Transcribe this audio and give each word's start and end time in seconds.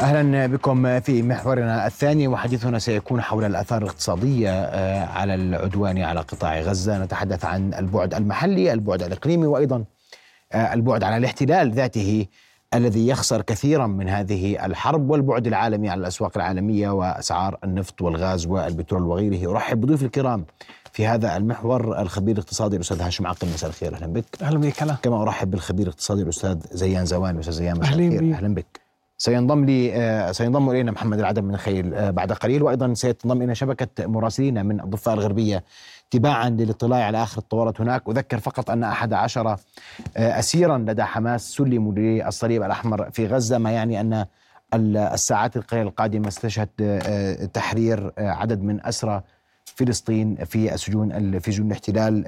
أهلا 0.00 0.46
بكم 0.46 1.00
في 1.00 1.22
محورنا 1.22 1.86
الثاني 1.86 2.28
وحديثنا 2.28 2.78
سيكون 2.78 3.20
حول 3.20 3.44
الآثار 3.44 3.82
الاقتصادية 3.82 4.50
آه، 4.50 5.06
على 5.06 5.34
العدوان 5.34 5.98
على 5.98 6.20
قطاع 6.20 6.60
غزة، 6.60 7.04
نتحدث 7.04 7.44
عن 7.44 7.74
البعد 7.74 8.14
المحلي، 8.14 8.72
البعد 8.72 9.02
الإقليمي 9.02 9.46
وأيضا 9.46 9.84
آه، 10.52 10.74
البعد 10.74 11.04
على 11.04 11.16
الاحتلال 11.16 11.72
ذاته 11.72 12.26
الذي 12.74 13.08
يخسر 13.08 13.42
كثيرا 13.42 13.86
من 13.86 14.08
هذه 14.08 14.66
الحرب 14.66 15.10
والبعد 15.10 15.46
العالمي 15.46 15.88
على 15.88 16.00
الأسواق 16.00 16.32
العالمية 16.36 16.90
وأسعار 16.90 17.58
النفط 17.64 18.02
والغاز 18.02 18.46
والبترول 18.46 19.02
وغيره، 19.02 19.50
أرحب 19.50 19.80
بضيوف 19.80 20.02
الكرام 20.02 20.44
في 20.92 21.06
هذا 21.06 21.36
المحور 21.36 22.00
الخبير 22.00 22.34
الاقتصادي 22.34 22.76
الأستاذ 22.76 23.02
هاشم 23.02 23.26
عقل 23.26 23.48
مساء 23.48 23.70
الخير 23.70 23.94
أهلا 23.94 24.06
بك. 24.06 24.24
أهلا 24.42 24.58
بك. 24.58 25.00
كما 25.02 25.22
أرحب 25.22 25.50
بالخبير 25.50 25.86
الاقتصادي 25.86 26.22
الأستاذ 26.22 26.58
زيان 26.72 27.04
زوان 27.06 27.38
أستاذ 27.38 27.52
زيان 27.52 27.78
مساء 27.78 27.92
الخير. 27.92 28.34
أهلا 28.34 28.54
بك. 28.54 28.83
سينضم 29.24 29.64
لي 29.64 29.94
آه، 29.94 30.32
سينضم 30.32 30.70
إلينا 30.70 30.90
محمد 30.92 31.18
العدم 31.18 31.44
من 31.44 31.54
الخيل 31.54 31.94
آه، 31.94 32.10
بعد 32.10 32.32
قليل. 32.32 32.62
وأيضا 32.62 32.94
سيتنضم 32.94 33.36
إلينا 33.36 33.54
شبكة 33.54 34.06
مراسلين 34.06 34.66
من 34.66 34.80
الضفة 34.80 35.12
الغربية 35.12 35.64
تباعا 36.10 36.50
للاطلاع 36.50 37.04
على 37.04 37.22
آخر 37.22 37.38
التطورات 37.38 37.80
هناك. 37.80 38.08
أذكر 38.08 38.38
فقط 38.38 38.70
أن 38.70 38.84
أحد 38.84 39.12
عشر 39.12 39.48
آه، 39.48 39.58
اسيرا 40.16 40.78
لدى 40.78 41.02
حماس 41.02 41.50
سلموا 41.50 41.92
للصليب 41.92 42.62
الأحمر 42.62 43.10
في 43.10 43.26
غزة 43.26 43.58
ما 43.58 43.70
يعني 43.70 44.00
أن 44.00 44.12
ال- 44.74 44.96
الساعات 44.96 45.56
القليله 45.56 45.88
القادمة 45.88 46.30
ستشهد 46.30 46.68
تحرير 47.54 48.12
عدد 48.18 48.62
من 48.62 48.86
أسرى 48.86 49.22
فلسطين 49.64 50.34
في 50.44 50.74
السجون 50.74 51.12
ال- 51.12 51.40
في 51.40 51.52
سجون 51.52 51.66
الاحتلال 51.66 52.24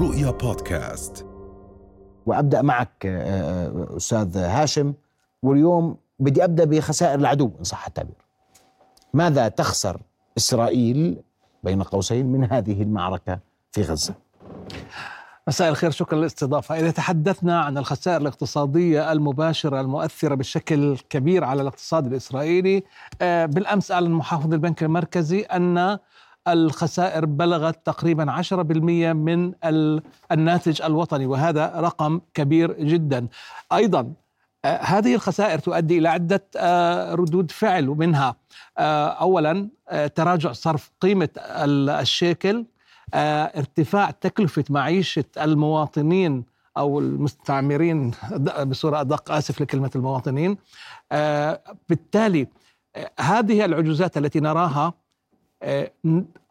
رؤيا 0.00 0.30
بودكاست. 0.30 1.27
وأبدأ 2.28 2.62
معك 2.62 3.06
آه، 3.06 3.66
آه، 3.66 3.96
أستاذ 3.96 4.36
هاشم 4.38 4.94
واليوم 5.42 5.96
بدي 6.18 6.44
أبدأ 6.44 6.64
بخسائر 6.64 7.18
العدو 7.18 7.50
إن 7.58 7.64
صح 7.64 7.86
التعبير. 7.86 8.14
ماذا 9.14 9.48
تخسر 9.48 10.00
إسرائيل 10.36 11.16
بين 11.64 11.82
قوسين 11.82 12.26
من 12.26 12.52
هذه 12.52 12.82
المعركة 12.82 13.38
في 13.72 13.82
غزة؟ 13.82 14.14
مساء 15.48 15.68
الخير 15.68 15.90
شكرا 15.90 16.18
للاستضافة 16.18 16.80
إذا 16.80 16.90
تحدثنا 16.90 17.60
عن 17.60 17.78
الخسائر 17.78 18.20
الاقتصادية 18.20 19.12
المباشرة 19.12 19.80
المؤثرة 19.80 20.34
بشكل 20.34 20.98
كبير 21.10 21.44
على 21.44 21.62
الاقتصاد 21.62 22.06
الإسرائيلي 22.06 22.82
آه، 23.22 23.46
بالأمس 23.46 23.92
أعلن 23.92 24.10
محافظ 24.10 24.52
البنك 24.52 24.82
المركزي 24.82 25.40
أن 25.40 25.98
الخسائر 26.52 27.24
بلغت 27.26 27.86
تقريبا 27.86 28.30
10% 28.32 29.12
من 29.12 29.52
ال- 29.64 30.02
الناتج 30.32 30.82
الوطني 30.82 31.26
وهذا 31.26 31.72
رقم 31.76 32.20
كبير 32.34 32.72
جدا. 32.72 33.26
أيضا 33.72 34.12
آه، 34.64 34.78
هذه 34.82 35.14
الخسائر 35.14 35.58
تؤدي 35.58 35.98
إلى 35.98 36.08
عدة 36.08 36.44
آه، 36.56 37.14
ردود 37.14 37.50
فعل 37.50 37.88
ومنها 37.88 38.36
آه، 38.78 39.08
أولا 39.08 39.68
آه، 39.88 40.06
تراجع 40.06 40.52
صرف 40.52 40.90
قيمة 41.00 41.28
ال- 41.38 41.90
الشيكل 41.90 42.64
ارتفاع 43.14 44.10
تكلفة 44.10 44.64
معيشة 44.70 45.24
المواطنين 45.40 46.44
أو 46.76 46.98
المستعمرين. 46.98 48.10
بصورة 48.66 49.00
أدق 49.00 49.32
آسف 49.32 49.60
لكلمة 49.60 49.90
المواطنين. 49.96 50.56
بالتالي 51.88 52.46
هذه 53.20 53.64
العجوزات 53.64 54.16
التي 54.16 54.40
نراها 54.40 54.92
آه، 55.62 55.90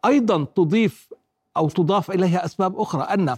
أيضا 0.04 0.44
تضيف 0.44 1.08
أو 1.56 1.68
تضاف 1.68 2.10
إليها 2.10 2.44
أسباب 2.44 2.80
أخرى 2.80 3.02
أن 3.02 3.36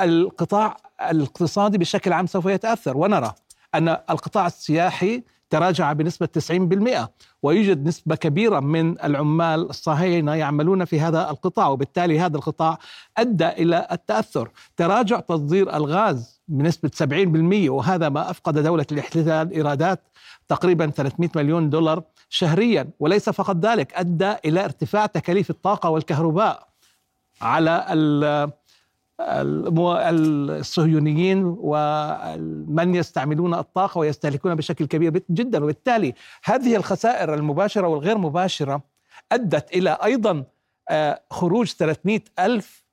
القطاع 0.00 0.76
الاقتصادي 1.10 1.78
بشكل 1.78 2.12
عام 2.12 2.26
سوف 2.26 2.46
يتأثر. 2.46 2.96
ونرى 2.96 3.32
أن 3.74 3.88
القطاع 3.88 4.46
السياحي 4.46 5.22
تراجع 5.50 5.92
بنسبة 5.92 6.26
90% 6.26 7.10
ويوجد 7.42 7.86
نسبة 7.86 8.14
كبيرة 8.14 8.60
من 8.60 9.00
العمال 9.00 9.70
الصهاينة 9.70 10.34
يعملون 10.34 10.84
في 10.84 11.00
هذا 11.00 11.30
القطاع 11.30 11.68
وبالتالي 11.68 12.20
هذا 12.20 12.36
القطاع 12.36 12.78
أدى 13.18 13.48
إلى 13.48 13.88
التأثر. 13.92 14.50
تراجع 14.76 15.20
تصدير 15.20 15.76
الغاز 15.76 16.40
بنسبة 16.48 16.90
70% 16.94 17.70
وهذا 17.70 18.08
ما 18.08 18.30
أفقد 18.30 18.58
دولة 18.58 18.86
الاحتلال 18.92 19.52
إيرادات 19.52 20.00
تقريبا 20.48 20.86
300 20.86 21.30
مليون 21.36 21.70
دولار 21.70 22.02
شهريا 22.28 22.90
وليس 23.00 23.30
فقط 23.30 23.56
ذلك 23.56 23.94
أدى 23.94 24.34
إلى 24.44 24.64
ارتفاع 24.64 25.06
تكاليف 25.06 25.50
الطاقة 25.50 25.90
والكهرباء 25.90 26.68
على 27.42 27.84
الصهيونيين 30.60 31.56
ومن 31.58 32.94
يستعملون 32.94 33.54
الطاقة 33.54 33.98
ويستهلكون 33.98 34.54
بشكل 34.54 34.86
كبير 34.86 35.22
جدا. 35.30 35.64
وبالتالي 35.64 36.14
هذه 36.44 36.76
الخسائر 36.76 37.34
المباشرة 37.34 37.86
والغير 37.86 38.18
مباشرة 38.18 38.82
أدت 39.32 39.74
إلى 39.74 39.98
أيضا 40.04 40.44
آه، 40.90 41.22
خروج 41.30 41.66
300 41.66 42.20
ألف 42.38 42.84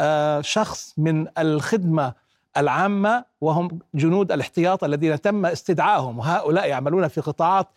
آه، 0.00 0.40
شخص 0.40 0.94
من 0.96 1.26
الخدمة 1.38 2.14
العامة 2.56 3.24
وهم 3.40 3.78
جنود 3.94 4.32
الاحتياط 4.32 4.84
الذين 4.84 5.20
تم 5.20 5.46
استدعائهم 5.46 6.18
وهؤلاء 6.18 6.68
يعملون 6.68 7.08
في 7.08 7.20
قطاعات 7.20 7.68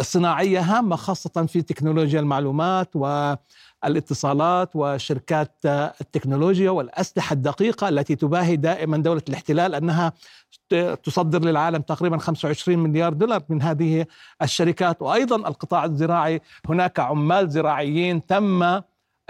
صناعية 0.00 0.60
هامة 0.60 0.96
خاصة 0.96 1.46
في 1.46 1.62
تكنولوجيا 1.62 2.20
المعلومات 2.20 2.96
والاتصالات 2.96 4.70
وشركات 4.74 5.52
التكنولوجيا 6.00 6.70
والأسلحة 6.70 7.32
الدقيقة 7.34 7.88
التي 7.88 8.16
تباهي 8.16 8.56
دائما 8.56 8.96
دولة 8.96 9.22
الاحتلال 9.28 9.74
أنها 9.74 10.12
تصدر 11.04 11.44
للعالم 11.44 11.82
تقريبا 11.82 12.18
25 12.18 12.78
مليار 12.78 13.12
دولار 13.12 13.42
من 13.48 13.62
هذه 13.62 14.06
الشركات. 14.42 15.02
وأيضا 15.02 15.36
القطاع 15.36 15.84
الزراعي 15.84 16.40
هناك 16.68 17.00
عمال 17.00 17.50
زراعيين 17.50 18.26
تم 18.26 18.80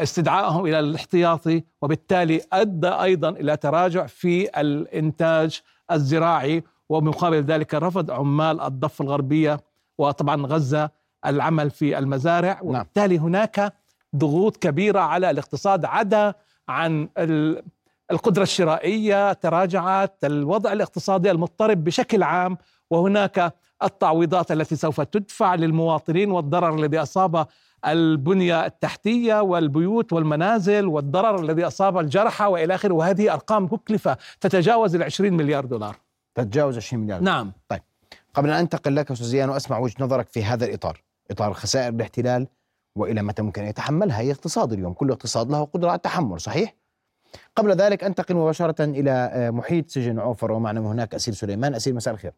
استدعائهم 0.03 0.67
إلى 0.67 0.79
الاحتياطي 0.81 1.63
وبالتالي 1.83 2.41
أدى 2.53 2.89
أيضا 2.89 3.29
إلى 3.29 3.57
تراجع 3.57 4.07
في 4.07 4.61
الإنتاج 4.61 5.61
الزراعي 5.93 6.65
ومقابل 6.89 7.37
ذلك 7.43 7.75
رفض 7.75 8.11
عمال 8.11 8.61
الضفة 8.61 9.03
الغربية 9.05 9.61
وطبعا 9.99 10.47
غزة 10.47 10.91
العمل 11.27 11.71
في 11.71 11.99
المزارع. 11.99 12.61
وبالتالي 12.63 13.19
هناك 13.19 13.73
ضغوط 14.17 14.57
كبيرة 14.57 15.01
على 15.01 15.31
الاقتصاد 15.31 15.85
عدا 15.85 16.35
عن 16.69 17.09
ال- 17.19 17.63
القدرة 18.11 18.43
الشرائية 18.43 19.33
تراجعت 19.33 20.25
الوضع 20.25 20.73
الاقتصادي 20.73 21.31
المضطرب 21.31 21.85
بشكل 21.85 22.23
عام. 22.23 22.59
وهناك 22.91 23.55
التعويضات 23.83 24.53
التي 24.53 24.77
سوف 24.77 25.01
تدفع 25.01 25.55
للمواطنين 25.55 26.31
والضرر 26.31 26.75
الذي 26.75 26.99
أصاب 27.03 27.47
البنية 27.87 28.67
التحتية 28.67 29.41
والبيوت 29.41 30.13
والمنازل 30.13 30.87
والضرر 30.87 31.41
الذي 31.41 31.67
أصاب 31.67 31.99
الجرحى 31.99 32.45
وإلى 32.45 32.75
آخره. 32.75 32.95
وهذه 32.95 33.33
أرقام 33.33 33.65
مكلفة 33.65 34.17
تتجاوز 34.41 34.95
ال 34.95 35.03
20 35.03 35.33
مليار 35.33 35.65
دولار. 35.65 35.97
تتجاوز 36.35 36.77
20 36.77 37.03
مليار. 37.03 37.21
نعم. 37.21 37.53
قبل 38.35 38.51
أن 38.51 38.57
أنتقل 38.57 38.97
لك 38.97 39.11
أستاذ 39.11 39.27
زيان 39.27 39.49
وأسمع 39.49 39.79
وجهة 39.79 40.05
نظرك 40.05 40.29
في 40.29 40.45
هذا 40.45 40.65
الإطار، 40.65 41.03
إطار 41.31 41.53
خسائر 41.53 41.89
الاحتلال 41.89 42.47
وإلى 42.97 43.23
متى 43.23 43.43
ممكن 43.43 43.63
أن 43.63 43.69
يتحملها. 43.69 44.21
هي 44.21 44.33
اقتصاد 44.33 44.73
اليوم، 44.73 44.93
كل 44.93 45.11
اقتصاد 45.11 45.51
له 45.51 45.65
قدرة 45.65 45.89
على 45.89 45.97
التحمل، 45.97 46.41
صحيح؟ 46.41 46.75
قبل 47.57 47.73
ذلك 47.73 48.05
أنتقل 48.05 48.35
مباشرة 48.35 48.85
إلى 48.85 49.11
آه، 49.11 49.51
محيط 49.51 49.91
سجن 49.91 50.19
عوفر 50.19 50.53
ومعنا 50.53 50.81
هناك 50.81 51.15
أسير 51.15 51.35
سليمان، 51.35 51.75
أسير 51.75 51.95
مساء 51.95 52.15
الخير. 52.15 52.33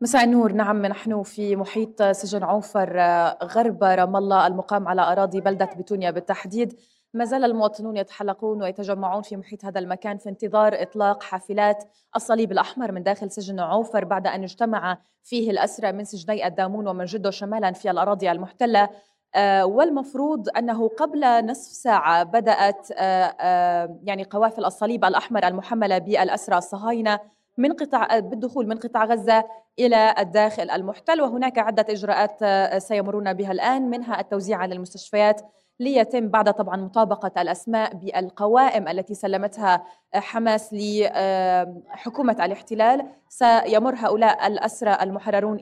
مساء 0.00 0.24
النور. 0.24 0.52
نعم 0.52 0.86
نحن 0.86 1.22
في 1.22 1.56
محيط 1.56 2.02
سجن 2.02 2.42
عوفر 2.42 3.00
آه، 3.00 3.38
غرب 3.44 3.84
رام 3.84 4.16
الله 4.16 4.46
المقام 4.46 4.88
على 4.88 5.02
أراضي 5.02 5.40
بلدة 5.40 5.70
بتونيا 5.78 6.10
بالتحديد 6.10 6.78
ما 7.14 7.24
زال 7.24 7.44
المواطنون 7.44 7.96
يتحلقون 7.96 8.62
ويتجمعون 8.62 9.22
في 9.22 9.36
محيط 9.36 9.64
هذا 9.64 9.78
المكان 9.78 10.18
في 10.18 10.28
انتظار 10.28 10.82
إطلاق 10.82 11.22
حافلات 11.22 11.84
الصليب 12.16 12.52
الأحمر 12.52 12.92
من 12.92 13.02
داخل 13.02 13.30
سجن 13.30 13.60
عوفر 13.60 14.04
بعد 14.04 14.26
أن 14.26 14.42
اجتمع 14.42 14.98
فيه 15.22 15.50
الأسرى 15.50 15.92
من 15.92 16.04
سجني 16.04 16.46
الدامون 16.46 16.88
ومن 16.88 17.04
جدو 17.04 17.30
شمالا 17.30 17.72
في 17.72 17.90
الأراضي 17.90 18.30
المحتلة. 18.30 18.88
آه، 19.34 19.66
والمفروض 19.66 20.48
أنه 20.56 20.88
قبل 20.88 21.46
نصف 21.46 21.72
ساعة 21.72 22.22
بدأت 22.22 22.88
آه، 22.92 23.98
يعني 24.02 24.24
قوافل 24.24 24.64
الصليب 24.64 25.04
الأحمر 25.04 25.46
المحملة 25.46 25.98
بالأسرى 25.98 26.58
الصهاينة 26.58 27.20
من 27.58 27.72
قطاع 27.72 28.18
بالدخول 28.18 28.68
من 28.68 28.76
قطاع 28.76 29.04
غزة 29.04 29.44
إلى 29.78 30.14
الداخل 30.18 30.70
المحتل 30.70 31.20
وهناك 31.20 31.58
عدة 31.58 31.86
إجراءات 31.90 32.38
آه، 32.42 32.78
سيمرون 32.78 33.32
بها 33.32 33.52
الآن 33.52 33.90
منها 33.90 34.20
التوزيع 34.20 34.58
على 34.58 34.74
المستشفيات 34.74 35.40
ليتم 35.80 36.28
بعد 36.28 36.54
طبعا 36.54 36.76
مطابقة 36.76 37.42
الأسماء 37.42 37.94
بالقوائم 37.94 38.88
التي 38.88 39.14
سلمتها 39.14 39.84
آه، 40.14 40.18
حماس 40.18 40.74
لحكومه 40.74 42.44
الاحتلال. 42.44 43.06
سيمر 43.28 43.94
هؤلاء 43.94 44.46
الأسرى 44.46 44.98
المحررون 45.02 45.58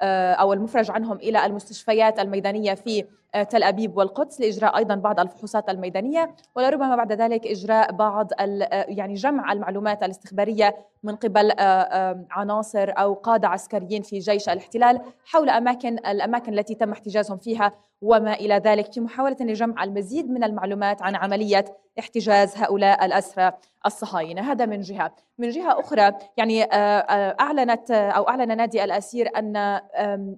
آه، 0.00 0.32
أو 0.32 0.52
المفرج 0.52 0.90
عنهم 0.90 1.16
إلى 1.16 1.46
المستشفيات 1.46 2.18
الميدانية 2.18 2.74
في 2.74 3.04
آه، 3.27 3.27
تل 3.50 3.62
أبيب 3.62 3.96
والقدس 3.96 4.40
لإجراء 4.40 4.76
أيضا 4.76 4.94
بعض 4.94 5.20
الفحوصات 5.20 5.68
الميدانية 5.68 6.34
ولربما 6.56 6.96
بعد 6.96 7.12
ذلك 7.12 7.46
إجراء 7.46 7.92
بعض 7.92 8.30
يعني 8.88 9.14
جمع 9.14 9.52
المعلومات 9.52 10.02
الاستخبارية 10.02 10.76
من 11.02 11.16
قبل 11.16 11.52
عناصر 12.30 12.92
أو 12.98 13.14
قادة 13.14 13.48
عسكريين 13.48 14.02
في 14.02 14.18
جيش 14.18 14.48
الاحتلال 14.48 15.00
حول 15.24 15.50
أماكن 15.50 15.98
الأماكن 15.98 16.58
التي 16.58 16.74
تم 16.74 16.92
احتجازهم 16.92 17.38
فيها 17.38 17.72
وما 18.02 18.32
إلى 18.34 18.54
ذلك 18.54 18.92
في 18.92 19.00
محاولة 19.00 19.36
لجمع 19.40 19.84
المزيد 19.84 20.30
من 20.30 20.44
المعلومات 20.44 21.02
عن 21.02 21.16
عملية 21.16 21.64
احتجاز 21.98 22.56
هؤلاء 22.56 23.04
الأسرى 23.04 23.52
الصهاينة. 23.86 24.52
هذا 24.52 24.66
من 24.66 24.80
جهة. 24.80 25.14
من 25.38 25.48
جهة 25.50 25.80
أخرى 25.80 26.12
يعني 26.36 26.64
أعلنت 27.40 27.90
أو 27.90 28.28
أعلن 28.28 28.56
نادي 28.56 28.84
الأسير 28.84 29.30
أن 29.36 29.80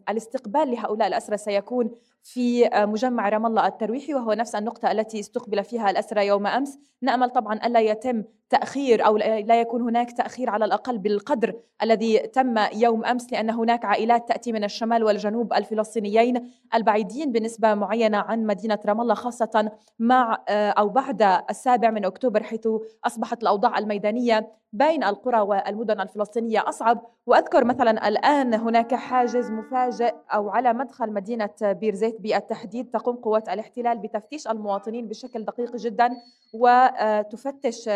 الاستقبال 0.08 0.70
لهؤلاء 0.70 1.08
الأسرى 1.08 1.36
سيكون 1.36 1.90
في 2.22 2.70
مجمع 2.74 3.28
رام 3.28 3.46
الله 3.46 3.66
الترويحي 3.66 4.14
وهو 4.14 4.32
نفس 4.32 4.54
النقطة 4.54 4.92
التي 4.92 5.20
استقبل 5.20 5.64
فيها 5.64 5.90
الأسرى 5.90 6.26
يوم 6.26 6.46
أمس. 6.46 6.78
نأمل 7.02 7.30
طبعا 7.30 7.66
ألا 7.66 7.80
يتم 7.80 8.24
تأخير 8.50 9.06
أو 9.06 9.16
لا 9.16 9.60
يكون 9.60 9.82
هناك 9.82 10.12
تأخير 10.12 10.50
على 10.50 10.64
الأقل 10.64 10.98
بالقدر 10.98 11.54
الذي 11.82 12.18
تم 12.18 12.54
يوم 12.72 13.04
أمس 13.04 13.32
لأن 13.32 13.50
هناك 13.50 13.84
عائلات 13.84 14.28
تأتي 14.28 14.52
من 14.52 14.64
الشمال 14.64 15.04
والجنوب 15.04 15.52
الفلسطينيين 15.52 16.50
البعيدين 16.74 17.32
بنسبة 17.32 17.74
معينة 17.74 18.18
عن 18.18 18.46
مدينة 18.46 18.78
رام 18.86 19.00
الله 19.00 19.14
خاصة 19.14 19.72
مع 19.98 20.44
أو 20.48 20.88
بعد 20.88 21.42
السابع 21.50 21.90
من 21.90 22.04
أكتوبر 22.04 22.42
حيث 22.42 22.68
أصبحت 23.04 23.42
الأوضاع 23.42 23.78
الميدانية 23.78 24.60
بين 24.72 25.04
القرى 25.04 25.40
والمدن 25.40 26.00
الفلسطينية 26.00 26.68
أصعب. 26.68 27.06
وأذكر 27.26 27.64
مثلا 27.64 28.08
الآن 28.08 28.54
هناك 28.54 28.94
حاجز 28.94 29.50
مفاجئ 29.50 30.14
أو 30.34 30.50
على 30.50 30.72
مدخل 30.72 31.12
مدينة 31.12 31.50
بير 31.62 31.94
زيت 31.94 32.20
بالتحديد 32.20 32.90
تقوم 32.90 33.16
قوات 33.16 33.48
الاحتلال 33.48 33.98
بتفتيش 33.98 34.48
المواطنين 34.48 35.08
بشكل 35.08 35.44
دقيق 35.44 35.76
جدا 35.76 36.10
وتفتش 36.52 37.88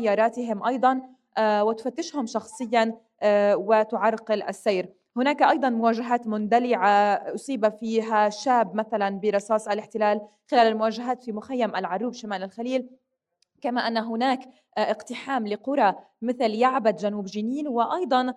سياراتهم 0.00 0.64
أيضا 0.64 1.02
وتفتشهم 1.38 2.26
شخصيا 2.26 2.94
وتعرقل 3.54 4.42
السير. 4.42 4.88
هناك 5.16 5.42
أيضا 5.42 5.68
مواجهات 5.68 6.26
مندلعة 6.26 7.14
أصيب 7.34 7.68
فيها 7.68 8.28
شاب 8.28 8.74
مثلا 8.74 9.20
برصاص 9.20 9.68
الاحتلال 9.68 10.20
خلال 10.50 10.66
المواجهات 10.66 11.22
في 11.22 11.32
مخيم 11.32 11.76
العروب 11.76 12.12
شمال 12.12 12.42
الخليل. 12.42 12.90
كما 13.60 13.80
أن 13.80 13.96
هناك 13.96 14.40
اقتحام 14.78 15.46
لقرى 15.46 15.94
مثل 16.22 16.50
يعبد 16.50 16.96
جنوب 16.96 17.24
جنين 17.24 17.68
وأيضا 17.68 18.34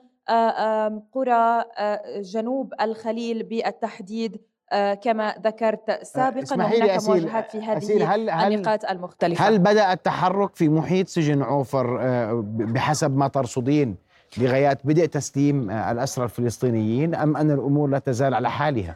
قرى 1.12 1.64
جنوب 2.22 2.74
الخليل 2.82 3.44
بالتحديد. 3.44 4.42
كما 4.94 5.36
ذكرت 5.44 6.04
سابقا 6.04 6.56
وهناك 6.58 7.04
مواجهات 7.04 7.52
في 7.52 7.62
هذه 7.62 8.14
هل 8.16 8.30
النقاط 8.30 8.86
المختلفة 8.86 9.48
هل 9.48 9.60
بدأ 9.60 9.94
التحرك 9.94 10.56
في 10.56 10.70
محيط 10.70 11.08
سجن 11.08 11.42
عوفر 11.42 12.00
بحسب 12.44 13.18
ما 13.18 13.28
ترصدين 13.28 13.96
لغايات 14.38 14.80
بدء 14.84 15.06
تسليم 15.06 15.72
الأسرى 15.72 16.26
الفلسطينيين 16.26 17.16
أم 17.16 17.38
أن 17.38 17.52
الأمور 17.52 17.90
لا 17.90 18.00
تزال 18.00 18.34
على 18.34 18.50
حالها؟ 18.50 18.96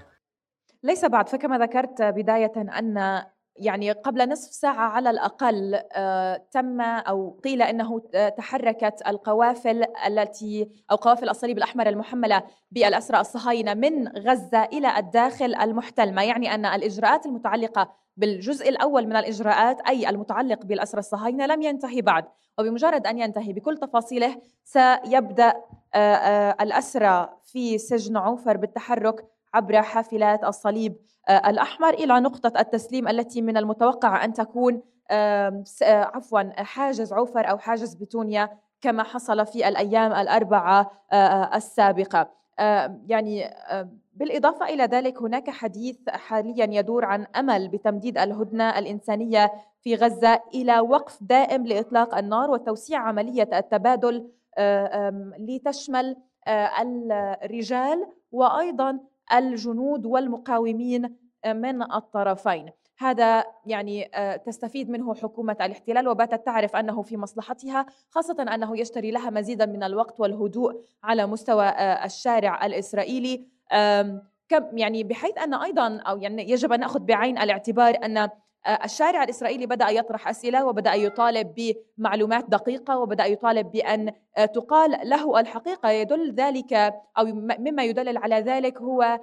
ليس 0.84 1.06
بعد 1.06 1.30
فكما 1.30 1.58
ذكرت 1.58 2.02
بداية 2.02 2.52
أن 2.58 3.22
يعني 3.60 3.92
قبل 3.92 4.30
نصف 4.30 4.54
ساعة 4.54 4.90
على 4.90 5.10
الأقل 5.10 5.82
آه، 5.94 6.46
تم 6.52 6.82
أو 6.82 7.40
قيل 7.44 7.62
أنه 7.62 8.00
تحركت 8.38 9.02
القوافل 9.08 9.84
التي 10.08 10.70
أو 10.92 10.96
قوافل 10.96 11.30
الصليب 11.30 11.58
الأحمر 11.58 11.90
المحملة 11.90 12.44
بالأسرى 12.72 13.20
الصهاينة 13.20 13.74
من 13.74 14.08
غزة 14.08 14.64
إلى 14.64 14.98
الداخل 14.98 15.56
المحتل 15.56 16.14
ما 16.14 16.24
يعني 16.24 16.56
أن 16.56 16.66
الإجراءات 16.66 17.26
المتعلقة 17.26 17.90
بالجزء 18.18 18.70
الأول 18.70 19.08
من 19.08 19.16
الإجراءات 19.16 19.82
أي 19.82 20.10
المتعلق 20.10 20.66
بالأسرى 20.66 21.00
الصهاينة 21.00 21.46
لم 21.46 21.62
ينتهي 21.62 22.02
بعد. 22.02 22.26
وبمجرد 22.60 23.08
أن 23.08 23.20
ينتهي 23.20 23.54
بكل 23.54 23.78
تفاصيله 23.78 24.42
سيبدأ 24.64 25.54
آه، 25.94 26.16
آه، 26.16 26.58
الأسرى 26.62 27.30
في 27.46 27.78
سجن 27.78 28.18
عوفر 28.18 28.58
بالتحرك 28.58 29.26
عبر 29.54 29.82
حافلات 29.82 30.44
الصليب 30.44 30.94
آه، 30.94 31.17
الأحمر 31.30 31.90
إلى 31.90 32.20
نقطة 32.20 32.60
التسليم 32.60 33.08
التي 33.08 33.42
من 33.42 33.58
المتوقع 33.58 34.26
أن 34.26 34.34
تكون 34.34 34.82
آه، 35.12 35.64
عفوا 35.84 36.64
حاجز 36.64 37.14
عوفر 37.14 37.50
أو 37.50 37.58
حاجز 37.58 37.94
بتونيا 37.94 38.50
كما 38.82 39.04
حصل 39.04 39.46
في 39.46 39.68
الأيام 39.68 40.14
الأربعة 40.14 40.92
آه، 41.12 41.56
السابقة. 41.56 42.38
يعني 43.08 43.54
بالإضافة 44.16 44.66
إلى 44.66 44.84
ذلك 44.84 45.22
هناك 45.22 45.50
حديث 45.50 46.10
حاليا 46.10 46.68
يدور 46.72 47.06
عن 47.06 47.26
أمل 47.36 47.68
بتمديد 47.68 48.18
الهدنة 48.18 48.80
الإنسانية 48.80 49.52
في 49.82 49.96
غزة 49.96 50.40
إلى 50.54 50.80
وقف 50.80 51.18
دائم 51.22 51.68
لإطلاق 51.68 52.18
النار 52.18 52.52
وتوسيع 52.52 53.00
عملية 53.00 53.50
التبادل 53.54 54.30
لتشمل 55.40 56.16
الرجال 56.48 58.08
وأيضا 58.32 59.00
الجنود 59.34 60.06
والمقاومين 60.06 61.16
من 61.46 61.92
الطرفين. 61.92 62.70
هذا 63.00 63.46
يعني 63.66 64.10
آه، 64.16 64.36
تستفيد 64.36 64.90
منه 64.90 65.16
حكومة 65.16 65.58
الاحتلال 65.62 66.08
وباتت 66.08 66.46
تعرف 66.46 66.76
أنه 66.76 67.02
في 67.02 67.18
مصلحتها 67.18 67.86
خاصة 68.10 68.44
أنه 68.54 68.80
يشتري 68.80 69.12
لها 69.12 69.30
مزيدا 69.30 69.66
من 69.66 69.84
الوقت 69.84 70.20
والهدوء 70.20 70.82
على 71.04 71.26
مستوى 71.26 71.66
آه، 71.66 72.06
الشارع 72.06 72.66
الإسرائيلي. 72.66 73.48
يعني 74.74 75.04
بحيث 75.04 75.38
أن 75.38 75.54
أيضا 75.54 75.98
أو 75.98 76.18
يعني 76.18 76.52
يجب 76.52 76.74
أن 76.74 76.80
نأخذ 76.80 77.00
بعين 77.00 77.38
الاعتبار 77.38 77.98
أن 78.06 78.30
الشارع 78.68 79.24
الإسرائيلي 79.24 79.66
بدأ 79.66 79.90
يطرح 79.90 80.28
أسئلة 80.28 80.66
وبدأ 80.66 80.94
يطالب 80.94 81.74
بمعلومات 81.98 82.46
دقيقة 82.50 82.98
وبدأ 82.98 83.26
يطالب 83.26 83.72
بأن 83.72 84.12
تقال 84.54 85.10
له 85.10 85.40
الحقيقة. 85.40 85.90
يدل 85.90 86.34
ذلك 86.34 86.74
أو 87.18 87.26
مما 87.60 87.84
يدلل 87.84 88.18
على 88.18 88.36
ذلك 88.36 88.78
هو 88.78 89.02
آه، 89.02 89.20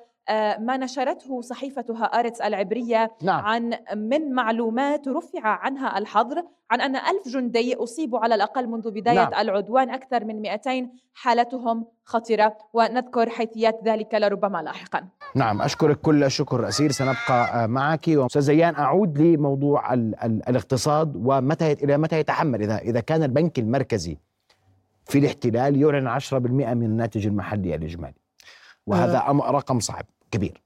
ما 0.58 0.76
نشرته 0.76 1.40
صحيفة 1.40 1.84
هآرتس 1.88 2.40
العبرية 2.40 3.10
نعم. 3.22 3.44
عن 3.44 3.74
من 3.96 4.32
معلومات 4.32 5.08
رفع 5.08 5.40
عنها 5.42 5.98
الحظر 5.98 6.44
عن 6.70 6.80
أن 6.80 6.96
ألف 6.96 7.28
جندي 7.28 7.74
أصيبوا 7.74 8.18
على 8.18 8.34
الأقل 8.34 8.66
منذ 8.66 8.90
بداية 8.90 9.14
نعم. 9.14 9.40
العدوان 9.40 9.90
أكثر 9.90 10.24
من 10.24 10.42
200 10.42 10.88
حالتهم 11.14 11.86
خطرة 12.04 12.56
ونذكر 12.72 13.30
حيثيات 13.30 13.80
ذلك 13.84 14.14
لربما 14.14 14.62
لاحقا 14.62 15.08
نعم 15.34 15.62
أشكرك 15.62 16.00
كل 16.00 16.24
الشكر 16.24 16.68
أسير 16.68 16.92
سنبقى 16.92 17.68
معك 17.68 18.08
وأستاذ 18.08 18.42
زيان 18.42 18.74
أعود 18.74 19.18
لموضوع 19.18 19.94
ال 19.94 20.24
ال 20.24 20.48
الاقتصاد 20.48 21.16
ومتى 21.16 21.72
إلى 21.72 21.98
متى 21.98 22.18
يتحمل 22.18 22.62
إذا 22.62 22.78
إذا 22.78 23.00
كان 23.00 23.22
البنك 23.22 23.58
المركزي 23.58 24.18
في 25.04 25.18
الاحتلال 25.18 25.82
يعلن 25.82 26.20
10% 26.20 26.34
من 26.34 26.82
الناتج 26.82 27.26
المحلي 27.26 27.74
الإجمالي 27.74 28.23
وهذا 28.86 29.18
آه. 29.18 29.50
رقم 29.50 29.80
صعب 29.80 30.04
كبير. 30.30 30.62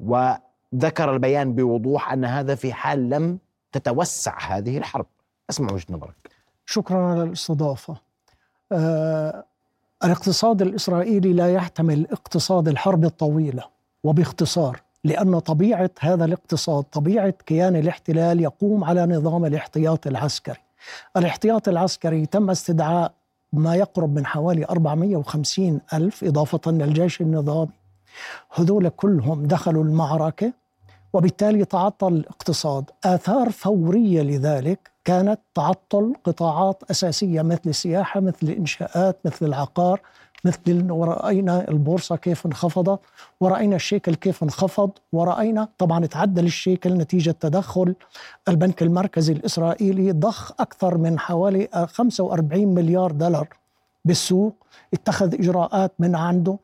وذكر 0.00 1.12
البيان 1.12 1.54
بوضوح 1.54 2.12
أن 2.12 2.24
هذا 2.24 2.54
في 2.54 2.72
حال 2.72 3.10
لم 3.10 3.38
تتوسع 3.72 4.38
هذه 4.40 4.78
الحرب. 4.78 5.06
أسمع 5.50 5.72
وجهة 5.72 5.86
نظرك. 5.90 6.30
شكرا 6.66 6.98
على 6.98 7.22
الاستضافة. 7.22 7.96
آه 8.72 9.44
الاقتصاد 10.04 10.62
الإسرائيلي 10.62 11.32
لا 11.32 11.52
يحتمل 11.52 12.06
اقتصاد 12.10 12.68
الحرب 12.68 13.04
الطويلة 13.04 13.64
وباختصار 14.04 14.80
لأن 15.04 15.38
طبيعة 15.38 15.90
هذا 16.00 16.24
الاقتصاد 16.24 16.84
طبيعة 16.84 17.34
كيان 17.46 17.76
الاحتلال 17.76 18.40
يقوم 18.40 18.84
على 18.84 19.06
نظام 19.06 19.44
الاحتياط 19.44 20.06
العسكري. 20.06 20.60
الاحتياط 21.16 21.68
العسكري 21.68 22.26
تم 22.26 22.50
استدعاء 22.50 23.12
ما 23.52 23.74
يقرب 23.74 24.14
من 24.14 24.26
حوالي 24.26 24.64
450 24.64 25.80
ألف 25.94 26.24
إضافة 26.24 26.70
للجيش 26.70 27.20
النظامي. 27.20 27.72
هذول 28.54 28.88
كلهم 28.88 29.46
دخلوا 29.46 29.84
المعركة 29.84 30.52
وبالتالي 31.12 31.64
تعطل 31.64 32.12
الاقتصاد. 32.12 32.90
آثار 33.04 33.50
فورية 33.50 34.22
لذلك 34.22 34.90
كانت 35.04 35.40
تعطل 35.54 36.14
قطاعات 36.24 36.82
أساسية 36.90 37.42
مثل 37.42 37.60
السياحة 37.66 38.20
مثل 38.20 38.36
الإنشاءات 38.42 39.18
مثل 39.24 39.46
العقار. 39.46 40.00
مثل 40.44 40.90
ورأينا 40.90 41.68
البورصة 41.68 42.16
كيف 42.16 42.46
انخفضت 42.46 43.00
ورأينا 43.40 43.76
الشيكل 43.76 44.14
كيف 44.14 44.42
انخفض 44.42 44.90
ورأينا 45.12 45.68
طبعا 45.78 46.06
تعدل 46.06 46.44
الشيكل 46.44 46.94
نتيجة 46.94 47.30
تدخل 47.30 47.94
البنك 48.48 48.82
المركزي 48.82 49.32
الإسرائيلي 49.32 50.12
ضخ 50.12 50.52
أكثر 50.60 50.98
من 50.98 51.18
حوالي 51.18 51.68
45 51.86 52.74
مليار 52.74 53.10
دولار 53.10 53.48
بالسوق 54.04 54.54
اتخذ 54.94 55.34
إجراءات 55.34 55.92
من 55.98 56.14
عنده. 56.16 56.58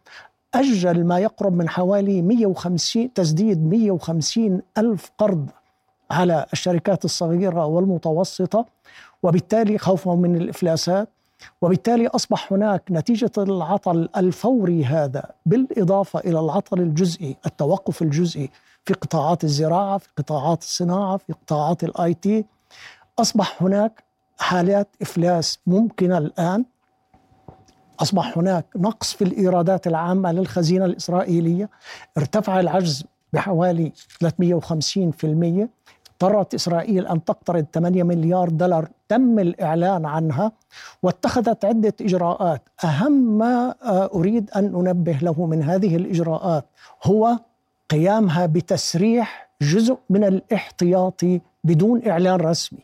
أجل 0.55 1.05
ما 1.05 1.19
يقرب 1.19 1.53
من 1.53 1.69
حوالي 1.69 2.23
150 2.23 3.13
تسديد 3.13 3.67
150 3.67 4.63
ألف 4.79 5.11
قرض 5.19 5.47
على 6.11 6.47
الشركات 6.53 7.05
الصغيرة 7.05 7.67
والمتوسطة 7.67 8.67
وبالتالي 9.23 9.79
خوفا 9.79 10.15
من 10.15 10.37
الإفلاسات. 10.37 11.09
وبالتالي 11.63 12.07
أصبح 12.07 12.53
هناك 12.53 12.83
نتيجة 12.91 13.31
العطل 13.39 14.09
الفوري 14.17 14.85
هذا 14.85 15.31
بالإضافة 15.47 16.19
إلى 16.19 16.41
العطل 16.41 16.81
الجزئي 16.81 17.37
التوقف 17.47 18.03
الجزئي 18.03 18.51
في 18.85 18.95
قطاعات 18.95 19.45
الزراعة 19.45 19.99
في 19.99 20.09
قطاعات 20.17 20.63
الصناعة 20.63 21.17
في 21.17 21.33
قطاعات 21.33 21.85
ال 21.85 22.15
IT. 22.15 22.45
أصبح 23.19 23.63
هناك 23.63 24.05
حالات 24.39 24.89
إفلاس 25.03 25.59
ممكنة 25.67 26.19
الآن. 26.19 26.65
أصبح 28.01 28.39
هناك 28.39 28.67
نقص 28.77 29.13
في 29.13 29.25
الإيرادات 29.25 29.87
العامة 29.87 30.33
للخزينة 30.33 30.85
الإسرائيلية. 30.85 31.71
ارتفع 32.19 32.61
العجز 32.61 33.05
بحوالي 33.33 33.93
350% 34.25 35.69
اضطرت 36.23 36.55
إسرائيل 36.55 37.07
أن 37.07 37.25
تقترض 37.25 37.67
8 37.75 38.03
مليار 38.03 38.49
دولار 38.49 38.89
تم 39.09 39.39
الإعلان 39.39 40.07
عنها 40.07 40.53
واتخذت 41.03 41.65
عدة 41.65 41.95
إجراءات. 42.01 42.63
أهم 42.85 43.39
ما 43.39 43.75
آه، 43.83 44.11
أريد 44.15 44.51
أن 44.57 44.65
أنبه 44.65 45.19
له 45.23 45.47
من 45.47 45.63
هذه 45.63 45.97
الإجراءات 45.97 46.65
هو 47.05 47.39
قيامها 47.91 48.47
بتسريح 48.47 49.49
جزء 49.63 49.99
من 50.11 50.25
الاحتياطي 50.25 51.41
بدون 51.65 52.09
إعلان 52.09 52.41
رسمي. 52.41 52.81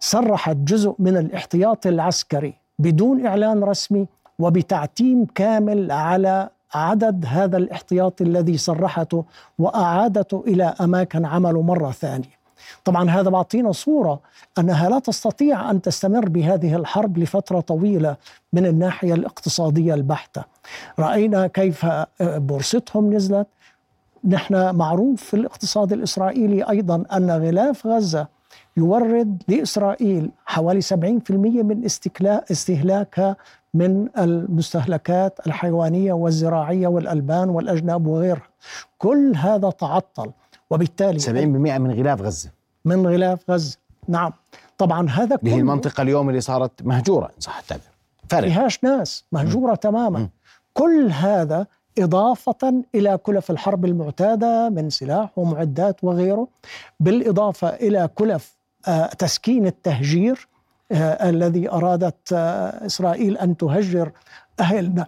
سرحت 0.00 0.56
جزء 0.56 0.94
من 0.98 1.16
الاحتياطي 1.16 1.88
العسكري 1.88 2.54
بدون 2.78 3.26
إعلان 3.26 3.64
رسمي 3.64 4.06
وبتعتيم 4.38 5.26
كامل 5.34 5.92
على 5.92 6.48
عدد 6.74 7.24
هذا 7.28 7.56
الاحتياطي 7.56 8.24
الذي 8.24 8.58
صرحته 8.58 9.24
واعادته 9.58 10.44
إلى 10.46 10.74
أماكن 10.80 11.24
عمله 11.24 11.62
مرة 11.62 11.90
ثانية. 11.90 12.44
طبعا 12.84 13.10
هذا 13.10 13.30
بعطينا 13.30 13.72
صورة 13.72 14.20
أنها 14.58 14.88
لا 14.88 14.98
تستطيع 14.98 15.70
أن 15.70 15.82
تستمر 15.82 16.28
بهذه 16.28 16.76
الحرب 16.76 17.18
لفترة 17.18 17.60
طويلة 17.60 18.16
من 18.52 18.66
الناحية 18.66 19.14
الاقتصادية 19.14 19.94
البحتة. 19.94 20.44
رأينا 20.98 21.46
كيف 21.46 21.86
بورصتهم 22.20 23.14
نزلت 23.14 23.46
نحن 24.24 24.74
معروف 24.74 25.22
في 25.22 25.34
الاقتصاد 25.34 25.92
الإسرائيلي 25.92 26.62
أيضا 26.70 27.04
أن 27.12 27.30
غلاف 27.30 27.86
غزة 27.86 28.26
يورد 28.76 29.42
لإسرائيل 29.48 30.30
حوالي 30.46 30.80
70% 30.82 31.30
من 31.30 31.84
استهلاكها 32.50 33.36
من 33.74 34.08
المستهلكات 34.18 35.38
الحيوانية 35.46 36.12
والزراعية 36.12 36.86
والألبان 36.86 37.48
والأجناب 37.48 38.06
وغيرها. 38.06 38.48
كل 38.98 39.32
هذا 39.36 39.70
تعطل 39.70 40.30
وبالتالي 40.70 41.18
70% 41.18 41.30
من 41.78 41.90
غلاف 41.90 42.22
غزة 42.22 42.50
من 42.84 43.06
غلاف 43.06 43.50
غزة، 43.50 43.76
نعم. 44.08 44.32
طبعا 44.78 45.10
هذا 45.10 45.36
اللي 45.36 45.52
هي 45.54 45.58
المنطقة 45.58 46.02
اليوم 46.02 46.28
اللي 46.28 46.40
صارت 46.40 46.82
مهجورة 46.82 47.26
إن 47.26 47.40
صح 47.40 47.58
التعبير. 47.58 47.84
فارغ 48.28 48.48
فيهاش 48.48 48.84
ناس 48.84 49.24
مهجورة 49.32 49.72
م. 49.72 49.74
تماما. 49.74 50.18
م. 50.18 50.28
كل 50.74 51.10
هذا 51.10 51.66
إضافة 51.98 52.84
إلى 52.94 53.18
كلف 53.18 53.50
الحرب 53.50 53.84
المعتادة 53.84 54.68
من 54.68 54.90
سلاح 54.90 55.38
ومعدات 55.38 56.04
وغيره 56.04 56.48
بالإضافة 57.00 57.68
إلى 57.68 58.08
كلف 58.14 58.56
آه، 58.88 59.06
تسكين 59.06 59.66
التهجير 59.66 60.48
آه، 60.92 61.28
الذي 61.30 61.70
أرادت 61.70 62.32
آه، 62.32 62.86
إسرائيل 62.86 63.38
أن 63.38 63.56
تهجر 63.56 64.12
أهلنا 64.60 65.06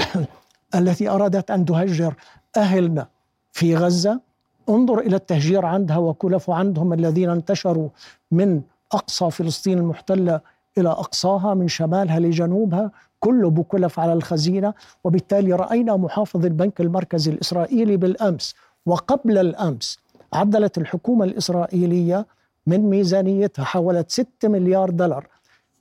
التي 0.78 1.08
أرادت 1.08 1.50
أن 1.50 1.64
تهجر 1.64 2.14
أهلنا 2.56 3.06
في 3.52 3.76
غزة. 3.76 4.20
انظر 4.68 4.98
إلى 4.98 5.16
التهجير 5.16 5.66
عندها 5.66 5.96
وكلف 5.96 6.50
عندهم 6.50 6.92
الذين 6.92 7.30
انتشروا 7.30 7.88
من 8.30 8.62
أقصى 8.92 9.30
فلسطين 9.30 9.78
المحتلة 9.78 10.40
إلى 10.78 10.88
أقصاها 10.88 11.54
من 11.54 11.68
شمالها 11.68 12.20
لجنوبها. 12.20 12.90
كله 13.20 13.50
بكلف 13.50 14.00
على 14.00 14.12
الخزينة 14.12 14.74
وبالتالي 15.04 15.52
رأينا 15.52 15.96
محافظ 15.96 16.44
البنك 16.46 16.80
المركزي 16.80 17.30
الإسرائيلي 17.30 17.96
بالأمس 17.96 18.54
وقبل 18.86 19.38
الأمس 19.38 19.98
عدلت 20.32 20.78
الحكومة 20.78 21.24
الإسرائيلية 21.24 22.26
من 22.66 22.90
ميزانيتها 22.90 23.64
حولت 23.64 24.10
6 24.10 24.48
مليار 24.48 24.90
دولار 24.90 25.28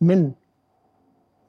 من 0.01 0.31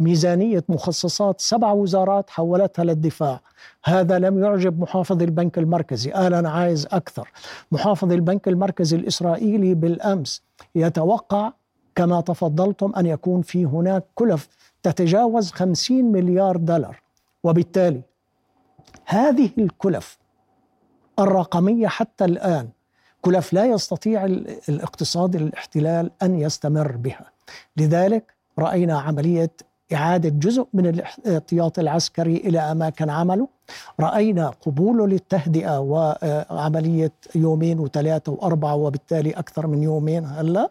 ميزانية 0.00 0.64
مخصصات 0.68 1.40
سبع 1.40 1.72
وزارات 1.72 2.30
حولتها 2.30 2.84
للدفاع. 2.84 3.40
هذا 3.84 4.18
لم 4.18 4.44
يعجب 4.44 4.80
محافظ 4.80 5.22
البنك 5.22 5.58
المركزي. 5.58 6.10
قال 6.10 6.34
أنا 6.34 6.50
عايز 6.50 6.86
أكثر. 6.92 7.30
محافظ 7.72 8.12
البنك 8.12 8.48
المركزي 8.48 8.96
الإسرائيلي 8.96 9.74
بالأمس 9.74 10.42
يتوقع 10.74 11.52
كما 11.94 12.20
تفضلتم 12.20 12.92
أن 12.96 13.06
يكون 13.06 13.42
في 13.42 13.64
هناك 13.64 14.04
كلف 14.14 14.48
تتجاوز 14.86 15.50
50 15.50 16.04
مليار 16.12 16.56
دولار. 16.56 17.02
وبالتالي 17.44 18.00
هذه 19.04 19.50
الكلف 19.58 20.18
الرقمية 21.18 21.86
حتى 21.88 22.24
الآن 22.24 22.68
كلف 23.22 23.52
لا 23.52 23.64
يستطيع 23.64 24.24
الاقتصاد 24.68 25.36
الاحتلال 25.36 26.10
أن 26.22 26.40
يستمر 26.40 26.96
بها. 26.96 27.30
لذلك 27.76 28.34
رأينا 28.58 28.98
عملية 29.00 29.50
إعادة 29.92 30.28
جزء 30.28 30.66
من 30.74 30.86
الاحتياط 30.86 31.78
العسكري 31.78 32.36
إلى 32.36 32.58
أماكن 32.58 33.10
عمله. 33.10 33.48
رأينا 34.00 34.48
قبوله 34.48 35.06
للتهدئة 35.06 35.78
وعملية 35.80 37.12
يومين 37.34 37.78
وثلاثة 37.80 38.32
وأربعة 38.32 38.74
وبالتالي 38.74 39.30
أكثر 39.30 39.66
من 39.66 39.82
يومين 39.82 40.24
هلأ. 40.24 40.70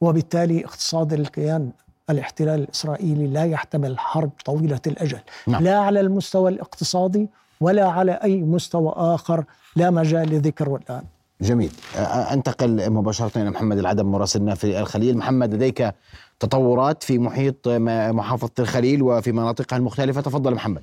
وبالتالي 0.00 0.64
اقتصاد 0.64 1.12
الكيان 1.12 1.70
الاحتلال 2.10 2.60
الإسرائيلي 2.60 3.26
لا 3.26 3.44
يحتمل 3.44 3.98
حرب 3.98 4.30
طويلة 4.44 4.80
الأجل 4.86 5.20
نعم. 5.46 5.64
لا 5.64 5.78
على 5.78 6.00
المستوى 6.00 6.50
الاقتصادي 6.50 7.28
ولا 7.60 7.88
على 7.88 8.12
أي 8.12 8.42
مستوى 8.42 8.92
آخر 8.96 9.44
لا 9.76 9.90
مجال 9.90 10.30
لذكره 10.30 10.76
الآن 10.76 11.02
جميل. 11.40 11.72
أنتقل 12.32 12.90
مباشرة 12.90 13.42
إلى 13.42 13.50
محمد 13.50 13.78
العدم 13.78 14.06
مراسلنا 14.06 14.54
في 14.54 14.80
الخليل. 14.80 15.18
محمد 15.18 15.54
لديك 15.54 15.94
تطورات 16.40 17.02
في 17.02 17.18
محيط 17.18 17.68
محافظة 17.68 18.50
الخليل 18.58 19.02
وفي 19.02 19.32
مناطقها 19.32 19.76
المختلفة؟ 19.76 20.20
تفضل 20.20 20.54
محمد. 20.54 20.82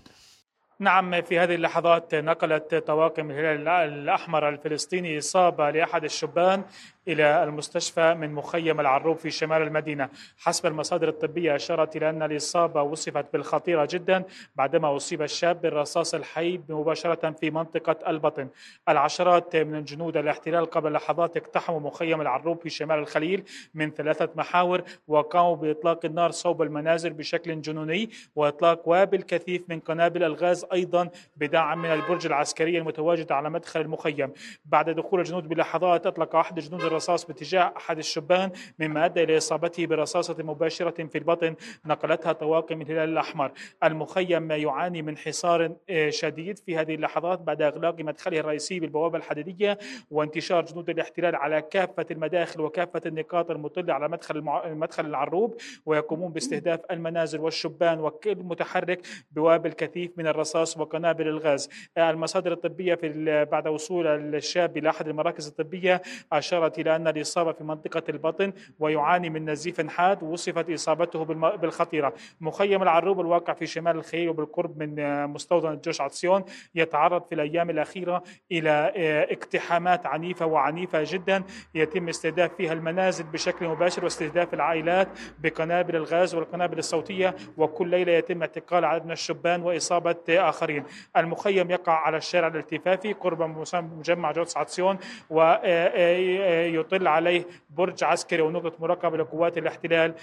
نعم 0.79 1.21
في 1.21 1.39
هذه 1.39 1.55
اللحظات 1.55 2.15
نقلت 2.15 2.75
طواقم 2.75 3.31
الهلال 3.31 3.69
الأحمر 3.69 4.49
الفلسطيني 4.49 5.17
إصابة 5.17 5.69
لأحد 5.69 6.03
الشبان 6.03 6.63
إلى 7.07 7.43
المستشفى 7.43 8.13
من 8.13 8.33
مخيم 8.33 8.79
العروب 8.79 9.17
في 9.17 9.31
شمال 9.31 9.61
المدينة. 9.61 10.09
حسب 10.37 10.65
المصادر 10.65 11.07
الطبية 11.09 11.55
أشارت 11.55 11.95
إلى 11.95 12.09
أن 12.09 12.23
الإصابة 12.23 12.81
وصفت 12.81 13.25
بالخطيرة 13.33 13.87
جدا 13.91 14.23
بعدما 14.55 14.95
أصيب 14.95 15.21
الشاب 15.21 15.61
بالرصاص 15.61 16.13
الحي 16.13 16.59
مباشرة 16.69 17.31
في 17.31 17.51
منطقة 17.51 18.09
البطن. 18.09 18.47
العشرات 18.89 19.55
من 19.55 19.83
جنود 19.83 20.17
الاحتلال 20.17 20.65
قبل 20.65 20.91
لحظات 20.91 21.37
اقتحموا 21.37 21.79
مخيم 21.79 22.21
العروب 22.21 22.61
في 22.61 22.69
شمال 22.69 22.99
الخليل 22.99 23.43
من 23.73 23.91
ثلاثة 23.91 24.29
محاور 24.35 24.81
وقاموا 25.07 25.55
بإطلاق 25.55 26.05
النار 26.05 26.31
صوب 26.31 26.61
المنازل 26.61 27.13
بشكل 27.13 27.61
جنوني 27.61 28.09
وإطلاق 28.35 28.87
وابل 28.87 29.21
كثيف 29.21 29.61
من 29.69 29.79
قنابل 29.79 30.23
الغاز 30.23 30.65
أيضا 30.73 31.09
بدعم 31.37 31.81
من 31.81 31.93
البرج 31.93 32.25
العسكري 32.25 32.77
المتواجد 32.77 33.31
على 33.31 33.49
مدخل 33.49 33.81
المخيم. 33.81 34.31
بعد 34.65 34.89
دخول 34.89 35.19
الجنود 35.19 35.47
بلحظات 35.47 36.05
أطلق 36.07 36.35
أحد 36.35 36.59
جنود 36.59 36.94
الرصاص 36.95 37.25
باتجاه 37.25 37.73
أحد 37.77 37.97
الشبان 37.97 38.51
مما 38.79 39.05
أدى 39.05 39.23
إلى 39.23 39.37
إصابته 39.37 39.85
برصاصة 39.85 40.35
مباشرة 40.39 41.05
في 41.07 41.17
البطن 41.17 41.55
نقلتها 41.85 42.31
طواقم 42.33 42.81
الهلال 42.81 43.09
الأحمر. 43.09 43.51
المخيم 43.83 44.51
يعاني 44.51 45.01
من 45.01 45.17
حصار 45.17 45.75
آه، 45.89 46.09
شديد 46.09 46.59
في 46.59 46.77
هذه 46.77 46.95
اللحظات 46.95 47.41
بعد 47.41 47.61
إغلاق 47.61 47.99
مدخله 47.99 48.39
الرئيسي 48.39 48.79
بالبوابة 48.79 49.17
الحديدية 49.17 49.77
وانتشار 50.11 50.65
جنود 50.65 50.89
الاحتلال 50.89 51.35
على 51.35 51.61
كافة 51.61 52.05
المداخل 52.11 52.61
وكافة 52.61 53.01
النقاط 53.05 53.51
المطلة 53.51 53.93
على 53.93 54.07
مدخل 54.07 54.41
مدخل 54.65 55.05
العروب 55.05 55.57
ويقومون 55.85 56.31
باستهداف 56.31 56.79
المنازل 56.91 57.39
والشبان 57.39 57.99
وكل 57.99 58.35
متحرك 58.35 59.07
بوابل 59.31 59.71
كثيف 59.71 60.11
من 60.17 60.27
الرصاص 60.27 60.77
وقنابل 60.77 61.27
الغاز. 61.27 61.69
المصادر 61.97 62.51
الطبية 62.51 62.95
في 62.95 63.45
بعد 63.51 63.67
وصول 63.67 64.07
الشاب 64.35 64.77
إلى 64.77 64.89
أحد 64.89 65.07
المراكز 65.07 65.47
الطبية 65.47 66.01
أشارت 66.33 66.79
إلى 66.85 66.95
أن 66.95 67.07
الإصابة 67.07 67.51
في 67.51 67.63
منطقة 67.63 68.03
البطن 68.09 68.53
ويعاني 68.79 69.29
من 69.29 69.49
نزيف 69.49 69.87
حاد 69.87 70.23
وصفت 70.23 70.69
إصابته 70.69 71.23
بالخطيرة. 71.55 72.13
مخيم 72.41 72.83
العروب 72.83 73.19
الواقع 73.19 73.53
في 73.53 73.65
شمال 73.65 73.95
الخليل 73.97 74.29
وبالقرب 74.29 74.77
من 74.77 75.25
مستوطن 75.27 75.79
جوش 75.85 76.01
عطسيون 76.01 76.43
يتعرض 76.75 77.23
في 77.25 77.35
الأيام 77.35 77.69
الأخيرة 77.69 78.23
إلى 78.51 78.93
آه، 78.95 79.33
اقتحامات 79.33 80.05
عنيفة 80.05 80.45
وعنيفة 80.45 81.03
جدا 81.05 81.43
يتم 81.75 82.09
استهداف 82.09 82.51
فيها 82.57 82.73
المنازل 82.73 83.23
بشكل 83.23 83.67
مباشر 83.67 84.03
واستهداف 84.03 84.53
العائلات 84.53 85.07
بقنابل 85.39 85.95
الغاز 85.95 86.35
والقنابل 86.35 86.77
الصوتية 86.77 87.35
وكل 87.57 87.87
ليلة 87.87 88.11
يتم 88.11 88.41
اعتقال 88.41 88.85
عدد 88.85 89.05
من 89.05 89.11
الشبان 89.11 89.61
وإصابة 89.61 90.15
آخرين. 90.29 90.83
المخيم 91.17 91.71
يقع 91.71 91.93
على 91.93 92.17
الشارع 92.17 92.47
الالتفافي 92.47 93.13
قرب 93.13 93.41
مجمع 93.73 94.31
جوتس 94.31 94.57
عطسيون 94.57 94.97
و 95.29 95.41
آه، 95.41 95.59
آه، 95.63 96.65
يطل 96.75 97.07
عليه 97.07 97.45
برج 97.69 98.03
عسكري 98.03 98.41
ونقطة 98.41 98.73
مراقبة 98.79 99.17
لقوات 99.17 99.57
الاحتلال. 99.57 100.13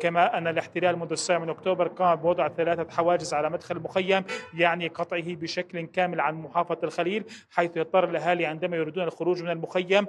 كما 0.00 0.38
أن 0.38 0.46
الاحتلال 0.46 0.98
منذ 0.98 1.12
السابع 1.12 1.44
من 1.44 1.50
أكتوبر 1.50 1.88
قام 1.88 2.14
بوضع 2.16 2.48
ثلاثة 2.48 2.90
حواجز 2.90 3.34
على 3.34 3.50
مدخل 3.50 3.76
المخيم 3.76 4.24
يعني 4.54 4.88
قطعه 4.88 5.34
بشكل 5.34 5.86
كامل 5.86 6.20
عن 6.20 6.34
محافظة 6.34 6.78
الخليل 6.84 7.24
حيث 7.50 7.76
يضطر 7.76 8.04
الأهالي 8.04 8.46
عندما 8.46 8.76
يريدون 8.76 9.04
الخروج 9.04 9.42
من 9.42 9.50
المخيم 9.50 10.06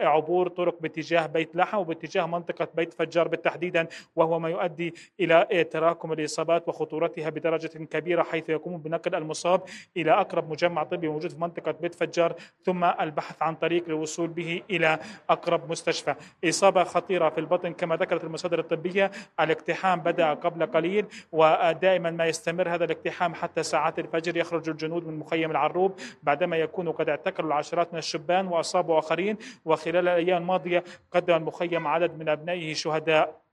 عبور 0.00 0.48
طرق 0.48 0.76
باتجاه 0.80 1.26
بيت 1.26 1.56
لحم 1.56 1.78
وباتجاه 1.78 2.26
منطقة 2.26 2.68
بيت 2.74 2.94
فجار 2.94 3.28
بالتحديدا 3.28 3.86
وهو 4.16 4.38
ما 4.38 4.48
يؤدي 4.48 4.94
إلى 5.20 5.64
تراكم 5.70 6.12
الإصابات 6.12 6.68
وخطورتها 6.68 7.30
بدرجة 7.30 7.68
كبيرة 7.84 8.22
حيث 8.22 8.48
يقوم 8.48 8.78
بنقل 8.78 9.14
المصاب 9.14 9.62
إلى 9.96 10.10
أقرب 10.10 10.50
مجمع 10.50 10.82
طبي 10.82 11.08
موجود 11.08 11.30
في 11.30 11.40
منطقة 11.40 11.72
بيت 11.72 11.94
فجار 11.94 12.34
ثم 12.64 12.84
البحث 12.84 13.42
عن 13.42 13.54
طريق 13.54 13.88
للوصول 13.88 14.28
به 14.28 14.62
إلى 14.70 14.98
أقرب 15.30 15.70
مستشفى. 15.70 16.14
إصابة 16.44 16.84
خطيرة 16.84 17.28
في 17.28 17.38
البطن 17.38 17.72
كما 17.72 17.96
ذكرت 17.96 18.24
المصادر 18.24 18.58
الطبية. 18.58 19.10
الاقتحام 19.40 20.00
بدأ 20.00 20.34
قبل 20.34 20.66
قليل 20.66 21.06
ودائما 21.32 22.10
ما 22.10 22.26
يستمر 22.26 22.68
هذا 22.68 22.84
الاقتحام 22.84 23.34
حتى 23.34 23.62
ساعات 23.62 23.98
الفجر. 23.98 24.36
يخرج 24.36 24.68
الجنود 24.68 25.06
من 25.06 25.18
مخيم 25.18 25.50
العروب 25.50 26.00
بعدما 26.22 26.56
يكونوا 26.56 26.92
قد 26.92 27.08
اعتقلوا 27.08 27.48
العشرات 27.48 27.92
من 27.92 27.98
الشبان 27.98 28.46
وأصابوا 28.46 28.98
آخرين. 28.98 29.36
وخلال 29.64 30.08
الأيام 30.08 30.42
الماضية 30.42 30.84
قدم 31.12 31.34
المخيم 31.34 31.86
عدد 31.86 32.18
من 32.18 32.28
أبنائه 32.28 32.74
شهداء. 32.74 33.47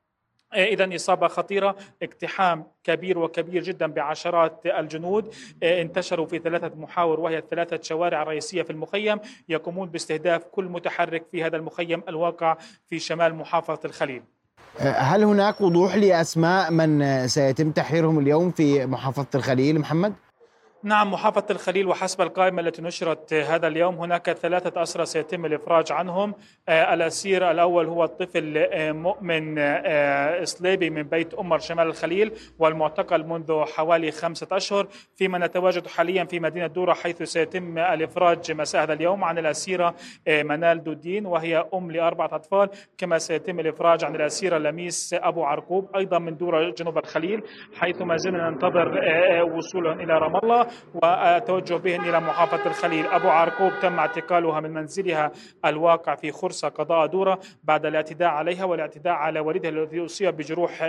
إذا 0.53 0.95
إصابة 0.95 1.27
خطيرة 1.27 1.75
اقتحام 2.03 2.63
كبير 2.83 3.19
وكبير 3.19 3.63
جدا 3.63 3.87
بعشرات 3.87 4.61
الجنود 4.65 5.33
انتشروا 5.63 6.25
في 6.25 6.39
ثلاثة 6.39 6.71
محاور 6.75 7.19
وهي 7.19 7.37
الثلاثة 7.37 7.79
شوارع 7.81 8.21
الرئيسية 8.21 8.61
في 8.61 8.69
المخيم 8.69 9.19
يقومون 9.49 9.89
باستهداف 9.89 10.43
كل 10.43 10.65
متحرك 10.65 11.25
في 11.31 11.43
هذا 11.43 11.57
المخيم 11.57 12.03
الواقع 12.09 12.57
في 12.87 12.99
شمال 12.99 13.35
محافظة 13.35 13.79
الخليل 13.85 14.21
هل 14.79 15.23
هناك 15.23 15.61
وضوح 15.61 15.95
لأسماء 15.95 16.71
من 16.71 17.27
سيتم 17.27 17.71
تحريرهم 17.71 18.19
اليوم 18.19 18.51
في 18.51 18.85
محافظة 18.85 19.27
الخليل 19.35 19.79
محمد؟ 19.79 20.13
نعم 20.85 21.11
محافظة 21.13 21.45
الخليل 21.49 21.87
وحسب 21.87 22.21
القائمة 22.21 22.61
التي 22.61 22.81
نشرت 22.81 23.33
هذا 23.33 23.67
اليوم 23.67 23.95
هناك 23.95 24.31
ثلاثة 24.31 24.81
أسرى 24.83 25.05
سيتم 25.05 25.45
الإفراج 25.45 25.91
عنهم. 25.91 26.33
آه 26.69 26.93
الأسير 26.93 27.51
الأول 27.51 27.85
هو 27.85 28.03
الطفل 28.03 28.57
آه 28.57 28.91
مؤمن 28.91 29.55
آه 29.59 30.43
إصليبي 30.43 30.89
من 30.89 31.03
بيت 31.03 31.33
أمر 31.33 31.59
شمال 31.59 31.87
الخليل 31.87 32.31
والمعتقل 32.59 33.23
منذ 33.27 33.65
حوالي 33.65 34.11
خمسة 34.11 34.47
أشهر. 34.51 34.87
فيما 35.15 35.37
نتواجد 35.37 35.87
حاليا 35.87 36.23
في 36.23 36.39
مدينة 36.39 36.67
دورة 36.67 36.93
حيث 36.93 37.23
سيتم 37.23 37.77
الإفراج 37.77 38.51
مساء 38.51 38.83
هذا 38.83 38.93
اليوم 38.93 39.23
عن 39.23 39.37
الأسيرة 39.37 39.95
منال 40.27 40.83
دودين 40.83 41.25
وهي 41.25 41.65
أم 41.73 41.91
لأربعة 41.91 42.35
أطفال. 42.35 42.69
كما 42.97 43.17
سيتم 43.17 43.59
الإفراج 43.59 44.03
عن 44.05 44.15
الأسيرة 44.15 44.57
لميس 44.57 45.15
أبو 45.17 45.43
عرقوب 45.43 45.95
أيضا 45.95 46.19
من 46.19 46.37
دورة 46.37 46.69
جنوب 46.69 46.97
الخليل 46.97 47.43
حيث 47.75 48.01
ما 48.01 48.17
زلنا 48.17 48.49
ننتظر 48.49 48.99
وصولهم 49.55 49.99
إلى 49.99 50.13
رام 50.17 50.35
الله. 50.35 50.74
وتوجه 50.93 51.75
بهن 51.75 52.09
إلى 52.09 52.19
محافظة 52.19 52.65
الخليل. 52.65 53.07
أبو 53.07 53.29
عرقوب 53.29 53.71
تم 53.81 53.99
اعتقالها 53.99 54.59
من 54.59 54.73
منزلها 54.73 55.31
الواقع 55.65 56.15
في 56.15 56.31
خرصة 56.31 56.67
قضاء 56.69 57.05
دورة 57.05 57.39
بعد 57.63 57.85
الاعتداء 57.85 58.29
عليها 58.29 58.65
والاعتداء 58.65 59.13
على 59.13 59.39
والدها 59.39 59.69
الذي 59.69 60.05
أصيب 60.05 60.37
بجروح 60.37 60.87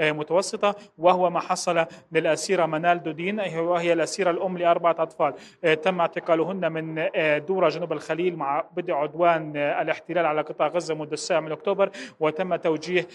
متوسطة 0.00 0.74
وهو 0.98 1.30
ما 1.30 1.40
حصل 1.40 1.86
للأسيرة 2.12 2.66
منال 2.66 3.02
دودين 3.02 3.40
وهي 3.40 3.92
الأسيرة 3.92 4.30
الأم 4.30 4.58
لأربعة 4.58 4.96
أطفال. 4.98 5.34
تم 5.82 6.00
اعتقالهن 6.00 6.72
من 6.72 7.08
دورة 7.46 7.68
جنوب 7.68 7.92
الخليل 7.92 8.36
مع 8.36 8.64
بدء 8.76 8.92
عدوان 8.92 9.56
الاحتلال 9.56 10.26
على 10.26 10.40
قطاع 10.40 10.68
غزة 10.68 10.94
منذ 10.94 11.12
السابع 11.12 11.40
من 11.40 11.52
أكتوبر 11.52 11.90
وتم 12.20 12.56
توجيه 12.56 13.06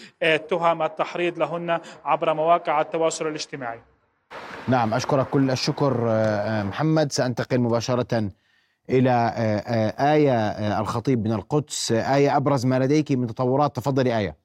تهم 0.48 0.82
التحريض 0.82 1.38
لهن 1.38 1.80
عبر 2.04 2.34
مواقع 2.34 2.80
التواصل 2.80 3.26
الاجتماعي. 3.26 3.80
نعم 4.68 4.94
أشكرك 4.94 5.26
كل 5.26 5.50
الشكر 5.50 5.92
محمد. 6.68 7.12
سأنتقل 7.12 7.60
مباشرة 7.60 8.30
إلى 8.90 9.30
آية 10.14 10.36
الخطيب 10.80 11.24
من 11.24 11.32
القدس. 11.32 11.92
آية 11.92 12.36
أبرز 12.36 12.66
ما 12.66 12.78
لديك 12.78 13.12
من 13.12 13.26
تطورات. 13.26 13.76
تفضلي 13.76 14.18
آية. 14.18 14.36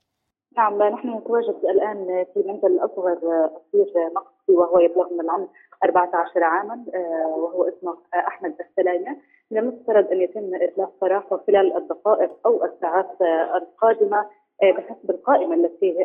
نعم 0.57 0.83
نحن 0.83 1.17
نتواجد 1.17 1.55
الآن 1.73 2.25
في 2.33 2.43
منزل 2.47 2.67
الأصغر 2.67 3.17
أسير 3.47 3.93
مقصي 4.15 4.51
وهو 4.51 4.79
يبلغ 4.79 5.13
من 5.13 5.21
العمر 5.21 5.47
14 5.83 6.43
عاما 6.43 6.85
وهو 7.27 7.63
اسمه 7.63 7.97
أحمد 8.27 8.55
السلايمة 8.59 9.17
من 9.51 9.57
المفترض 9.57 10.11
أن 10.11 10.21
يتم 10.21 10.51
إطلاق 10.61 10.91
سراحه 11.01 11.41
خلال 11.47 11.77
الدقائق 11.77 12.31
أو 12.45 12.65
الساعات 12.65 13.17
القادمة 13.61 14.25
بحسب 14.63 15.09
القائمة 15.09 15.55
التي 15.55 15.95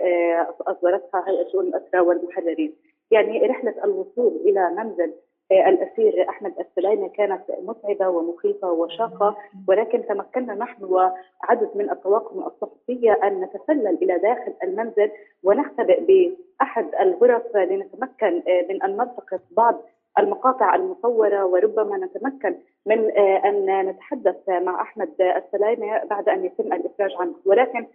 أصدرتها 0.61 1.25
هيئة 1.29 1.53
شؤون 1.53 1.67
الأسرى 1.67 2.01
والمحررين. 2.01 2.75
يعني 3.11 3.39
رحلة 3.47 3.75
الوصول 3.85 4.37
إلى 4.45 4.71
منزل 4.71 5.13
الأسير 5.53 6.29
أحمد 6.29 6.53
السلايمة 6.61 7.09
كانت 7.09 7.43
متعبة 7.63 8.09
ومخيفة 8.09 8.73
وشاقة 8.73 9.37
ولكن 9.69 10.07
تمكنا 10.07 10.55
نحن 10.55 10.85
وعدد 10.85 11.71
من 11.75 11.91
الطواقم 11.91 12.39
الصحفية 12.47 13.13
أن 13.25 13.41
نتسلل 13.41 13.99
إلى 14.03 14.19
داخل 14.19 14.55
المنزل 14.63 15.11
ونختبئ 15.45 16.01
بأحد 16.01 16.95
الغرف 17.01 17.57
لنتمكن 17.57 18.43
من 18.69 18.83
أن 18.83 18.97
نلتقط 18.97 19.41
بعض 19.51 19.83
المقاطع 20.19 20.75
المصورة 20.75 21.45
وربما 21.45 21.97
نتمكن 21.97 22.57
من 22.87 23.11
أن 23.21 23.87
نتحدث 23.89 24.49
مع 24.49 24.83
أحمد 24.83 25.11
السلايمة 25.21 26.05
بعد 26.05 26.29
أن 26.29 26.45
يتم 26.45 26.73
الإفراج 26.73 27.11
عنه. 27.21 27.35
ولكن 27.47 27.87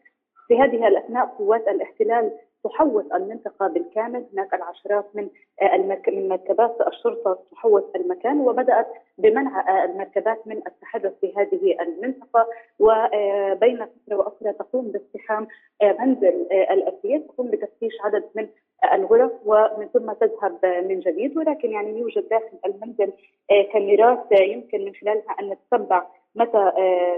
في 0.47 0.59
هذه 0.59 0.87
الأثناء 0.87 1.25
قوات 1.25 1.67
الاحتلال 1.67 2.31
تحوط 2.63 3.13
المنطقة 3.13 3.67
بالكامل. 3.67 4.25
هناك 4.33 4.53
العشرات 4.53 5.05
من 5.13 5.29
المرك... 5.73 6.09
من 6.09 6.29
مركبات 6.29 6.77
الشرطة 6.87 7.39
تحوط 7.51 7.95
المكان 7.95 8.39
وبدأت 8.39 8.87
بمنع 9.17 9.83
المركبات 9.85 10.47
من 10.47 10.57
التحرك 10.67 11.13
في 11.21 11.33
هذه 11.37 11.81
المنطقة. 11.81 12.47
وبين 12.79 13.85
فترة 13.85 14.17
وأخرى 14.17 14.53
تقوم 14.53 14.91
باقتحام 14.91 15.47
منزل 15.99 16.47
الأسير 16.51 17.19
تقوم 17.19 17.47
بتفتيش 17.51 17.93
عدد 18.03 18.23
من 18.35 18.47
الغرف 18.93 19.31
ومن 19.45 19.87
ثم 19.93 20.11
تذهب 20.11 20.65
من 20.89 20.99
جديد. 20.99 21.37
ولكن 21.37 21.71
يعني 21.71 21.99
يوجد 21.99 22.29
داخل 22.29 22.57
المنزل 22.65 23.13
كاميرات 23.73 24.25
يمكن 24.31 24.85
من 24.85 24.93
خلالها 24.95 25.35
أن 25.39 25.49
نتتبع 25.49 26.05
متى 26.35 26.71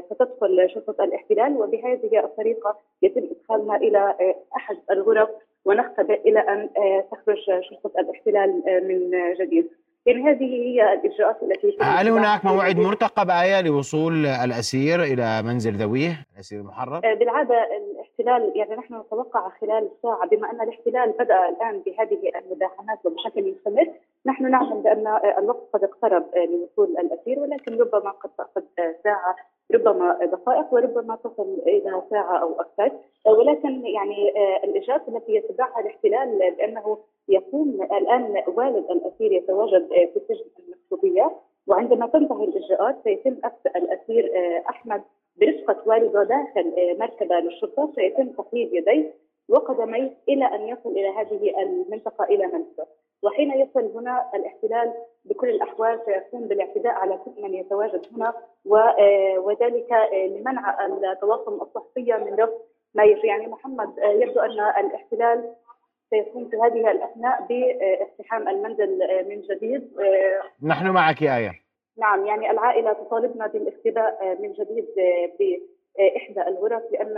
ستدخل 0.06 0.69
شرطة 0.73 1.04
الاحتلال 1.04 1.58
وبهذه 1.58 2.19
الطريقة 2.19 2.78
يتم 3.02 3.21
إدخالنا 3.32 3.76
إلى 3.76 4.15
أحد 4.56 4.78
الغرف 4.91 5.30
ونختبئ 5.65 6.30
إلى 6.30 6.39
أن 6.39 6.69
تخرج 7.12 7.38
شرطة 7.69 7.99
الاحتلال 7.99 8.63
من 8.88 9.34
جديد 9.34 9.69
يعني 10.06 10.23
هذه 10.23 10.45
هي 10.45 10.93
الإجراءات 10.93 11.43
التي 11.43 11.78
هل 11.82 12.10
هناك 12.10 12.45
موعد 12.45 12.78
مرتقب 12.78 13.30
آية 13.30 13.62
لوصول 13.62 14.26
الأسير 14.26 15.04
إلى 15.04 15.41
منزل 15.41 15.73
ذويه 15.73 16.26
الأسير 16.34 16.60
المحرر؟ 16.60 16.99
بالعادة 16.99 17.56
الاحتلال 17.78 18.52
يعني 18.56 18.76
نحن 18.76 18.99
نتوقع 18.99 19.49
خلال 19.62 19.89
ساعة 20.04 20.28
بما 20.28 20.52
أن 20.52 20.62
الاحتلال 20.62 21.12
بدأ 21.19 21.49
الآن 21.49 21.82
بهذه 21.86 22.32
المداهمات 22.45 23.06
وبشكل 23.06 23.52
مستمر 23.52 23.93
نحن 24.26 24.52
نعلم 24.52 24.82
بأن 24.82 25.08
الوقت 25.38 25.69
قد 25.73 25.84
اقترب 25.84 26.26
لوصول 26.36 26.97
الأسير 26.97 27.39
ولكن 27.39 27.78
ربما 27.78 28.12
قد 28.12 28.30
تأخذ 28.38 28.62
ساعة 29.04 29.36
ربما 29.74 30.26
دقائق 30.26 30.74
وربما 30.74 31.15
تصل 31.15 31.62
إلى 31.67 32.02
ساعة 32.10 32.38
أو 32.38 32.54
أكثر. 32.60 32.91
ولكن 33.26 33.86
يعني 33.86 34.30
الإجراءات 34.63 35.08
التي 35.08 35.36
يتبعها 35.36 35.80
الاحتلال 35.80 36.56
بأنه 36.58 36.98
يكون 37.30 37.88
الآن 37.91 38.43
والد 38.48 38.91
الأسير 38.91 39.32
يتواجد 39.32 39.88
في 39.88 40.19
سجن 40.28 40.46
المكتوبية. 40.60 41.32
وعندما 41.67 42.08
تنتهي 42.08 42.43
الإجراءات 42.43 42.96
سيتم 43.04 43.38
أخذ 43.43 43.69
الأسير 43.76 44.32
أحمد 44.69 45.02
برفقة 45.38 45.78
والده 45.86 46.24
داخل 46.24 46.98
مركبه 47.00 47.39
للشرطه 47.39 47.91
سيتم 47.96 48.30
تقييد 48.30 48.74
يديه 48.74 49.13
وقدميه 49.50 50.17
إلى 50.30 50.46
أن 50.46 50.67
يصل 50.67 50.89
إلى 50.91 51.10
هذه 51.10 51.62
المنطقة 51.62 52.24
إلى 52.24 52.48
منزله. 52.48 52.88
وحين 53.24 53.52
يصل 53.52 53.98
هنا 53.98 54.30
الاحتلال 54.36 54.93
بكل 55.34 55.50
الأحوال 55.50 56.00
سيقوم 56.06 56.48
بالاعتداء 56.48 56.93
على 56.93 57.17
كل 57.17 57.41
من 57.41 57.54
يتواجد 57.54 58.02
هنا 58.15 58.34
وذلك 59.38 59.91
لمنع 60.13 60.86
الطواقم 60.86 61.54
الصحفيه 61.62 62.15
من 62.15 62.34
رفض 62.34 62.62
ما 62.96 63.04
يجري. 63.04 63.28
يعني 63.28 63.48
محمد 63.48 63.93
يبدو 63.98 64.39
أن 64.39 64.60
الاحتلال 64.86 65.54
سيقوم 66.10 66.50
في 66.50 66.56
هذه 66.58 66.91
الأثناء 66.91 67.46
باقتحام 67.50 68.50
المنزل 68.50 69.00
من 69.30 69.41
جديد 69.41 69.91
نحن 70.63 70.88
معك 70.89 71.22
يا 71.22 71.38
آية. 71.38 71.52
نعم 71.98 72.26
يعني 72.26 72.52
العائلة 72.52 72.93
تطالبنا 72.93 73.48
بالاختباء 73.48 74.38
من 74.41 74.54
جديد 74.54 74.88
باحدى 75.39 76.50
الغرف 76.50 76.84
لأن 76.91 77.17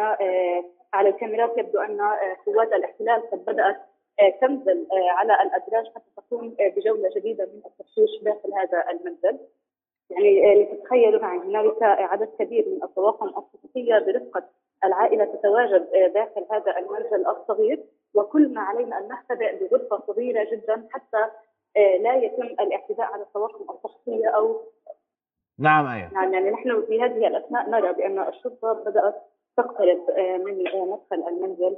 على 0.94 1.10
الكاميرات 1.10 1.58
يبدو 1.58 1.80
أن 1.80 2.02
قوات 2.46 2.74
الاحتلال 2.74 3.30
قد 3.32 3.46
بدأت 3.46 3.78
تنزل 4.42 4.88
على 4.92 5.34
الأدراج 5.34 5.86
حتى 5.96 6.10
تقوم 6.18 6.56
بجولة 6.60 7.10
جديدة 7.16 7.46
من 7.46 7.62
التفتيش 7.66 8.24
داخل 8.24 8.54
هذا 8.54 8.92
المنزل. 8.92 9.40
يعني 10.10 10.52
آه، 10.52 10.56
لتتخيلوا 10.56 11.22
معي 11.22 11.38
هنالك 11.38 11.84
عدد 11.84 12.30
كبير 12.40 12.66
من 12.70 12.84
الطواقم 12.84 13.28
الصحفيه 13.28 14.00
برفقة 14.00 14.44
العائلة 14.84 15.26
تتواجد 15.26 15.88
آه، 15.94 16.08
داخل 16.08 16.46
هذا 16.52 16.78
المنزل 16.78 17.28
الصغير. 17.28 17.84
وكل 18.16 18.54
ما 18.54 18.62
علينا 18.62 18.98
أن 18.98 19.08
نختبئ 19.08 19.56
بغرفة 19.60 20.04
صغيرة 20.08 20.44
جدا 20.52 20.88
حتى 20.92 21.30
آه، 21.78 21.98
لا 21.98 22.16
يتم 22.16 22.44
الاعتداء 22.44 23.06
على 23.14 23.24
الطواقم 23.24 23.66
الصحفيه 23.70 24.28
أو 24.28 24.62
نعم 25.60 25.88
إيه 25.88 26.10
نعم 26.14 26.34
يعني 26.34 26.52
نحن 26.52 26.86
في 26.88 27.02
هذه 27.02 27.28
الأثناء 27.28 27.70
نرى 27.70 27.94
بأن 27.94 28.28
الشرطة 28.28 28.74
بدأت 28.74 29.16
تقترب 29.58 30.10
آه، 30.10 30.38
من 30.38 30.68
آه، 30.68 30.86
مدخل 30.86 31.28
المنزل. 31.28 31.78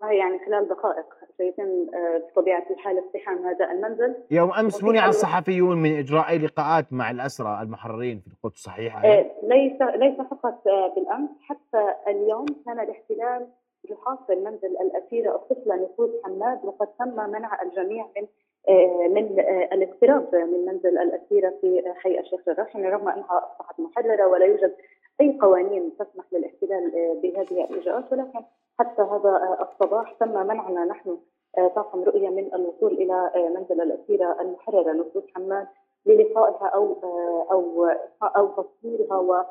وهي 0.00 0.18
يعني 0.18 0.38
خلال 0.46 0.68
دقائق. 0.68 1.06
سيتم 1.38 1.86
آه، 1.94 2.18
بطبيعة 2.18 2.66
الحال 2.70 2.98
اقتحام 2.98 3.38
هذا 3.38 3.70
المنزل. 3.70 4.14
يوم 4.30 4.52
أمس 4.52 4.84
منع 4.84 5.08
الصحفيون 5.08 5.76
من 5.82 5.98
إجراء 5.98 6.28
أي 6.28 6.38
لقاءات 6.38 6.92
مع 6.92 7.10
الأسرى 7.10 7.58
المحررين 7.62 8.20
في 8.20 8.26
القدس 8.26 8.58
صحيح؟ 8.58 9.04
آه، 9.04 9.26
ليس 9.42 9.82
ليس 9.82 10.16
فقط 10.16 10.68
آه، 10.68 10.94
بالأمس 10.94 11.30
حتى 11.40 11.94
اليوم 12.08 12.46
كان 12.66 12.80
الاحتلال 12.80 13.46
يحاصر 13.90 14.34
منزل 14.34 14.76
الاسيره 14.80 15.34
الطفله 15.36 15.74
نفوس 15.76 16.10
حماد 16.24 16.64
وقد 16.64 16.88
تم 16.98 17.30
منع 17.30 17.62
الجميع 17.62 18.06
من 18.16 18.26
آه، 18.68 19.08
من 19.08 19.40
آه، 19.40 19.68
الاقتراب 19.72 20.34
من 20.34 20.66
منزل 20.66 20.98
الاسيره 20.98 21.54
في 21.60 21.82
حي 21.96 22.20
الشيخ 22.20 22.40
يعني 22.74 22.88
رغم 22.88 23.08
أنها 23.08 23.38
أصبحت 23.38 23.80
محررة 23.80 24.26
ولا 24.26 24.46
يوجد 24.46 24.74
أي 25.20 25.38
قوانين 25.40 25.92
تسمح 25.98 26.24
للاحتلال 26.32 26.92
آه، 26.94 27.20
بهذه 27.22 27.64
الإجراءات. 27.64 28.12
ولكن 28.12 28.44
حتى 28.78 29.02
هذا 29.02 29.28
آه، 29.28 29.68
الصباح 29.72 30.12
تم 30.12 30.28
منعنا 30.46 30.84
نحن 30.84 31.18
آه، 31.58 31.68
طاقم 31.68 32.02
رؤية 32.04 32.28
من 32.28 32.54
الوصول 32.54 32.92
إلى 32.92 33.30
آه، 33.34 33.48
منزل 33.48 33.80
الأسيرة 33.80 34.40
المحررة 34.40 34.92
نفوس 34.92 35.24
حماد 35.34 35.66
للقائها 36.06 36.74
آه، 36.74 37.46
أو 37.52 37.86
أو 38.22 38.62
تصويرها 38.62 39.44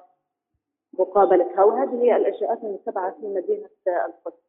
ومقابلتها 0.98 1.64
وهذه 1.64 2.02
هي 2.04 2.16
الاجراءات 2.16 2.64
المتبعة 2.64 3.12
في 3.12 3.28
مدينة 3.28 3.70
آه، 3.88 4.06
القدس. 4.06 4.46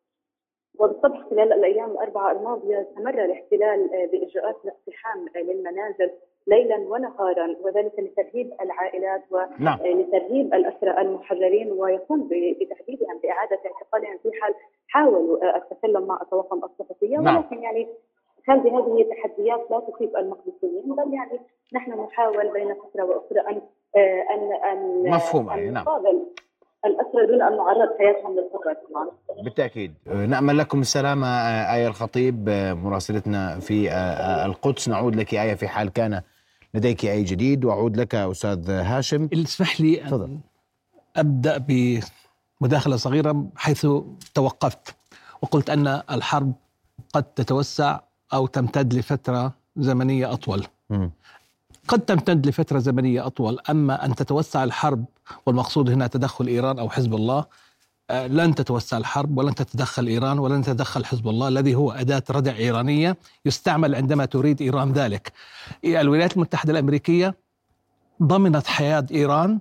وبالطبع 0.78 1.22
خلال 1.30 1.52
الأيام 1.52 1.90
الأربعة 1.90 2.32
الماضية 2.32 2.80
استمر 2.82 3.24
الاحتلال 3.24 4.08
بإجراءات 4.12 4.56
الاقتحام 4.64 5.28
للمنازل 5.36 6.10
ليلا 6.46 6.76
ونهارا 6.76 7.56
وذلك 7.62 7.92
لترهيب 7.98 8.52
العائلات 8.60 9.24
نعم. 9.58 9.78
ولترهيب 9.80 10.54
الاسرى 10.54 11.00
المحررين 11.00 11.72
ويقوم 11.72 12.28
بتهديدهم 12.60 13.18
بإعادة 13.22 13.58
اعتقالهم 13.66 14.18
في 14.22 14.30
حال 14.42 14.54
حاولوا 14.88 15.44
آه، 15.44 15.56
التكلم 15.56 16.06
مع 16.06 16.18
الطواقم 16.22 16.60
الصحفية. 16.64 17.18
نعم. 17.18 17.36
ولكن 17.36 17.62
يعني 17.62 17.88
هذه 18.48 18.78
هذه 18.78 19.06
تحديات 19.10 19.66
لا 19.70 19.80
تصيب 19.80 20.16
المقدسيين 20.16 20.82
بل 20.96 21.14
يعني 21.14 21.40
نحن 21.74 21.90
نحاول 22.00 22.52
بين 22.52 22.74
فترة 22.74 23.04
وأخرى 23.04 23.40
أن 23.40 23.60
آه، 23.96 24.24
ان 24.34 24.52
أن 24.52 25.10
مفهوم، 25.10 25.50
أن 25.50 25.72
نعم. 25.72 25.84
الاسرى 26.86 27.26
دون 27.26 27.42
أن 27.42 27.56
نعرض 27.56 27.98
حياتهم 27.98 28.34
للخطر. 28.36 28.74
طبعا 28.90 29.08
بالتأكيد. 29.44 29.94
آه، 30.08 30.26
نأمل 30.26 30.58
لكم 30.58 30.80
السلامه 30.80 31.26
آه، 31.26 31.74
آية 31.74 31.86
الخطيب 31.86 32.48
آه، 32.48 32.72
مراسلتنا 32.74 33.58
في 33.60 33.90
آه، 33.90 33.92
آه، 33.92 34.46
القدس. 34.46 34.88
نعود 34.88 35.16
لك 35.16 35.34
آية 35.34 35.54
في 35.54 35.68
حال 35.68 35.92
كان 35.92 36.22
لديك 36.74 37.04
أي 37.04 37.22
جديد 37.24 37.64
وأعود 37.64 37.96
لك 37.96 38.14
أستاذ 38.14 38.70
هاشم 38.70 39.28
اسمح 39.32 39.80
لي. 39.80 40.04
أن 40.04 40.40
أبدأ 41.16 41.64
بمداخلة 42.60 42.96
صغيرة 42.96 43.46
حيث 43.56 43.86
توقفت 44.34 44.96
وقلت 45.42 45.70
أن 45.70 45.86
الحرب 45.86 46.52
قد 47.12 47.22
تتوسع 47.22 48.00
أو 48.32 48.46
تمتد 48.46 48.94
لفترة 48.94 49.52
زمنية 49.76 50.32
أطول. 50.32 50.66
قد 51.88 52.00
تمتد 52.00 52.46
لفترة 52.46 52.78
زمنية 52.78 53.26
أطول 53.26 53.58
أما 53.70 54.04
أن 54.04 54.14
تتوسع 54.14 54.64
الحرب 54.64 55.04
والمقصود 55.46 55.90
هنا 55.90 56.06
تدخل 56.06 56.46
إيران 56.46 56.78
أو 56.78 56.90
حزب 56.90 57.14
الله 57.14 57.44
لن 58.10 58.54
تتوسع 58.54 58.96
الحرب 58.96 59.38
ولن 59.38 59.54
تتدخل 59.54 60.06
إيران 60.06 60.38
ولن 60.38 60.62
تتدخل 60.62 61.04
حزب 61.04 61.28
الله 61.28 61.48
الذي 61.48 61.74
هو 61.74 61.92
أداة 61.92 62.22
ردع 62.30 62.56
إيرانية 62.56 63.16
يستعمل 63.46 63.94
عندما 63.94 64.24
تريد 64.24 64.62
إيران 64.62 64.92
ذلك 64.92 65.32
الولايات 65.84 66.36
المتحدة 66.36 66.72
الأمريكية 66.72 67.34
ضمنت 68.22 68.66
حياة 68.66 69.06
إيران 69.10 69.60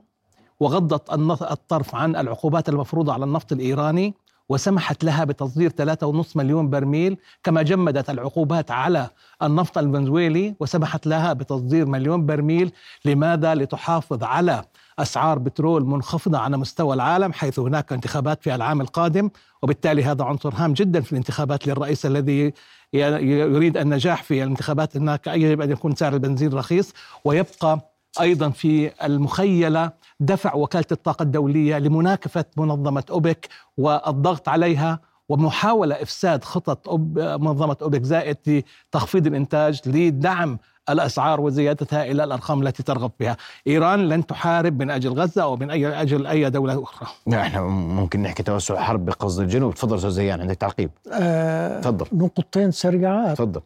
وغضت 0.59 1.13
الطرف 1.51 1.95
عن 1.95 2.15
العقوبات 2.15 2.69
المفروضة 2.69 3.13
على 3.13 3.25
النفط 3.25 3.51
الإيراني 3.51 4.13
وسمحت 4.49 5.03
لها 5.03 5.23
بتصدير 5.23 5.69
3.5 5.69 6.35
مليون 6.35 6.69
برميل 6.69 7.17
كما 7.43 7.61
جمدت 7.61 8.09
العقوبات 8.09 8.71
على 8.71 9.09
النفط 9.43 9.77
الفنزويلي 9.77 10.55
وسمحت 10.59 11.07
لها 11.07 11.33
بتصدير 11.33 11.85
مليون 11.85 12.25
برميل 12.25 12.71
لماذا؟ 13.05 13.55
لتحافظ 13.55 14.23
على 14.23 14.65
أسعار 14.99 15.39
بترول 15.39 15.85
منخفضة 15.85 16.37
على 16.37 16.57
مستوى 16.57 16.93
العالم 16.95 17.33
حيث 17.33 17.59
هناك 17.59 17.93
انتخابات 17.93 18.43
في 18.43 18.55
العام 18.55 18.81
القادم 18.81 19.29
وبالتالي 19.61 20.03
هذا 20.03 20.23
عنصر 20.23 20.53
هام 20.55 20.73
جدا 20.73 21.01
في 21.01 21.11
الانتخابات 21.11 21.67
للرئيس 21.67 22.05
الذي 22.05 22.53
يريد 22.93 23.77
النجاح 23.77 24.23
في 24.23 24.43
الانتخابات. 24.43 24.97
هناك 24.97 25.27
يجب 25.27 25.61
أن 25.61 25.71
يكون 25.71 25.95
سعر 25.95 26.13
البنزين 26.13 26.53
رخيص 26.53 26.93
ويبقى 27.25 27.79
أيضا 28.21 28.49
في 28.49 28.91
المخيلة 29.05 29.91
دفع 30.19 30.53
وكالة 30.55 30.85
الطاقة 30.91 31.23
الدولية 31.23 31.77
لمناكفة 31.79 32.45
منظمة 32.57 33.03
أوبك 33.09 33.49
والضغط 33.77 34.49
عليها 34.49 34.99
ومحاولة 35.29 35.95
إفساد 36.01 36.43
خطط 36.43 36.89
منظمة 37.17 37.77
أوبك 37.81 38.03
زائد 38.03 38.63
لتخفيض 38.91 39.27
الإنتاج 39.27 39.81
لدعم 39.85 40.57
الأسعار 40.89 41.41
وزيادتها 41.41 42.03
إلى 42.03 42.23
الأرقام 42.23 42.61
التي 42.67 42.83
ترغب 42.83 43.11
بها. 43.19 43.37
إيران 43.67 44.09
لن 44.09 44.25
تحارب 44.25 44.79
من 44.79 44.89
أجل 44.91 45.13
غزة 45.13 45.43
أو 45.43 45.55
من 45.55 45.71
اي 45.71 46.01
أجل 46.01 46.27
أي 46.27 46.49
دولة 46.49 46.83
أخرى. 46.83 47.09
إحنا 47.33 47.61
ممكن 47.71 48.21
نحكي 48.21 48.43
توسع 48.43 48.81
حرب 48.81 49.05
بقصد 49.05 49.41
الجنوب. 49.41 49.73
تفضل 49.73 49.95
أستاذ 49.95 50.09
زيان 50.09 50.41
عندك 50.41 50.55
تعقيب. 50.55 50.89
آه 51.13 51.81
تفضل. 51.81 52.05
نقطتين 52.13 52.71
سريعات 52.71 53.37
تفضل. 53.37 53.61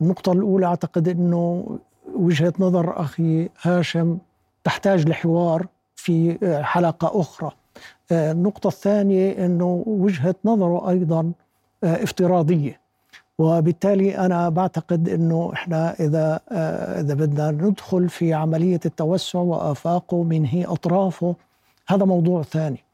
النقطة 0.00 0.32
الأولى 0.32 0.66
أعتقد 0.66 1.08
أنه 1.08 1.66
وجهة 2.14 2.52
نظر 2.58 3.00
أخي 3.00 3.48
هاشم 3.62 4.18
تحتاج 4.64 5.08
لحوار 5.08 5.66
في 5.96 6.38
آه، 6.42 6.62
حلقة 6.62 7.20
أخرى. 7.20 7.50
آه، 8.12 8.32
النقطة 8.32 8.68
الثانية 8.68 9.46
أنه 9.46 9.82
وجهة 9.86 10.34
نظره 10.44 10.90
أيضا 10.90 11.32
افتراضية. 11.84 12.80
وبالتالي 13.38 14.18
أنا 14.18 14.48
بعتقد 14.48 15.08
أنه 15.08 15.50
إحنا 15.52 15.94
إذا 16.00 16.40
آه، 16.52 17.00
إذا 17.00 17.14
بدنا 17.14 17.50
ندخل 17.50 18.08
في 18.08 18.34
عملية 18.34 18.80
التوسع 18.86 19.38
وآفاقه 19.38 20.22
منهي 20.22 20.64
أطرافه 20.64 21.34
هذا 21.88 22.04
موضوع 22.04 22.42
ثاني. 22.42 22.84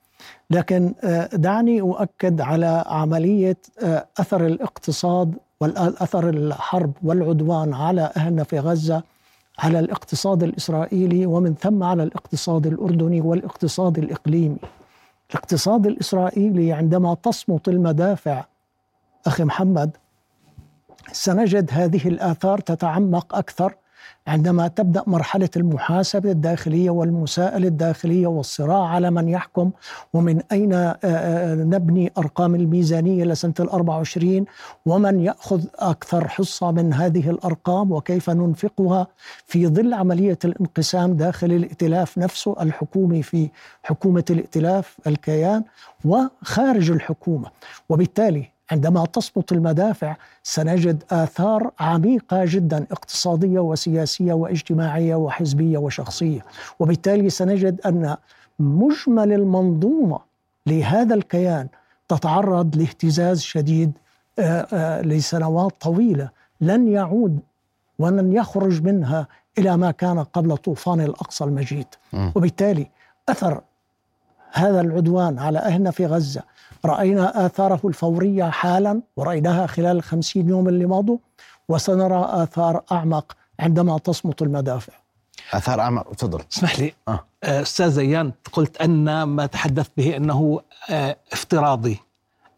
لكن 0.50 0.94
آه، 1.04 1.26
دعني 1.32 1.80
أؤكد 1.80 2.40
على 2.40 2.84
عملية 2.86 3.56
آه، 3.82 4.06
أثر 4.20 4.46
الاقتصاد 4.46 5.34
والأثر 5.60 6.28
الحرب 6.28 6.92
والعدوان 7.02 7.74
على 7.74 8.12
أهلنا 8.16 8.44
في 8.44 8.58
غزة 8.58 9.02
على 9.58 9.78
الاقتصاد 9.78 10.42
الإسرائيلي 10.42 11.26
ومن 11.26 11.54
ثم 11.54 11.82
على 11.82 12.02
الاقتصاد 12.02 12.66
الأردني 12.66 13.20
والاقتصاد 13.20 13.98
الإقليمي. 13.98 14.56
الاقتصاد 15.30 15.86
الإسرائيلي 15.86 16.72
عندما 16.72 17.14
تصمت 17.14 17.68
المدافع 17.68 18.44
أخي 19.26 19.44
محمد 19.44 19.96
سنجد 21.12 21.70
هذه 21.72 22.08
الآثار 22.08 22.58
تتعمق 22.58 23.34
أكثر 23.34 23.74
عندما 24.26 24.68
تبدأ 24.68 25.02
مرحلة 25.06 25.48
المحاسبة 25.56 26.30
الداخلية 26.30 26.90
والمساءلة 26.90 27.68
الداخلية 27.68 28.26
والصراع 28.26 28.86
على 28.86 29.10
من 29.10 29.28
يحكم 29.28 29.70
ومن 30.14 30.40
أين 30.52 30.72
آه، 30.72 30.98
آه، 31.04 31.54
نبني 31.54 32.12
أرقام 32.18 32.54
الميزانية 32.54 33.24
لسنة 33.24 33.54
الأربع 33.60 33.96
وعشرين 33.96 34.44
ومن 34.86 35.20
يأخذ 35.20 35.64
أكثر 35.78 36.28
حصة 36.28 36.70
من 36.70 36.94
هذه 36.94 37.30
الأرقام 37.30 37.92
وكيف 37.92 38.30
ننفقها 38.30 39.06
في 39.46 39.66
ظل 39.66 39.94
عملية 39.94 40.38
الانقسام 40.44 41.14
داخل 41.16 41.52
الائتلاف 41.52 42.18
نفسه 42.18 42.56
الحكومي 42.60 43.22
في 43.22 43.50
حكومة 43.82 44.24
الائتلاف 44.30 44.98
الكيان 45.06 45.64
وخارج 46.04 46.90
الحكومة. 46.90 47.50
وبالتالي 47.88 48.59
عندما 48.70 49.04
تصمت 49.04 49.52
المدافع 49.52 50.16
سنجد 50.42 51.04
آثار 51.10 51.70
عميقة 51.80 52.44
جدا 52.44 52.86
اقتصادية 52.92 53.60
وسياسية 53.60 54.32
واجتماعية 54.32 55.14
وحزبية 55.14 55.78
وشخصية 55.78 56.40
وبالتالي 56.78 57.30
سنجد 57.30 57.80
أن 57.80 58.16
مجمل 58.58 59.32
المنظومة 59.32 60.18
لهذا 60.66 61.14
الكيان 61.14 61.68
تتعرض 62.08 62.76
لاهتزاز 62.76 63.40
شديد 63.40 63.92
آه، 64.38 64.66
آه، 64.72 65.02
لسنوات 65.02 65.72
طويلة 65.80 66.30
لن 66.60 66.88
يعود 66.88 67.40
ولن 67.98 68.32
يخرج 68.32 68.82
منها 68.82 69.26
إلى 69.58 69.76
ما 69.76 69.90
كان 69.90 70.18
قبل 70.18 70.56
طوفان 70.56 71.00
الأقصى 71.00 71.44
المجيد. 71.44 71.86
وبالتالي 72.34 72.90
أثر 73.28 73.60
هذا 74.52 74.80
العدوان 74.80 75.38
على 75.38 75.58
أهلنا 75.58 75.90
في 75.90 76.06
غزة 76.06 76.42
رأينا 76.84 77.46
آثاره 77.46 77.80
الفورية 77.84 78.44
حالا 78.44 79.00
ورأيناها 79.16 79.66
خلال 79.66 79.96
الخمسين 79.96 80.48
يوم 80.48 80.68
اللي 80.68 80.86
مضوا 80.86 81.18
وسنرى 81.68 82.28
آثار 82.28 82.82
أعمق 82.92 83.36
عندما 83.60 83.98
تصمت 83.98 84.42
المدافع. 84.42 84.92
آثار 85.52 85.80
اعمى 85.80 86.02
تفضل. 86.18 86.40
اسمح 86.52 86.78
لي. 86.80 86.92
آه. 87.08 87.24
آه، 87.44 87.62
أستاذ 87.62 87.90
زيان 87.90 88.32
قلت 88.52 88.80
أن 88.80 89.22
ما 89.22 89.46
تحدثت 89.46 89.90
به 89.96 90.16
إنه 90.16 90.60
آه، 90.90 91.16
افتراضي. 91.32 91.98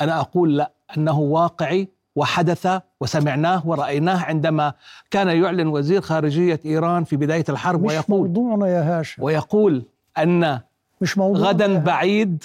أنا 0.00 0.20
أقول 0.20 0.56
لا 0.56 0.70
أنه 0.96 1.18
واقعي 1.18 1.88
وحدث 2.16 2.68
وسمعناه 3.00 3.62
ورأيناه 3.66 4.24
عندما 4.24 4.72
كان 5.10 5.28
يعلن 5.28 5.66
وزير 5.66 6.00
خارجية 6.00 6.60
إيران 6.64 7.04
في 7.04 7.16
بداية 7.16 7.44
الحرب 7.48 7.82
مش 7.84 7.90
ويقول 7.92 8.18
موضوعنا 8.18 8.66
يا 8.68 9.00
هاشم. 9.00 9.22
ويقول 9.22 9.82
أن 10.18 10.60
مش 11.00 11.18
موضوعنا 11.18 11.48
غدا 11.48 11.78
بعيد 11.78 12.44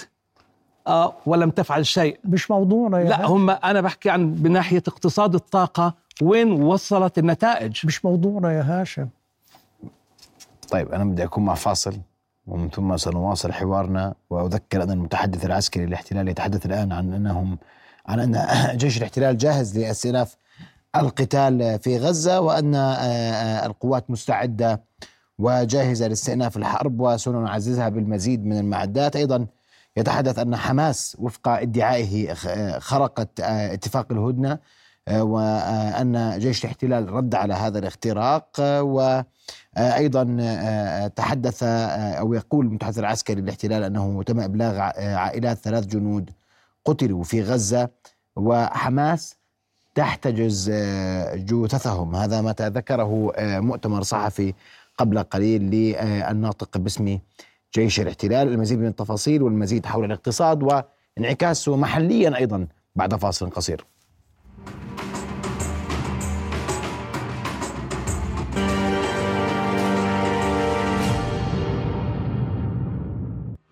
آه 0.88 1.14
ولم 1.26 1.50
تفعل 1.50 1.86
شيء. 1.86 2.18
مش 2.24 2.50
موضوعنا 2.50 2.98
يا 2.98 3.04
لا 3.04 3.20
هاشم. 3.20 3.32
هم 3.32 3.50
أنا 3.50 3.80
بحكي 3.80 4.10
عن 4.10 4.34
بناحية 4.34 4.82
اقتصاد 4.88 5.34
الطاقة 5.34 5.94
وين 6.22 6.52
وصلت 6.52 7.18
النتائج؟ 7.18 7.86
مش 7.86 8.04
موضوعنا 8.04 8.52
يا 8.52 8.62
هاشم. 8.62 9.08
طيب 10.70 10.92
أنا 10.92 11.04
بدي 11.04 11.24
أكون 11.24 11.44
مع 11.44 11.54
فاصل 11.54 11.98
ومن 12.46 12.70
ثم 12.70 12.96
سنواصل 12.96 13.52
حوارنا 13.52 14.14
وأذكر 14.30 14.82
أن 14.82 14.90
المتحدث 14.90 15.44
العسكري 15.44 15.86
للاحتلال 15.86 16.28
يتحدث 16.28 16.66
الآن 16.66 16.92
عن 16.92 17.12
أنهم 17.12 17.58
عن 18.06 18.20
أن 18.20 18.46
جيش 18.78 18.98
الاحتلال 18.98 19.38
جاهز 19.38 19.78
لاستئناف 19.78 20.36
القتال 20.96 21.78
في 21.78 21.98
غزة 21.98 22.40
وأن 22.40 22.74
آه، 22.74 22.94
آه، 22.94 23.66
القوات 23.66 24.10
مستعدة 24.10 24.80
وجاهزة 25.38 26.06
لاستئناف 26.06 26.56
الحرب 26.56 27.00
وسنعززها 27.00 27.88
بالمزيد 27.88 28.46
من 28.46 28.58
المعدات. 28.58 29.16
أيضا 29.16 29.46
يتحدث 29.98 30.38
أن 30.38 30.56
حماس 30.56 31.16
وفق 31.20 31.48
ادعائه 31.48 32.34
خرقت 32.78 33.40
آه، 33.40 33.72
اتفاق 33.74 34.06
الهدنة 34.12 34.58
آه، 35.08 35.22
وان 35.22 36.38
جيش 36.38 36.64
الاحتلال 36.64 37.12
رد 37.12 37.34
على 37.34 37.54
هذا 37.54 37.78
الاختراق 37.78 38.48
آه، 38.60 38.82
و 38.82 39.00
آه، 39.76 39.94
أيضا 39.96 40.36
آه، 40.40 41.06
تحدث 41.06 41.62
آه، 41.62 41.66
أو 42.12 42.34
يقول 42.34 42.66
المتحدث 42.66 42.98
العسكري 42.98 43.40
للاحتلال 43.40 43.82
أنه 43.84 44.22
تم 44.22 44.62
آه، 44.62 45.14
عائلات 45.14 45.58
ثلاث 45.58 45.86
جنود 45.86 46.30
قتلوا 46.84 47.22
في 47.24 47.42
غزة 47.42 47.88
وحماس 48.36 49.34
تحتجز 49.94 50.70
آه، 50.74 51.34
جثثهم. 51.34 52.16
هذا 52.16 52.40
ما 52.40 52.54
ذكره 52.60 53.32
آه، 53.36 53.60
مؤتمر 53.60 54.02
صحفي 54.02 54.54
قبل 54.98 55.18
قليل 55.22 55.62
للناطق 55.62 56.78
باسم 56.78 57.18
جيش 57.74 58.00
الاحتلال 58.00 58.48
المزيد 58.48 58.78
من 58.78 58.86
التفاصيل 58.86 59.42
والمزيد 59.42 59.86
حول 59.86 60.04
الاقتصاد 60.04 60.62
وانعكاسه 61.18 61.76
محليا 61.76 62.36
أيضا 62.36 62.66
بعد 62.96 63.14
فاصل 63.14 63.50
قصير. 63.50 63.84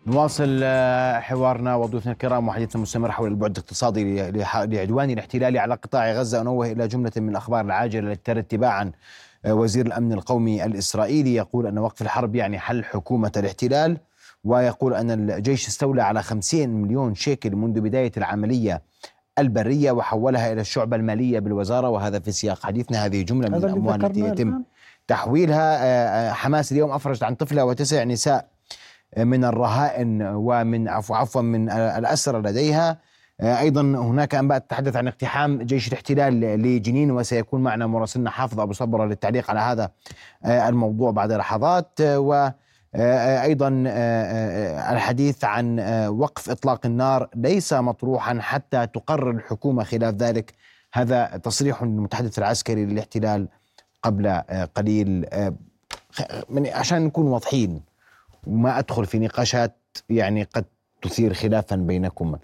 نواصل 0.06 0.60
آه، 0.62 1.20
حوارنا 1.20 1.74
وضيوفنا 1.76 2.12
الكرام 2.12 2.48
وحديثنا 2.48 2.82
مستمر 2.82 3.10
حول 3.10 3.28
البعد 3.30 3.56
الاقتصادي 3.56 4.30
لعدوان 4.66 5.10
الاحتلال 5.10 5.58
على 5.58 5.74
قطاع 5.74 6.12
غزة 6.12 6.40
انوه 6.40 6.72
إلى 6.72 6.88
جملة 6.88 7.12
من 7.16 7.28
الاخبار 7.28 7.64
العاجلة 7.64 8.12
التي 8.12 8.22
ترد 8.24 8.42
تباعا 8.44 8.82
آه، 8.84 8.92
وزير 9.48 9.86
الأمن 9.86 10.12
القومي 10.12 10.64
الإسرائيلي 10.64 11.34
يقول 11.34 11.66
أن 11.66 11.78
وقف 11.78 12.02
الحرب 12.02 12.34
يعني 12.34 12.58
حل 12.58 12.84
حكومة 12.84 13.32
الاحتلال 13.36 13.98
ويقول 14.44 14.94
أن 14.94 15.10
الجيش 15.10 15.68
استولى 15.68 16.02
على 16.02 16.22
50 16.22 16.68
مليون 16.68 17.14
شيكل 17.14 17.56
منذ 17.56 17.80
بداية 17.80 18.12
العملية 18.16 18.82
البرية 19.38 19.92
وحولها 19.92 20.52
إلى 20.52 20.60
الشعبة 20.60 20.96
المالية 20.96 21.38
بالوزارة. 21.38 21.88
وهذا 21.88 22.18
في 22.18 22.32
سياق 22.32 22.62
حديثنا. 22.66 23.04
هذه 23.04 23.22
جملة 23.22 23.48
من 23.48 23.54
الأموال 23.54 24.04
التي 24.04 24.20
يتم. 24.20 24.62
تحويلها. 25.08 25.76
آه، 25.84 26.30
آه، 26.30 26.32
حماس 26.32 26.72
اليوم 26.72 26.90
أفرجت 26.90 27.22
عن 27.22 27.34
طفلة 27.34 27.64
وتسع 27.64 28.04
نساء 28.04 28.48
من 29.16 29.44
الرهائن 29.44 30.22
ومن 30.22 30.88
عفوا 30.88 31.16
عفوا 31.16 31.42
من 31.42 31.70
الأسرى 31.70 32.38
لديها. 32.38 32.98
أيضا 33.40 33.80
هناك 33.80 34.34
انباء 34.34 34.58
تتحدث 34.58 34.96
عن 34.96 35.08
اقتحام 35.08 35.62
جيش 35.62 35.88
الاحتلال 35.88 36.40
لجنين 36.40 37.10
وسيكون 37.10 37.62
معنا 37.62 37.86
مراسلنا 37.86 38.30
حافظ 38.30 38.60
أبو 38.60 38.72
صبرة 38.72 39.04
للتعليق 39.04 39.50
على 39.50 39.60
هذا 39.60 39.90
آه، 40.44 40.68
الموضوع 40.68 41.10
بعد 41.10 41.32
لحظات. 41.32 42.00
آه، 42.00 42.18
و 42.20 42.52
آه، 42.94 43.42
أيضا 43.42 43.84
آه، 43.86 43.90
آه، 43.90 44.92
الحديث 44.92 45.44
عن 45.44 45.78
آه، 45.80 46.10
وقف 46.10 46.50
إطلاق 46.50 46.86
النار 46.86 47.28
ليس 47.34 47.72
مطروحا 47.72 48.38
حتى 48.40 48.86
تقرر 48.86 49.30
الحكومة 49.30 49.84
خلاف 49.84 50.14
ذلك. 50.14 50.52
هذا 50.92 51.24
تصريح 51.42 51.82
المتحدث 51.82 52.38
العسكري 52.38 52.84
للاحتلال 52.86 53.48
قبل 54.02 54.26
آه، 54.26 54.64
قليل. 54.74 55.26
آه، 55.32 55.54
من- 56.50 56.66
عشان 56.66 57.02
نكون 57.04 57.26
واضحين 57.26 57.82
وما 58.46 58.78
أدخل 58.78 59.06
في 59.06 59.18
نقاشات 59.18 59.76
يعني 60.10 60.42
قد 60.42 60.64
تثير 61.02 61.34
خلافا 61.34 61.76
بينكم. 61.76 62.36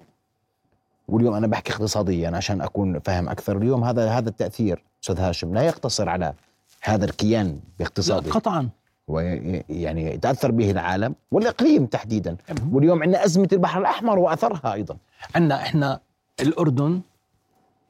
واليوم 1.09 1.35
أنا 1.35 1.47
بحكي 1.47 1.73
اقتصاديا 1.73 2.31
عشان 2.37 2.61
أكون 2.61 3.01
فاهم 3.01 3.29
أكثر. 3.29 3.57
اليوم 3.57 3.85
هذا 3.85 4.11
هذا 4.11 4.29
التأثير 4.29 4.85
أستاذ 5.03 5.21
هاشم 5.21 5.55
لا 5.55 5.63
يقتصر 5.63 6.09
على 6.09 6.35
هذا 6.83 7.05
الكيان 7.05 7.61
باقتصاده 7.79 8.31
قطعا. 8.31 8.69
ويعني 9.09 10.15
يتأثر 10.15 10.51
به 10.51 10.71
العالم 10.71 11.15
والإقليم 11.31 11.87
تحديدا. 11.87 12.37
واليوم 12.71 13.03
عندنا 13.03 13.25
أزمة 13.25 13.49
البحر 13.53 13.81
الأحمر 13.81 14.19
وأثرها 14.19 14.73
أيضا. 14.73 14.97
عندنا 15.35 15.63
إحنا 15.63 16.01
الأردن 16.41 17.01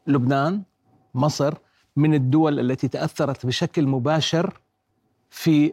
لبنان 0.06 0.62
مصر 1.14 1.54
من 1.96 2.14
الدول 2.14 2.60
التي 2.60 2.88
تأثرت 2.88 3.46
بشكل 3.46 3.86
مباشر 3.86 4.60
في 5.30 5.72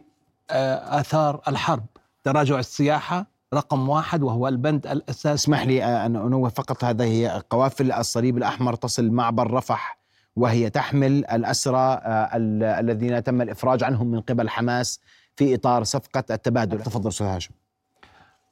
آه، 0.50 1.00
آثار 1.00 1.40
الحرب. 1.48 1.84
تراجع 2.24 2.58
السياحة 2.58 3.26
رقم 3.54 3.88
واحد 3.88 4.22
وهو 4.22 4.48
البند 4.48 4.86
الاساسي 4.86 5.34
اسمح 5.34 5.62
لي 5.66 5.84
أن 6.06 6.16
أنوه 6.16 6.48
فقط 6.48 6.84
هذا 6.84 7.04
هي 7.04 7.42
قوافل 7.50 7.92
الصليب 7.92 8.36
الأحمر 8.38 8.74
تصل 8.74 9.10
معبر 9.10 9.50
رفح 9.50 9.98
وهي 10.36 10.70
تحمل 10.70 11.12
الأسرى 11.26 11.76
آه، 12.04 12.36
ال- 12.36 12.62
الذين 12.62 13.22
تم 13.22 13.42
الإفراج 13.42 13.84
عنهم 13.84 14.06
من 14.10 14.20
قبل 14.20 14.48
حماس 14.48 15.00
في 15.36 15.54
إطار 15.54 15.84
صفقة 15.84 16.24
التبادل. 16.30 16.82
تفضل 16.82 17.08
أستاذ 17.08 17.26
هاشم. 17.26 17.50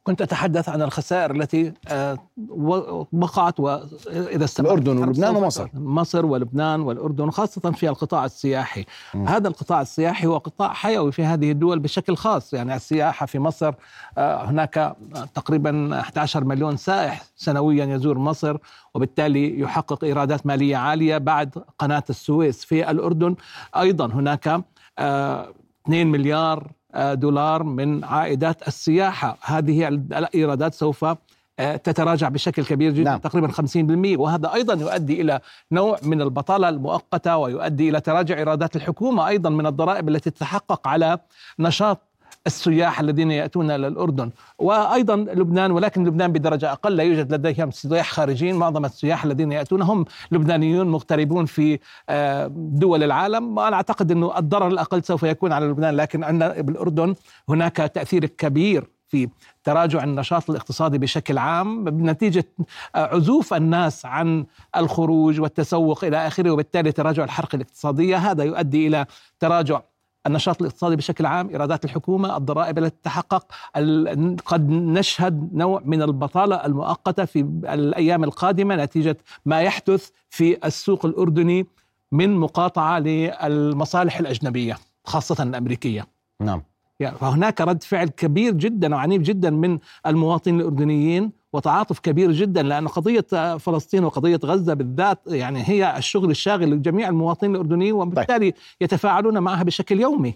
كنت 0.09 0.23
أتحدث 0.23 0.69
عن 0.69 0.83
الخسائر 0.83 1.31
التي 1.31 1.73
آه، 1.89 2.19
وقعت 3.13 3.61
واذا 3.61 4.45
استمرت. 4.45 4.73
الأردن 4.73 4.99
ولبنان 4.99 5.37
ومصر. 5.37 5.69
مصر 5.75 6.27
ولبنان 6.27 6.81
والأردن 6.81 7.31
خاصه 7.31 7.71
في 7.71 7.89
القطاع 7.89 8.25
السياحي. 8.25 8.85
م. 9.15 9.29
هذا 9.29 9.49
القطاع 9.49 9.81
السياحي 9.81 10.27
هو 10.27 10.39
قطاع 10.39 10.73
حيوي 10.73 11.13
في 11.13 11.25
هذه 11.25 11.51
الدول 11.51 11.79
بشكل 11.79 12.17
خاص. 12.17 12.55
يعني 12.55 12.77
السياحة 12.77 13.27
في 13.27 13.39
مصر 13.39 13.75
آه، 14.19 14.45
هناك 14.45 14.97
تقريبا 15.35 16.01
11 16.01 16.45
مليون 16.45 16.77
سائح 16.77 17.23
سنويا 17.37 17.85
يزور 17.85 18.19
مصر 18.19 18.57
وبالتالي 18.95 19.61
يحقق 19.61 20.05
إيرادات 20.05 20.47
مالية 20.47 20.77
عالية 20.77 21.19
بعد 21.19 21.55
قناة 21.79 22.05
السويس 22.11 22.65
في 22.65 22.91
الأردن. 22.91 23.37
أيضا 23.77 24.07
هناك 24.07 24.65
آه، 24.99 25.49
2 25.87 26.07
مليار 26.07 26.59
آه، 26.59 26.78
دولار 26.97 27.63
من 27.63 28.05
عائدات 28.05 28.69
السياحة 28.69 29.39
هذه 29.43 29.89
الإيرادات 29.89 30.75
سوف 30.75 31.05
آه، 31.59 31.77
تتراجع 31.77 32.29
بشكل 32.29 32.65
كبير 32.65 32.91
جدا 32.93 33.03
نعم. 33.03 33.13
نعم. 33.13 33.21
تقريبا 33.21 33.49
50% 33.49 34.19
وهذا 34.19 34.55
أيضا 34.55 34.75
يؤدي 34.75 35.21
إلى 35.21 35.41
نوع 35.73 35.99
من 36.03 36.23
البطالة 36.23 36.69
المؤقتة 36.69 37.37
ويؤدي 37.37 37.89
إلى 37.89 38.01
تراجع 38.01 38.37
إيرادات 38.37 38.77
الحكومة 38.77 39.29
أيضا 39.29 39.51
من 39.51 39.67
الضرائب 39.67 40.09
التي 40.09 40.31
تتحقق 40.31 40.89
على 40.89 41.19
نشاط 41.59 42.08
السياح 42.49 43.01
الذين 43.01 43.31
يأتون 43.31 43.71
إلى 43.71 43.87
الأردن. 43.87 44.31
وأيضا 44.59 45.17
لبنان 45.17 45.71
ولكن 45.71 46.05
لبنان 46.05 46.33
بدرجة 46.33 46.73
أقل. 46.73 46.97
لا 46.97 47.03
يوجد 47.03 47.35
لديهم 47.35 47.71
سياح 47.71 48.11
خارجيين 48.13 48.57
معظم 48.57 48.85
السياح 48.85 49.25
الذين 49.25 49.53
يأتون 49.53 49.83
هم 49.83 50.05
لبنانيون 50.33 50.89
مغتربون 50.89 51.47
في 51.47 51.79
آه، 52.09 52.51
دول 52.57 53.03
العالم. 53.03 53.59
وأنا 53.59 53.77
أعتقد 53.77 54.11
أنه 54.11 54.39
الضرر 54.39 54.69
الأقل 54.69 55.05
سوف 55.05 55.23
يكون 55.23 55.53
على 55.53 55.67
لبنان 55.67 55.97
لكن 55.97 56.25
عندنا 56.25 56.61
بالأردن 56.61 57.15
هناك 57.49 57.77
تأثير 57.77 58.25
كبير 58.27 58.99
في 59.09 59.29
تراجع 59.65 60.05
النشاط 60.05 60.51
الاقتصادي 60.51 60.99
بشكل 60.99 61.39
عام 61.39 61.85
بنتيجة 61.85 62.45
آه، 62.95 63.15
عزوف 63.15 63.55
الناس 63.55 64.07
عن 64.07 64.47
الخروج 64.77 65.41
والتسوق 65.41 66.05
إلى 66.05 66.27
آخره 66.27 66.51
وبالتالي 66.51 66.93
تراجع 66.93 67.25
الحركة 67.25 67.57
الاقتصادية. 67.57 68.17
هذا 68.17 68.45
يؤدي 68.45 68.87
إلى 68.87 69.07
تراجع 69.41 69.81
النشاط 70.29 70.61
الاقتصادي 70.61 70.97
بشكل 70.97 71.27
عام 71.27 71.49
إيرادات 71.49 71.85
الحكومة 71.85 72.37
الضرائب 72.37 72.79
التي 72.79 72.97
تتحقق 73.03 73.47
قد 74.47 74.69
نشهد 74.71 75.51
نوع 75.55 75.83
من 75.85 76.03
البطالة 76.03 76.67
المؤقتة 76.67 77.25
في 77.25 77.41
الأيام 77.65 78.25
القادمة 78.25 78.77
نتيجة 78.77 79.17
ما 79.47 79.61
يحدث 79.61 80.11
في 80.31 80.67
السوق 80.67 81.07
الأردني 81.07 81.67
من 82.13 82.37
مقاطعة 82.37 82.99
للمصالح 82.99 84.19
الأجنبية 84.19 84.79
خاصة 85.05 85.43
الأمريكية. 85.43 86.07
نعم. 86.41 86.63
يعني 87.01 87.17
فهناك 87.17 87.61
رد 87.61 87.83
فعل 87.83 88.09
كبير 88.09 88.53
جدا 88.53 88.95
وعنيف 88.95 89.23
جدا 89.23 89.51
من 89.51 89.79
المواطنين 90.07 90.61
الأردنيين 90.61 91.33
وتعاطف 91.53 91.99
كبير 91.99 92.33
جدا 92.33 92.63
لأن 92.63 92.89
قضية 92.89 93.57
فلسطين 93.57 94.05
وقضية 94.05 94.41
غزة 94.45 94.75
بالذات 94.75 95.19
يعني 95.27 95.69
هي 95.69 95.97
الشغل 95.97 96.31
الشاغل 96.31 96.71
لجميع 96.71 97.09
المواطنين 97.09 97.55
الأردنيين 97.55 97.93
وبالتالي 97.93 98.55
يتفاعلون 98.81 99.39
معها 99.39 99.63
بشكل 99.63 100.01
يومي. 100.01 100.35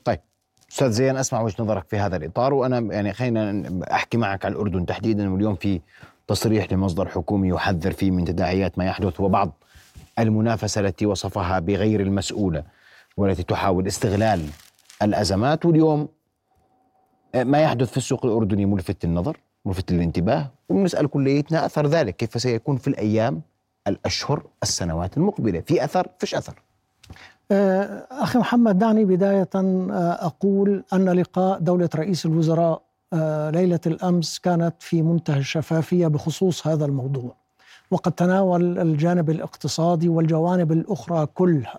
أستاذ 0.72 0.90
زين 0.90 1.16
أسمع 1.16 1.40
وجهة 1.40 1.62
نظرك 1.62 1.86
في 1.88 1.96
هذا 1.96 2.16
الإطار 2.16 2.54
وأنا 2.54 2.78
يعني 2.78 3.12
خلينا 3.12 3.62
أحكي 3.92 4.18
معك 4.18 4.44
على 4.44 4.52
الأردن 4.52 4.86
تحديدا 4.86 5.32
واليوم 5.32 5.54
في 5.54 5.80
تصريح 6.26 6.72
لمصدر 6.72 7.08
حكومي 7.08 7.48
يحذر 7.48 7.92
فيه 7.92 8.10
من 8.10 8.24
تداعيات 8.24 8.78
ما 8.78 8.84
يحدث 8.84 9.20
وبعض 9.20 9.52
المنافسة 10.18 10.80
التي 10.80 11.06
وصفها 11.06 11.58
بغير 11.58 12.00
المسؤولة 12.00 12.62
والتي 13.16 13.42
تحاول 13.42 13.86
استغلال 13.86 14.46
الأزمات 15.02 15.66
واليوم 15.66 16.08
ما 17.34 17.62
يحدث 17.62 17.90
في 17.90 17.96
السوق 17.96 18.26
الأردني 18.26 18.66
ملفت 18.66 19.04
النظر؟ 19.04 19.36
ملفت 19.64 19.92
للانتباه 19.92 20.50
ونسال 20.68 21.06
كليتنا 21.06 21.66
أثر 21.66 21.86
ذلك 21.86 22.16
كيف 22.16 22.42
سيكون 22.42 22.76
في 22.76 22.88
الأيام 22.88 23.42
الأشهر 23.88 24.42
السنوات 24.62 25.16
المقبلة 25.16 25.60
في 25.60 25.84
أثر 25.84 26.08
فيش 26.18 26.34
أثر. 26.34 26.62
آه، 27.50 28.06
أخي 28.10 28.38
محمد 28.38 28.78
دعني 28.78 29.04
بداية 29.04 29.48
آه، 29.54 30.26
أقول 30.26 30.84
أن 30.92 31.08
لقاء 31.08 31.58
دولة 31.58 31.88
رئيس 31.94 32.26
الوزراء 32.26 32.82
آه، 33.12 33.50
ليلة 33.50 33.80
الأمس 33.86 34.38
كانت 34.38 34.74
في 34.78 35.02
منتهى 35.02 35.38
الشفافية 35.38 36.06
بخصوص 36.06 36.66
هذا 36.66 36.84
الموضوع 36.84 37.34
وقد 37.90 38.12
تناول 38.12 38.78
الجانب 38.78 39.30
الاقتصادي 39.30 40.08
والجوانب 40.08 40.72
الأخرى 40.72 41.26
كلها. 41.26 41.78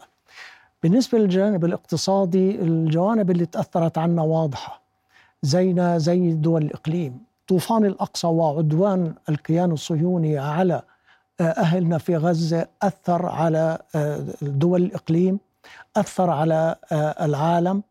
بالنسبة 0.83 1.17
للجانب 1.17 1.65
الاقتصادي 1.65 2.61
الجوانب 2.61 3.31
اللي 3.31 3.45
تأثرت 3.45 3.97
عنا 3.97 4.21
واضحة 4.21 4.81
زينا 5.41 5.97
زي 5.97 6.33
دول 6.33 6.63
الإقليم. 6.63 7.32
طوفان 7.53 7.85
الأقصى 7.85 8.27
وعدوان 8.27 9.13
الكيان 9.29 9.71
الصهيوني 9.71 10.37
على 10.37 10.81
أهلنا 11.41 11.97
في 11.97 12.17
غزة 12.17 12.67
أثر 12.81 13.25
على 13.25 13.77
دول 14.41 14.83
الإقليم 14.83 15.39
أثر 15.97 16.29
على 16.29 16.75
آه، 16.91 17.25
العالم 17.25 17.83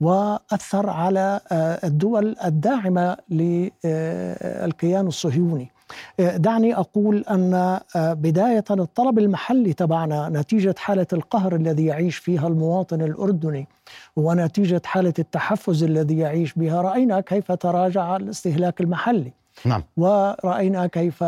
وأثر 0.00 0.90
على 0.90 1.40
آه، 1.52 1.86
الدول 1.86 2.36
الداعمة 2.44 3.16
للكيان 3.30 5.06
الصهيوني. 5.06 5.62
آه، 5.62 5.77
دعني 6.18 6.76
أقول 6.76 7.24
أن 7.30 7.80
بداية 7.96 8.64
الطلب 8.70 9.18
المحلي 9.18 9.72
تبعنا 9.72 10.28
نتيجة 10.28 10.74
حالة 10.78 11.06
القهر 11.12 11.54
الذي 11.54 11.86
يعيش 11.86 12.16
فيها 12.16 12.48
المواطن 12.48 13.00
الأردني 13.02 13.68
ونتيجة 14.16 14.82
حالة 14.84 15.14
التحفز 15.18 15.84
الذي 15.84 16.18
يعيش 16.18 16.52
بها. 16.54 16.82
رأينا 16.82 17.20
كيف 17.20 17.52
تراجع 17.52 18.16
الاستهلاك 18.16 18.80
المحلي. 18.80 19.32
نعم. 19.64 19.82
ورأينا 19.96 20.86
كيف 20.86 21.24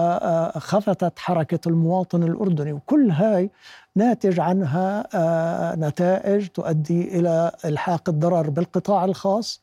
خفتت 0.57 1.19
حركة 1.19 1.69
المواطن 1.69 2.23
الأردني. 2.23 2.73
وكل 2.73 3.11
هاي 3.11 3.51
ناتج 3.97 4.41
عنها 4.41 5.07
آه، 5.15 5.75
نتائج 5.77 6.47
تؤدي 6.47 7.19
إلى 7.19 7.53
إلحاق 7.65 8.09
الضرر 8.09 8.51
بالقطاع 8.51 9.05
الخاص 9.05 9.63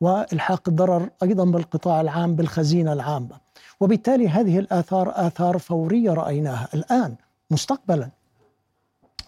وإلحاق 0.00 0.68
الضرر 0.68 1.08
أيضا 1.22 1.44
بالقطاع 1.44 2.00
العام 2.00 2.34
بالخزينة 2.34 2.92
العامة. 2.92 3.47
وبالتالي 3.80 4.28
هذه 4.28 4.58
الآثار 4.58 5.12
آثار 5.14 5.58
فورية 5.58 6.12
رأيناها 6.12 6.68
الآن 6.74 7.14
مستقبلا. 7.50 8.08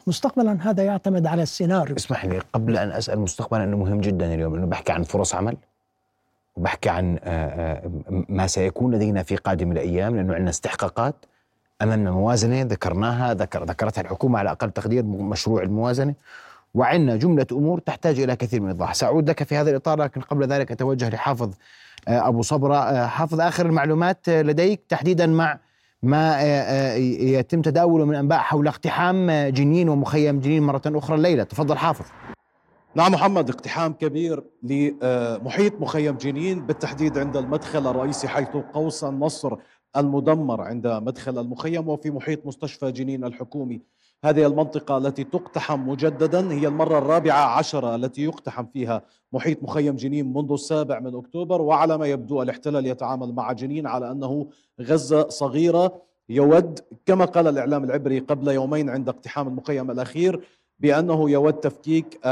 مستقبلا 0.07 0.71
هذا 0.71 0.85
يعتمد 0.85 1.27
على 1.27 1.43
السيناريو. 1.43 1.97
اسمح 1.97 2.25
لي 2.25 2.39
قبل 2.53 2.77
أن 2.77 2.91
أسأل 2.91 3.21
مستقبلا 3.21 3.65
إنه 3.65 3.77
مهم 3.77 4.01
جدا 4.01 4.35
اليوم 4.35 4.55
إنه 4.55 4.67
بحكي 4.67 4.93
عن 4.93 5.03
فرص 5.03 5.35
عمل 5.35 5.57
وبحكي 6.57 6.89
عن 6.89 7.19
آه، 7.25 7.49
آه، 7.49 7.91
ما 8.29 8.47
سيكون 8.47 8.95
لدينا 8.95 9.23
في 9.23 9.37
قادم 9.37 9.73
الأيام 9.73 10.17
لأنه 10.17 10.35
عندنا 10.35 10.51
استحقاقات 10.51 11.15
امامنا 11.83 12.11
موازنة 12.11 12.63
ذكرناها 12.63 13.35
ذكر 13.35 13.65
ذكرتها 13.65 14.03
الحكومة 14.03 14.39
على 14.39 14.51
أقل 14.51 14.71
تقدير 14.71 15.05
مشروع 15.05 15.63
الموازنة. 15.63 16.15
وعندنا 16.75 17.17
جملة 17.17 17.47
أمور 17.53 17.79
تحتاج 17.79 18.21
إلى 18.21 18.37
كثير 18.37 18.61
من 18.61 18.67
الايضاح 18.67 18.95
سأعود 18.95 19.31
لك 19.31 19.43
في 19.43 19.57
هذا 19.57 19.71
الإطار 19.71 20.03
لكن 20.03 20.21
قبل 20.21 20.47
ذلك 20.47 20.73
أتوجه 20.73 21.09
لحافظ 21.09 21.55
أبو 22.09 22.43
صبرة. 22.43 22.77
آه، 22.77 23.07
حافظ 23.07 23.41
آخر 23.41 23.67
المعلومات 23.67 24.29
آه، 24.29 24.43
لديك 24.43 24.81
تحديدا 24.89 25.27
مع 25.27 25.59
ما 26.03 26.43
يتم 26.97 27.63
تداوله 27.63 28.05
من 28.05 28.15
أنباء 28.15 28.39
حول 28.39 28.69
اقتحام 28.69 29.31
جنين 29.31 29.89
ومخيم 29.89 30.41
جنين 30.41 30.63
مرة 30.63 30.83
أخرى 30.87 31.17
الليلة. 31.17 31.45
تفضل 31.45 31.79
حافظ. 31.79 32.05
نعم 32.95 33.13
محمد 33.13 33.51
اقتحام 33.51 33.93
كبير 33.93 34.45
لمحيط 34.63 35.81
مخيم 35.81 36.17
جنين 36.17 36.67
بالتحديد 36.67 37.19
عند 37.19 37.37
المدخل 37.37 37.87
الرئيسي 37.87 38.29
حيث 38.29 38.49
قوس 38.49 39.05
النصر 39.05 39.57
المدمر 39.97 40.61
عند 40.61 40.87
مدخل 40.87 41.39
المخيم 41.39 41.89
وفي 41.89 42.11
محيط 42.11 42.47
مستشفى 42.47 42.93
جنين 42.93 43.25
الحكومي. 43.25 43.81
هذه 44.25 44.47
المنطقة 44.47 44.99
التي 44.99 45.25
تقتحم 45.25 45.89
مجددا 45.89 46.53
هي 46.53 46.67
المرة 46.67 46.99
الرابعة 46.99 47.45
عشرة 47.59 47.95
التي 47.95 48.25
يقتحم 48.25 48.67
فيها 48.67 49.03
محيط 49.33 49.63
مخيم 49.63 49.97
جنين 49.97 50.33
منذ 50.33 50.53
السابع 50.53 51.01
من 51.01 51.15
أكتوبر. 51.15 51.63
وعلى 51.63 51.99
ما 51.99 52.07
يبدو 52.07 52.43
الاحتلال 52.43 52.87
يتعامل 52.87 53.33
مع 53.33 53.53
جنين 53.53 53.87
على 53.87 54.11
أنه 54.11 54.47
غزة 54.81 55.29
صغيرة. 55.29 56.03
يود 56.29 56.81
كما 57.07 57.25
قال 57.25 57.49
الإعلام 57.49 57.85
العبري 57.85 58.19
قبل 58.19 58.49
يومين 58.49 58.91
عند 58.91 59.09
اقتحام 59.09 59.49
المخيم 59.49 59.91
الأخير 59.91 60.45
بأنه 60.79 61.31
يود 61.31 61.53
تفكيك 61.53 62.27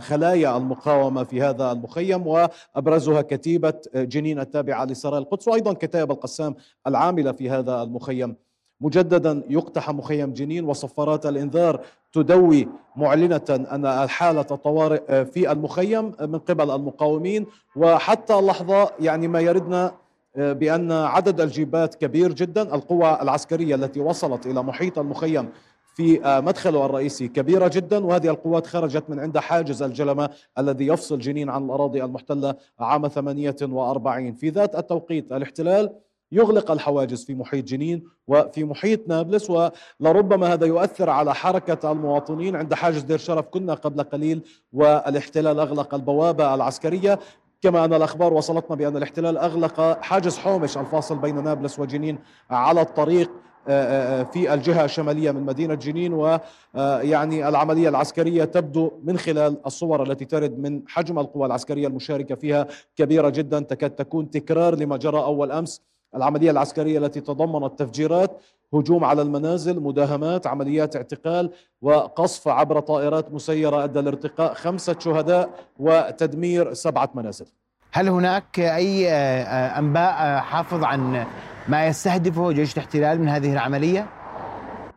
خلايا 0.00 0.56
المقاومة 0.56 1.24
في 1.24 1.42
هذا 1.42 1.72
المخيم 1.72 2.26
وأبرزها 2.26 3.22
كتيبة 3.22 3.74
جنين 3.94 4.40
التابعة 4.40 4.84
لسرايا 4.84 5.18
القدس 5.18 5.48
وأيضا 5.48 5.72
كتائب 5.72 6.10
القسام 6.10 6.54
العاملة 6.86 7.32
في 7.32 7.50
هذا 7.50 7.82
المخيم 7.82 8.36
مجددا 8.84 9.42
يقتحم 9.48 9.96
مخيم 9.96 10.32
جنين 10.32 10.64
وصفارات 10.64 11.26
الإنذار 11.26 11.80
تدوي 12.12 12.68
معلنة 12.96 13.40
أن 13.50 14.08
حالة 14.08 14.42
طوارئ 14.42 15.02
آه، 15.08 15.22
في 15.22 15.52
المخيم 15.52 16.12
من 16.20 16.38
قبل 16.38 16.70
المقاومين. 16.70 17.46
وحتى 17.76 18.38
اللحظه 18.38 18.90
يعني 19.00 19.28
ما 19.28 19.40
يردنا 19.40 19.94
بأن 20.36 20.92
عدد 20.92 21.40
الجيبات 21.40 21.94
كبير 21.94 22.32
جدا. 22.32 22.74
القوى 22.74 23.18
العسكرية 23.22 23.74
التي 23.74 24.00
وصلت 24.00 24.46
إلى 24.46 24.62
محيط 24.62 24.98
المخيم 24.98 25.48
في 25.96 26.20
مدخله 26.44 26.86
الرئيسي 26.86 27.28
كبيرة 27.28 27.70
جدا. 27.74 28.04
وهذه 28.04 28.28
القوات 28.28 28.66
خرجت 28.66 29.04
من 29.08 29.20
عند 29.20 29.38
حاجز 29.38 29.82
الجلمة 29.82 30.30
الذي 30.58 30.86
يفصل 30.86 31.18
جنين 31.18 31.50
عن 31.50 31.64
الأراضي 31.64 32.04
المحتلة 32.04 32.54
عام 32.80 33.08
48 33.08 34.32
في 34.32 34.48
ذات 34.48 34.76
التوقيت 34.76 35.32
الاحتلال 35.32 35.92
يغلق 36.32 36.70
الحواجز 36.70 37.24
في 37.24 37.34
محيط 37.34 37.64
جنين 37.64 38.04
وفي 38.26 38.64
محيط 38.64 39.08
نابلس 39.08 39.50
ولربما 39.50 40.52
هذا 40.52 40.66
يؤثر 40.66 41.10
على 41.10 41.34
حركة 41.34 41.92
المواطنين 41.92 42.56
عند 42.56 42.74
حاجز 42.74 43.02
دير 43.02 43.18
شرف 43.18 43.46
كنا 43.46 43.74
قبل 43.74 44.02
قليل 44.02 44.42
والاحتلال 44.72 45.60
أغلق 45.60 45.94
البوابة 45.94 46.54
العسكرية. 46.54 47.18
كما 47.62 47.84
أن 47.84 47.94
الأخبار 47.94 48.34
وصلتنا 48.34 48.76
بأن 48.76 48.96
الاحتلال 48.96 49.38
أغلق 49.38 50.02
حاجز 50.02 50.38
حومش 50.38 50.78
الفاصل 50.78 51.18
بين 51.18 51.44
نابلس 51.44 51.78
وجنين 51.78 52.18
على 52.50 52.80
الطريق 52.80 53.30
آه، 53.68 54.20
آه، 54.20 54.22
في 54.22 54.54
الجهة 54.54 54.84
الشمالية 54.84 55.30
من 55.30 55.42
مدينة 55.42 55.74
جنين 55.74 56.12
ويعني 56.12 57.48
العملية 57.48 57.88
العسكرية 57.88 58.44
تبدو 58.44 58.90
من 59.04 59.18
خلال 59.18 59.66
الصور 59.66 60.02
التي 60.02 60.24
ترد 60.24 60.58
من 60.58 60.82
حجم 60.88 61.18
القوى 61.18 61.46
العسكرية 61.46 61.86
المشاركة 61.86 62.34
فيها 62.34 62.66
كبيرة 62.96 63.28
جدا. 63.28 63.60
تكاد 63.60 63.90
تكون 63.90 64.30
تكرار 64.30 64.74
لما 64.74 64.96
جرى 64.96 65.18
أول 65.18 65.52
أمس. 65.52 65.93
العملية 66.16 66.50
العسكرية 66.50 66.98
التي 66.98 67.20
تضمنت 67.20 67.78
تفجيرات 67.78 68.40
هجوم 68.74 69.04
على 69.04 69.22
المنازل 69.22 69.80
مداهمات 69.80 70.46
عمليات 70.46 70.96
اعتقال 70.96 71.50
وقصف 71.82 72.48
عبر 72.48 72.80
طائرات 72.80 73.32
مسيرة 73.32 73.84
أدى 73.84 74.00
لارتقاء 74.00 74.54
خمسة 74.54 74.96
شهداء 74.98 75.50
وتدمير 75.78 76.72
سبعة 76.72 77.10
منازل 77.14 77.46
هل 77.92 78.08
هناك 78.08 78.60
أي 78.60 79.10
آه، 79.10 79.78
أنباء 79.78 80.40
حافظ 80.40 80.84
عن 80.84 81.26
ما 81.68 81.86
يستهدفه 81.86 82.52
جيش 82.52 82.72
الاحتلال 82.72 83.20
من 83.20 83.28
هذه 83.28 83.52
العملية؟ 83.52 84.08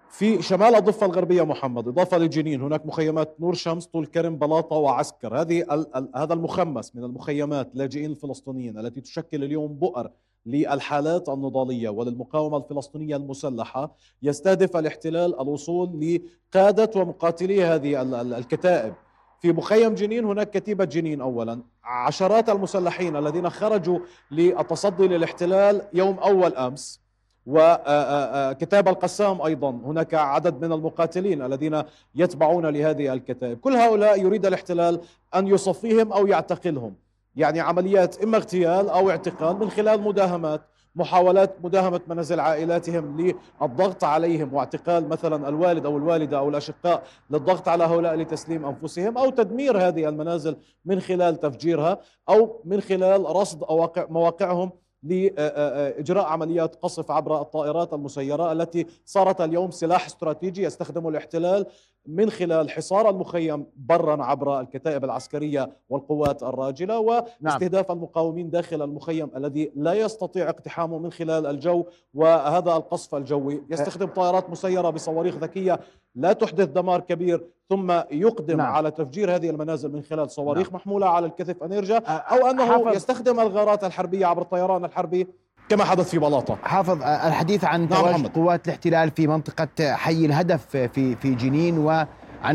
في 0.10 0.42
شمال 0.42 0.76
الضفة 0.76 1.06
الغربية 1.06 1.46
محمد 1.46 1.88
إضافة 1.88 2.18
لجنين 2.18 2.62
هناك 2.62 2.86
مخيمات 2.86 3.36
نور 3.40 3.54
شمس 3.54 3.86
طول 3.86 4.06
كرم 4.06 4.36
بلاطة 4.36 4.76
وعسكر 4.76 5.42
هذه 5.42 5.86
هذا 6.16 6.34
المخمس 6.34 6.96
من 6.96 7.04
المخيمات 7.04 7.70
لاجئين 7.74 8.12
الفلسطينيين 8.12 8.80
التي 8.80 9.02
تشكل 9.02 9.44
اليوم 9.44 9.74
بؤر 9.74 10.10
للحالات 10.48 11.30
النضالية 11.30 11.90
وللمقاومة 11.90 12.58
الفلسطينية 12.58 13.16
المسلحة 13.16 13.96
يستهدف 14.24 14.78
الاحتلال 14.78 15.42
الوصول 15.42 16.20
لقادة 16.54 17.02
ومقاتلي 17.02 17.64
هذه 17.64 18.02
الكتائب. 18.38 18.94
في 19.42 19.52
مخيم 19.52 19.96
جنين 19.96 20.26
هناك 20.26 20.50
كتيبة 20.50 20.86
جنين 20.86 21.22
أولا. 21.22 21.62
عشرات 21.84 22.50
المسلحين 22.50 23.16
الذين 23.16 23.50
خرجوا 23.50 24.00
للتصدي 24.32 25.08
للاحتلال 25.08 25.82
يوم 25.94 26.20
أول 26.20 26.56
أمس 26.56 27.02
وكتاب 27.46 28.88
القسام 28.88 29.42
أيضا. 29.42 29.70
هناك 29.70 30.14
عدد 30.14 30.66
من 30.66 30.72
المقاتلين 30.72 31.42
الذين 31.42 31.84
يتبعون 32.16 32.66
لهذه 32.66 33.14
الكتائب. 33.14 33.60
كل 33.60 33.74
هؤلاء 33.74 34.22
يريد 34.22 34.46
الاحتلال 34.46 35.02
أن 35.36 35.48
يصفيهم 35.48 36.14
أو 36.14 36.28
يعتقلهم. 36.28 36.96
يعني 37.38 37.60
عمليات 37.60 38.24
إما 38.24 38.38
اغتيال 38.38 38.90
أو 38.90 39.10
اعتقال 39.10 39.60
من 39.60 39.70
خلال 39.70 40.02
مداهمات 40.02 40.62
محاولات 40.96 41.56
مداهمة 41.64 42.02
منازل 42.08 42.40
عائلاتهم 42.40 43.36
للضغط 43.62 44.04
عليهم 44.04 44.54
واعتقال 44.54 45.10
مثلا 45.10 45.50
الوالد 45.50 45.86
أو 45.86 45.98
الوالدة 45.98 46.38
أو 46.38 46.50
الأشقاء 46.50 47.04
للضغط 47.30 47.68
على 47.68 47.84
هؤلاء 47.84 48.16
لتسليم 48.16 48.66
أنفسهم 48.66 49.18
أو 49.18 49.30
تدمير 49.30 49.88
هذه 49.88 50.10
المنازل 50.10 50.58
من 50.86 51.00
خلال 51.00 51.40
تفجيرها 51.40 52.00
أو 52.30 52.62
من 52.66 52.82
خلال 52.82 53.36
رصد 53.36 53.64
مواقعهم 54.10 54.72
لإجراء 55.04 56.26
عمليات 56.26 56.76
قصف 56.76 57.12
عبر 57.12 57.42
الطائرات 57.42 57.94
المسيرة 57.94 58.52
التي 58.52 58.86
صارت 59.06 59.42
اليوم 59.42 59.72
سلاح 59.72 60.06
استراتيجي 60.06 60.64
يستخدمه 60.64 61.10
الاحتلال 61.10 61.66
من 62.08 62.30
خلال 62.30 62.70
حصار 62.70 63.10
المخيم 63.10 63.66
برا 63.76 64.24
عبر 64.24 64.60
الكتائب 64.60 65.04
العسكرية 65.04 65.70
والقوات 65.90 66.44
الراجلة 66.44 66.94
نعم. 66.94 67.06
واستهداف 67.44 67.90
نعم. 67.90 67.98
المقاومين 67.98 68.50
داخل 68.50 68.82
المخيم 68.82 69.30
الذي 69.36 69.72
لا 69.76 69.94
يستطيع 69.94 70.50
اقتحامه 70.50 71.00
من 71.00 71.12
خلال 71.12 71.46
الجو 71.46 71.86
وهذا 72.14 72.72
القصف 72.76 73.16
الجوي 73.16 73.64
يستخدم 73.70 74.08
طائرات 74.08 74.50
مسيرة 74.50 74.90
بصواريخ 74.90 75.36
ذكية 75.36 75.80
لا 76.16 76.34
تحدث 76.34 76.68
دمار 76.68 77.00
كبير 77.00 77.48
ثم 77.70 77.92
يقدم 78.12 78.58
نعم. 78.58 78.72
على 78.74 78.92
تفجير 78.92 79.36
هذه 79.36 79.50
المنازل 79.50 79.92
من 79.92 80.02
خلال 80.02 80.32
صواريخ 80.32 80.68
نعم. 80.68 80.76
محمولة 80.76 81.08
على 81.10 81.26
الكثف 81.26 81.64
أنيرجا 81.64 81.98
أو 82.08 82.48
أنه 82.48 82.66
حافظ. 82.66 82.96
يستخدم 82.96 83.40
الغارات 83.40 83.84
الحربية 83.84 84.26
عبر 84.26 84.42
الطيران 84.42 84.86
الحربي 84.86 85.28
كما 85.70 85.84
حدث 85.84 86.10
في 86.10 86.18
بلاطة. 86.18 86.58
حافظ 86.64 87.04
الحديث 87.04 87.66
عن 87.66 87.80
نعم 87.80 87.90
تواجد 87.90 88.28
قوات 88.28 88.68
الاحتلال 88.68 89.12
في 89.12 89.28
منطقة 89.28 89.96
حي 89.96 90.26
الهدف 90.26 90.66
في 90.66 91.16
في 91.16 91.36
جنين 91.36 91.78
وعن 91.78 92.08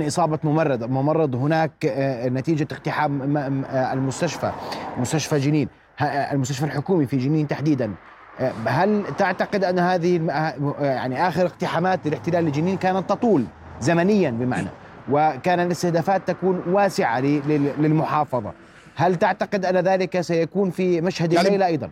إصابة 0.07 0.39
ممرض. 0.45 0.85
ممرض 0.85 1.35
هناك 1.35 1.73
آه، 1.87 2.29
نتيجة 2.29 2.69
اقتحام 2.73 3.37
آه، 3.37 3.93
المستشفى 3.93 4.53
مستشفى 4.99 5.39
جنين. 5.39 5.69
المستشفى 6.03 6.65
الحكومي 6.65 7.07
في 7.07 7.17
جنين 7.17 7.49
تحديدا. 7.49 7.95
آه، 8.41 8.53
هل 8.67 9.05
تعتقد 9.19 9.65
أن 9.65 9.79
هذه 9.79 10.21
يعني 10.81 11.29
آخر 11.29 11.47
اقتحامات 11.47 12.07
الاحتلال 12.07 12.45
لجنين 12.45 12.77
كانت 12.77 13.11
تطول 13.11 13.45
زمنيا 13.81 14.31
بمعنى 14.31 14.69
وكان 15.11 15.61
الاستهدافات 15.61 16.29
تكون 16.29 16.63
واسعة 16.69 17.21
للمحافظة؟ 17.21 18.53
هل 18.97 19.17
تعتقد 19.17 19.65
أن 19.65 19.77
ذلك 19.77 20.21
سيكون 20.21 20.71
في 20.71 21.01
مشهد 21.01 21.33
يعني 21.33 21.47
الليلة 21.47 21.67
أيضا؟ 21.67 21.91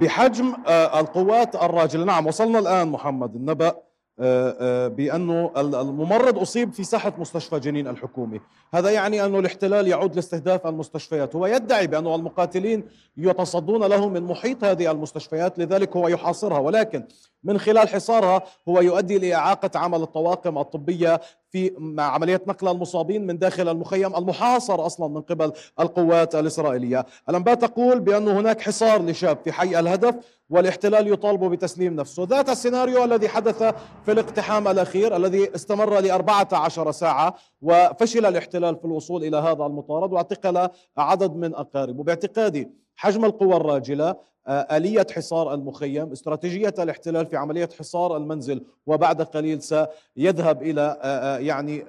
بحجم 0.00 0.54
آه، 0.66 1.00
القوات 1.00 1.54
الراجلة. 1.54 2.04
نعم 2.04 2.26
وصلنا 2.26 2.58
الآن 2.58 2.88
محمد 2.88 3.34
النبأ 3.34 3.76
آه، 4.22 4.56
آه، 4.60 4.88
بأنه 4.88 5.52
الممرض 5.56 6.38
أصيب 6.38 6.72
في 6.72 6.84
ساحة 6.84 7.12
مستشفى 7.18 7.60
جنين 7.60 7.88
الحكومي. 7.88 8.40
هذا 8.74 8.90
يعني 8.90 9.24
أن 9.24 9.34
الاحتلال 9.34 9.88
يعود 9.88 10.14
لاستهداف 10.14 10.66
المستشفيات. 10.66 11.36
هو 11.36 11.46
يدعي 11.46 11.86
بأن 11.86 12.06
المقاتلين 12.06 12.84
يتصدون 13.16 13.84
له 13.84 14.08
من 14.08 14.22
محيط 14.22 14.64
هذه 14.64 14.90
المستشفيات 14.90 15.58
لذلك 15.58 15.96
هو 15.96 16.08
يحاصرها. 16.08 16.58
ولكن 16.58 17.04
من 17.44 17.58
خلال 17.58 17.88
حصارها 17.88 18.42
هو 18.68 18.80
يؤدي 18.80 19.18
لإعاقة 19.18 19.78
عمل 19.78 20.02
الطواقم 20.02 20.58
الطبية 20.58 21.20
في 21.50 21.72
عملية 21.98 22.42
نقل 22.46 22.68
المصابين 22.68 23.26
من 23.26 23.38
داخل 23.38 23.68
المخيم 23.68 24.16
المحاصر 24.16 24.86
أصلا 24.86 25.08
من 25.08 25.20
قبل 25.20 25.52
القوات 25.80 26.34
الإسرائيلية. 26.34 27.06
الأنباء 27.28 27.54
تقول 27.54 28.00
بأن 28.00 28.28
هناك 28.28 28.60
حصار 28.60 29.02
لشاب 29.02 29.38
في 29.44 29.52
حي 29.52 29.80
الهدف 29.80 30.14
والاحتلال 30.50 31.12
يطالب 31.12 31.44
بتسليم 31.44 31.96
نفسه. 31.96 32.24
ذات 32.24 32.48
السيناريو 32.48 33.04
الذي 33.04 33.28
حدث 33.28 33.62
في 34.04 34.12
الاقتحام 34.12 34.68
الأخير 34.68 35.16
الذي 35.16 35.54
استمر 35.54 36.00
لأربعة 36.00 36.48
عشر 36.52 36.90
ساعة 36.90 37.34
وفشل 37.62 38.26
الاحتلال 38.26 38.76
في 38.76 38.84
الوصول 38.84 39.24
إلى 39.24 39.36
هذا 39.36 39.66
المطارد 39.66 40.12
واعتقل 40.12 40.68
عدد 40.96 41.36
من 41.36 41.54
أقاربه. 41.54 42.02
باعتقادي 42.02 42.70
حجم 43.00 43.24
القوى 43.24 43.56
الراجلة 43.56 44.16
آه، 44.46 44.76
آلية 44.76 45.06
حصار 45.16 45.54
المخيم 45.54 46.12
استراتيجية 46.12 46.74
الاحتلال 46.78 47.26
في 47.26 47.36
عملية 47.36 47.68
حصار 47.78 48.16
المنزل 48.16 48.64
وبعد 48.86 49.22
قليل 49.22 49.62
سيذهب 49.62 50.62
إلى 50.62 50.80
آه، 50.80 51.36
آه، 51.36 51.38
يعني 51.38 51.84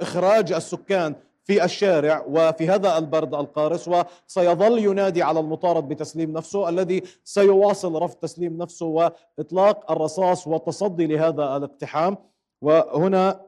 إخراج 0.00 0.52
السكان 0.52 1.14
في 1.44 1.64
الشارع 1.64 2.24
وفي 2.28 2.68
هذا 2.68 2.98
البرد 2.98 3.34
القارس 3.34 3.88
وسيظل 3.88 4.78
ينادي 4.78 5.22
على 5.22 5.40
المطارد 5.40 5.88
بتسليم 5.88 6.32
نفسه 6.32 6.68
الذي 6.68 7.02
سيواصل 7.24 8.02
رفض 8.02 8.16
تسليم 8.16 8.58
نفسه 8.58 8.86
وإطلاق 8.86 9.90
الرصاص 9.92 10.46
والتصدي 10.46 11.06
لهذا 11.06 11.56
الاقتحام. 11.56 12.16
وهنا 12.62 13.40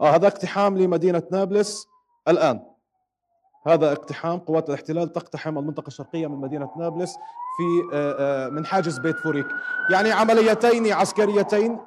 آه 0.00 0.10
هذا 0.10 0.26
اقتحام 0.26 0.78
لمدينة 0.78 1.22
نابلس 1.32 1.86
الآن. 2.28 2.73
هذا 3.66 3.92
اقتحام 3.92 4.38
قوات 4.38 4.68
الاحتلال 4.68 5.12
تقتحم 5.12 5.58
المنطقة 5.58 5.86
الشرقية 5.88 6.26
من 6.26 6.40
مدينة 6.40 6.70
نابلس 6.78 7.14
في 7.56 7.96
آه، 7.96 8.16
آه، 8.18 8.48
من 8.48 8.66
حاجز 8.66 8.98
بيت 8.98 9.18
فوريك. 9.18 9.46
يعني 9.90 10.12
عمليتين 10.12 10.92
عسكريتين 10.92 11.78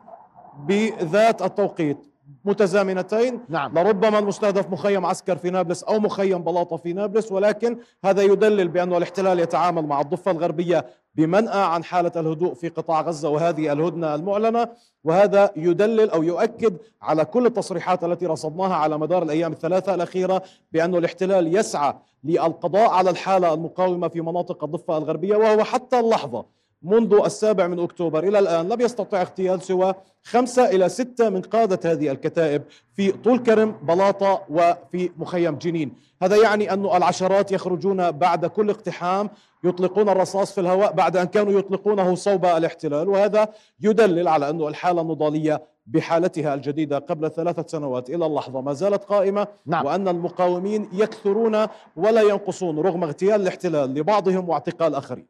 بذات 0.59 1.41
التوقيت. 1.41 1.97
متزامنتين. 2.45 3.39
نعم. 3.49 3.79
لربما 3.79 4.19
المستهدف 4.19 4.69
مخيم 4.69 5.05
عسكر 5.05 5.37
في 5.37 5.49
نابلس 5.49 5.83
أو 5.83 5.99
مخيم 5.99 6.43
بلاطة 6.43 6.77
في 6.77 6.93
نابلس 6.93 7.31
ولكن 7.31 7.77
هذا 8.05 8.21
يدلل 8.21 8.67
بأن 8.67 8.93
الاحتلال 8.93 9.39
يتعامل 9.39 9.85
مع 9.85 10.01
الضفة 10.01 10.31
الغربية 10.31 10.85
بمنأى 11.17 11.61
عن 11.63 11.83
حالة 11.83 12.11
الهدوء 12.15 12.53
في 12.53 12.69
قطاع 12.69 13.01
غزة 13.01 13.29
وهذه 13.29 13.71
الهدنة 13.73 14.15
المعلنة 14.15 14.67
وهذا 15.03 15.51
يدلل 15.55 16.09
أو 16.09 16.23
يؤكد 16.23 16.77
على 17.01 17.25
كل 17.25 17.45
التصريحات 17.45 18.03
التي 18.03 18.25
رصدناها 18.25 18.75
على 18.75 18.97
مدار 18.97 19.23
الأيام 19.23 19.51
الثلاثة 19.51 19.93
الأخيرة 19.95 20.43
بأن 20.71 20.95
الاحتلال 20.95 21.55
يسعى 21.55 21.93
للقضاء 22.23 22.89
على 22.89 23.09
الحالة 23.09 23.53
المقاومة 23.53 24.07
في 24.07 24.21
مناطق 24.21 24.63
الضفة 24.63 24.97
الغربية 24.97 25.35
وهو 25.35 25.63
حتى 25.63 25.99
اللحظة 25.99 26.45
منذ 26.83 27.21
السابع 27.25 27.67
من 27.67 27.79
أكتوبر 27.79 28.23
إلى 28.23 28.39
الآن 28.39 28.69
لم 28.69 28.81
يستطع 28.81 29.21
اغتيال 29.21 29.61
سوى 29.61 29.93
خمسة 30.23 30.65
إلى 30.65 30.89
ستة 30.89 31.29
من 31.29 31.41
قادة 31.41 31.91
هذه 31.91 32.11
الكتائب 32.11 32.63
في 32.93 33.11
طول 33.11 33.39
كرم 33.39 33.75
بلاطة 33.83 34.41
وفي 34.49 35.09
مخيم 35.17 35.55
جنين. 35.55 35.93
هذا 36.21 36.35
يعني 36.35 36.73
أن 36.73 36.85
العشرات 36.85 37.51
يخرجون 37.51 38.11
بعد 38.11 38.45
كل 38.45 38.69
اقتحام 38.69 39.29
يطلقون 39.63 40.09
الرصاص 40.09 40.53
في 40.53 40.61
الهواء 40.61 40.91
بعد 40.91 41.17
أن 41.17 41.25
كانوا 41.25 41.59
يطلقونه 41.59 42.15
صوب 42.15 42.45
الاحتلال 42.45 43.09
وهذا 43.09 43.47
يدلل 43.81 44.27
على 44.27 44.49
أن 44.49 44.61
الحالة 44.61 45.01
النضالية 45.01 45.61
بحالتها 45.87 46.53
الجديدة 46.53 46.99
قبل 46.99 47.31
ثلاثة 47.31 47.65
سنوات 47.67 48.09
إلى 48.09 48.25
اللحظة 48.25 48.61
ما 48.61 48.73
زالت 48.73 49.03
قائمة 49.03 49.47
نعم. 49.65 49.85
وأن 49.85 50.07
المقاومين 50.07 50.89
يكثرون 50.93 51.65
ولا 51.95 52.21
ينقصون 52.21 52.79
رغم 52.79 53.03
اغتيال 53.03 53.41
الاحتلال 53.41 53.93
لبعضهم 53.93 54.49
واعتقال 54.49 54.95
آخرين 54.95 55.25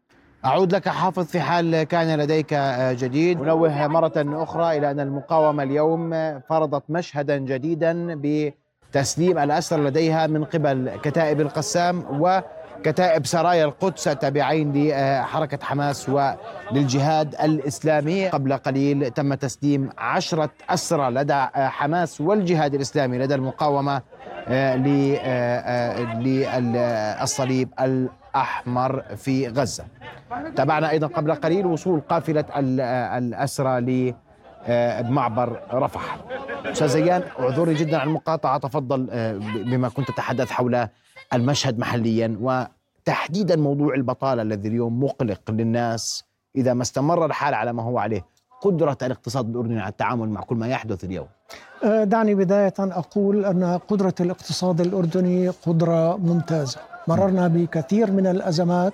أعود 0.45 0.75
لك 0.75 0.89
حافظ 0.89 1.25
في 1.25 1.39
حال 1.39 1.83
كان 1.83 2.19
لديك 2.19 2.53
جديد 2.91 3.41
نوه 3.41 3.87
مرة 3.87 4.13
أخرى 4.17 4.77
إلى 4.77 4.91
أن 4.91 4.99
المقاومة 4.99 5.63
اليوم 5.63 6.11
فرضت 6.39 6.83
مشهدا 6.89 7.37
جديدا 7.37 8.21
بتسليم 8.23 9.37
الأسر 9.37 9.83
لديها 9.83 10.27
من 10.27 10.43
قبل 10.43 10.91
كتائب 11.03 11.41
القسام 11.41 12.21
وكتائب 12.79 13.25
سرايا 13.25 13.65
القدس 13.65 14.07
التابعين 14.07 14.73
لحركة 14.73 15.65
حماس 15.65 16.09
وللجهاد 16.09 17.35
الإسلامي. 17.43 18.27
قبل 18.27 18.53
قليل 18.53 19.11
تم 19.11 19.33
تسليم 19.33 19.89
عشرة 19.97 20.49
أسرى 20.69 21.09
لدى 21.09 21.45
حماس 21.55 22.21
والجهاد 22.21 22.73
الإسلامي 22.73 23.17
لدى 23.17 23.35
المقاومة 23.35 24.01
للصليب 26.17 27.69
الأحمر 27.79 29.01
في 29.15 29.47
غزة. 29.47 29.83
تابعنا 30.55 30.89
أيضا 30.89 31.07
قبل 31.07 31.35
قليل 31.35 31.65
وصول 31.65 32.01
قافلة 32.09 32.45
الأسرى 33.17 34.13
لمعبر 34.69 35.59
رفح. 35.73 36.17
أستاذ 36.65 36.87
زيان 36.87 37.23
اعذرني 37.39 37.73
جدا 37.73 37.97
عن 37.97 38.07
المقاطعة 38.07 38.57
تفضل 38.57 39.07
آه، 39.11 39.33
بما 39.55 39.89
كنت 39.89 40.11
تتحدث 40.11 40.51
حول 40.51 40.87
المشهد 41.33 41.79
محليا 41.79 42.37
وتحديدا 42.41 43.55
موضوع 43.55 43.95
البطالة 43.95 44.41
الذي 44.41 44.67
اليوم 44.67 45.03
مقلق 45.03 45.51
للناس. 45.51 46.23
إذا 46.55 46.73
ما 46.73 46.81
استمر 46.81 47.25
الحال 47.25 47.53
على 47.53 47.73
ما 47.73 47.83
هو 47.83 47.99
عليه 47.99 48.25
قدرة 48.61 48.97
الاقتصاد 49.01 49.49
الأردني 49.49 49.79
على 49.79 49.89
التعامل 49.89 50.29
مع 50.29 50.41
كل 50.41 50.55
ما 50.55 50.67
يحدث 50.67 51.03
اليوم. 51.03 51.27
آه، 51.83 52.03
دعني 52.03 52.35
بداية 52.35 52.73
أقول 52.79 53.45
أن 53.45 53.79
قدرة 53.87 54.15
الاقتصاد 54.19 54.81
الأردني 54.81 55.49
قدرة 55.49 56.17
ممتازة. 56.17 56.79
مررنا 57.07 57.47
بكثير 57.47 58.11
من 58.11 58.27
الأزمات. 58.27 58.93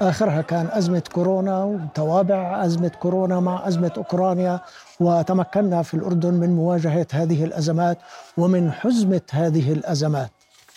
آخرها 0.00 0.40
كان 0.42 0.68
أزمة 0.72 1.02
كورونا 1.12 1.64
وتوابع 1.64 2.64
أزمة 2.64 2.88
كورونا 2.88 3.40
مع 3.40 3.68
أزمة 3.68 3.92
أوكرانيا 3.96 4.60
وتمكنا 5.00 5.82
في 5.82 5.94
الأردن 5.94 6.34
من 6.34 6.50
مواجهة 6.50 7.06
هذه 7.12 7.44
الأزمات 7.44 7.98
ومن 8.36 8.72
حزمة 8.72 9.20
هذه 9.32 9.72
الأزمات. 9.72 10.30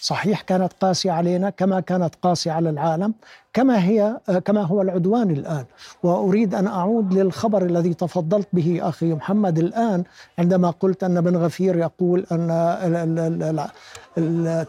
صحيح 0.04 0.42
كانت 0.42 0.74
قاسية 0.82 1.12
علينا 1.12 1.50
كما 1.50 1.80
كانت 1.80 2.16
قاسية 2.22 2.52
على 2.52 2.70
العالم 2.70 3.14
كما 3.54 3.84
هي 3.84 4.18
كما 4.46 4.62
هو 4.62 4.82
العدوان 4.82 5.32
الآن. 5.32 5.66
وأريد 6.04 6.56
أن 6.56 6.68
أعود 6.68 7.14
للخبر 7.14 7.66
الذي 7.66 7.94
تفضلت 7.94 8.48
به 8.54 8.80
أخي 8.82 9.14
محمد 9.14 9.60
الآن 9.60 10.04
عندما 10.40 10.70
قلت 10.70 11.04
أن 11.04 11.22
بن 11.22 11.38
غفير 11.38 11.78
يقول 11.78 12.26
أن 12.32 13.68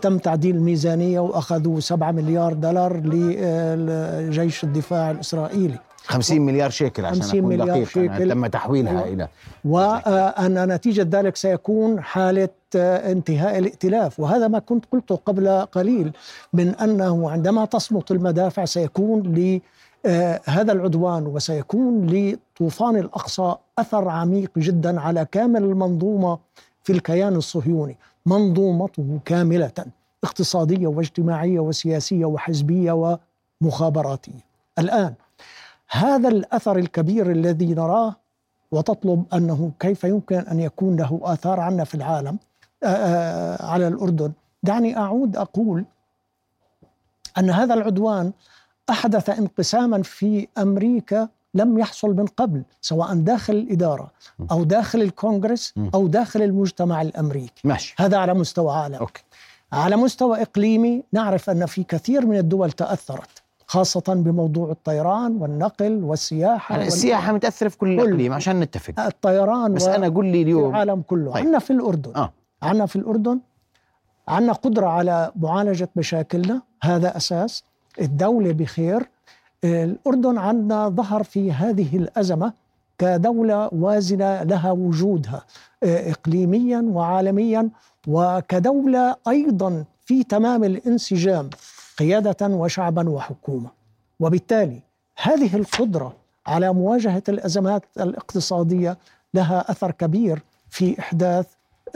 تم 0.03 0.19
تعديل 0.19 0.57
الميزانية 0.57 1.21
وأخذوا 1.21 1.81
7 1.81 2.13
مليار 2.13 2.53
دولار 2.53 3.01
لجيش 3.05 4.65
الدفاع 4.65 5.11
الإسرائيلي. 5.11 5.79
50 6.07 6.41
مليار 6.41 6.71
شيكل 6.71 7.05
عشان 7.05 7.23
50 7.23 7.39
أكون 7.39 7.49
مليار 7.51 7.67
دقيق 7.69 7.99
أنا 7.99 8.17
شيكل. 8.19 8.31
تم 8.31 8.47
تحويلها 8.47 9.03
و- 9.03 9.05
إلى 9.07 9.29
وأن 9.65 10.69
نتيجة 10.73 11.07
ذلك 11.11 11.37
سيكون 11.37 12.01
حالة 12.03 12.49
آه، 12.77 13.13
انتهاء 13.13 13.59
الائتلاف. 13.59 14.21
وهذا 14.21 14.49
ما 14.49 14.59
كنت 14.59 14.85
قلته 14.93 15.17
قبل 15.27 15.49
قليل 15.73 16.13
من 16.53 16.69
أنه 16.75 17.31
عندما 17.31 17.65
تصمت 17.65 18.11
المدافع 18.11 18.65
سيكون 18.65 19.23
لهذا 20.05 20.73
العدوان 20.73 21.27
وسيكون 21.27 22.07
لطوفان 22.07 22.97
الأقصى 22.97 23.55
أثر 23.79 24.09
عميق 24.09 24.51
جدا 24.59 25.01
على 25.01 25.27
كامل 25.33 25.63
المنظومة 25.63 26.39
في 26.83 26.93
الكيان 26.93 27.37
الصهيوني. 27.37 27.97
منظومته 28.27 29.19
كاملة 29.25 29.73
اقتصادية 30.25 30.87
واجتماعية 30.87 31.61
وسياسية 31.61 32.25
وحزبية 32.25 33.19
ومخابراتية. 33.63 34.45
الآن 34.79 35.15
هذا 35.95 36.29
الأثر 36.29 36.79
الكبير 36.79 37.31
الذي 37.31 37.75
نراه 37.75 38.17
وتطلب 38.73 39.25
أنه 39.35 39.73
كيف 39.81 40.05
يمكن 40.05 40.39
أن 40.39 40.61
يكون 40.61 40.97
له 40.97 41.21
آثار 41.23 41.61
عنا 41.61 41.85
في 41.85 41.95
العالم 41.95 42.39
آه، 42.83 42.87
آه، 42.87 43.67
على 43.67 43.89
الأردن. 43.89 44.33
دعني 44.63 44.97
أعود 44.97 45.37
أقول 45.37 45.85
أن 47.39 47.51
هذا 47.51 47.75
العدوان 47.75 48.33
أحدث 48.91 49.31
انقساما 49.31 50.03
في 50.03 50.49
أمريكا 50.59 51.29
لم 51.55 51.79
يحصل 51.79 52.17
من 52.17 52.27
قبل 52.27 52.63
سواء 52.81 53.15
داخل 53.15 53.55
الإدارة 53.55 54.11
أو 54.51 54.65
داخل 54.65 55.03
الكونغرس 55.03 55.75
أو 55.95 56.07
داخل 56.07 56.43
المجتمع 56.43 57.03
الأمريكي. 57.03 57.69
ماشي. 57.69 57.95
هذا 57.99 58.17
على 58.17 58.35
مستوى 58.35 58.73
عالم. 58.75 58.95
أوكي. 58.95 59.23
على 59.73 59.97
مستوى 59.97 60.43
إقليمي 60.43 61.03
نعرف 61.13 61.51
أن 61.51 61.67
في 61.67 61.85
كثير 61.85 62.27
من 62.27 62.39
الدول 62.39 62.73
تأثرت. 62.73 63.44
خاصة 63.67 64.03
بموضوع 64.09 64.71
الطيران 64.71 65.37
والنقل 65.37 66.05
والسياحة 66.05 66.75
يعني 66.75 66.89
السياحة 66.89 67.33
متأثرة 67.33 67.69
في 67.69 67.79
كل 67.79 67.89
الأقليم 68.01 68.33
عشان 68.33 68.61
نتفق. 68.61 69.01
الطيران 69.01 69.75
بس 69.75 69.85
و- 69.89 69.91
أنا 69.91 70.09
قل 70.09 70.25
لي 70.27 70.33
في 70.33 70.43
اليوم 70.43 70.71
العالم 70.71 71.03
كله. 71.03 71.33
طيب. 71.33 71.45
عندنا 71.45 71.59
في 71.59 71.71
الأردن. 71.73 72.13
آه. 72.17 72.33
عندنا 72.63 72.87
في 72.87 72.97
الأردن. 72.97 73.41
عندنا 74.29 74.53
قدرة 74.53 74.87
على 74.87 75.33
معالجة 75.37 75.89
مشاكلنا. 75.97 76.63
هذا 76.83 77.17
أساس. 77.17 77.65
الدولة 78.01 78.53
بخير. 78.53 79.09
الأردن 79.65 80.39
عندنا 80.39 80.89
ظهر 80.89 81.23
في 81.23 81.53
هذه 81.53 81.97
الأزمة 81.97 82.53
كدولة 82.99 83.69
وازنة 83.73 84.43
لها 84.43 84.71
وجودها 84.71 85.45
إقليميا 85.83 86.81
وعالميا 86.89 87.71
وكدولة 88.09 89.17
أيضا 89.29 89.85
في 90.05 90.25
تمام 90.25 90.65
الانسجام. 90.65 91.51
قيادة 91.99 92.47
وشعبا 92.47 93.09
وحكومة. 93.11 93.71
وبالتالي 94.21 94.81
هذه 95.23 95.57
القدرة 95.57 96.13
على 96.47 96.73
مواجهة 96.73 97.23
الأزمات 97.29 97.83
الاقتصادية 98.01 98.99
لها 99.35 99.71
أثر 99.71 99.91
كبير 99.91 100.43
في 100.71 100.99
إحداث 101.01 101.47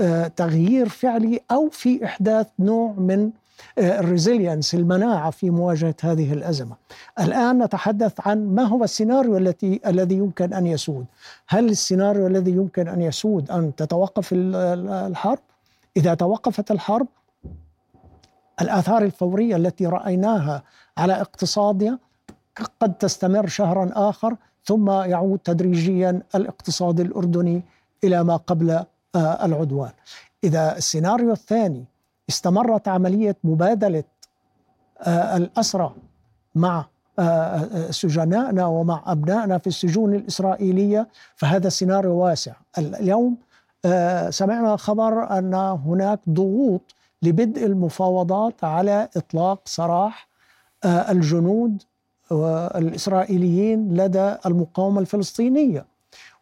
آه، 0.00 0.26
تغيير 0.26 0.88
فعلي 0.88 1.40
أو 1.50 1.68
في 1.68 2.04
إحداث 2.04 2.46
نوع 2.58 2.92
من 2.98 3.30
الريزيلينس 3.78 4.74
المناعة 4.74 5.30
في 5.30 5.50
مواجهة 5.50 5.94
هذه 6.02 6.32
الأزمة. 6.32 6.76
الآن 7.20 7.62
نتحدث 7.62 8.12
عن 8.26 8.54
ما 8.54 8.62
هو 8.62 8.84
السيناريو 8.84 9.36
التي 9.36 9.80
الذي 9.86 10.14
يمكن 10.14 10.52
أن 10.52 10.66
يسود. 10.66 11.06
هل 11.48 11.68
السيناريو 11.68 12.26
الذي 12.26 12.50
يمكن 12.50 12.88
أن 12.88 13.02
يسود 13.02 13.50
أن 13.50 13.74
تتوقف 13.76 14.32
ال- 14.32 14.54
ال- 14.56 14.88
الحرب؟ 14.88 15.38
إذا 15.96 16.14
توقفت 16.14 16.70
الحرب 16.70 17.06
الآثار 18.60 19.02
الفورية 19.02 19.56
التي 19.56 19.86
رأيناها 19.86 20.62
على 20.98 21.20
اقتصادنا 21.20 21.98
قد 22.80 22.94
تستمر 22.94 23.46
شهرا 23.46 23.90
آخر 23.94 24.36
ثم 24.64 24.90
يعود 24.90 25.38
تدريجيا 25.38 26.22
الاقتصاد 26.34 27.00
الأردني 27.00 27.62
إلى 28.04 28.24
ما 28.24 28.36
قبل 28.36 28.70
آه، 29.14 29.44
العدوان. 29.44 29.90
إذا 30.44 30.76
السيناريو 30.76 31.32
الثاني 31.32 31.84
استمرت 32.28 32.88
عملية 32.88 33.36
مبادلة 33.44 34.04
آه، 35.02 35.36
الأسرى 35.36 35.94
مع 36.54 36.84
آه، 37.18 37.90
سجنائنا 37.90 38.66
ومع 38.66 39.02
أبنائنا 39.06 39.58
في 39.58 39.66
السجون 39.66 40.14
الإسرائيلية 40.14 41.08
فهذا 41.36 41.68
سيناريو 41.68 42.12
واسع. 42.12 42.52
اليوم 42.78 43.36
سمعنا 44.30 44.76
خبر 44.76 45.38
أن 45.38 45.54
هناك 45.54 46.20
ضغوط 46.28 46.94
لبدء 47.22 47.66
المفاوضات 47.66 48.64
على 48.64 49.08
إطلاق 49.16 49.60
سراح 49.64 50.28
آه، 50.84 51.10
الجنود 51.12 51.82
الإسرائيليين 52.32 53.94
لدى 53.94 54.34
المقاومة 54.46 55.00
الفلسطينية. 55.00 55.86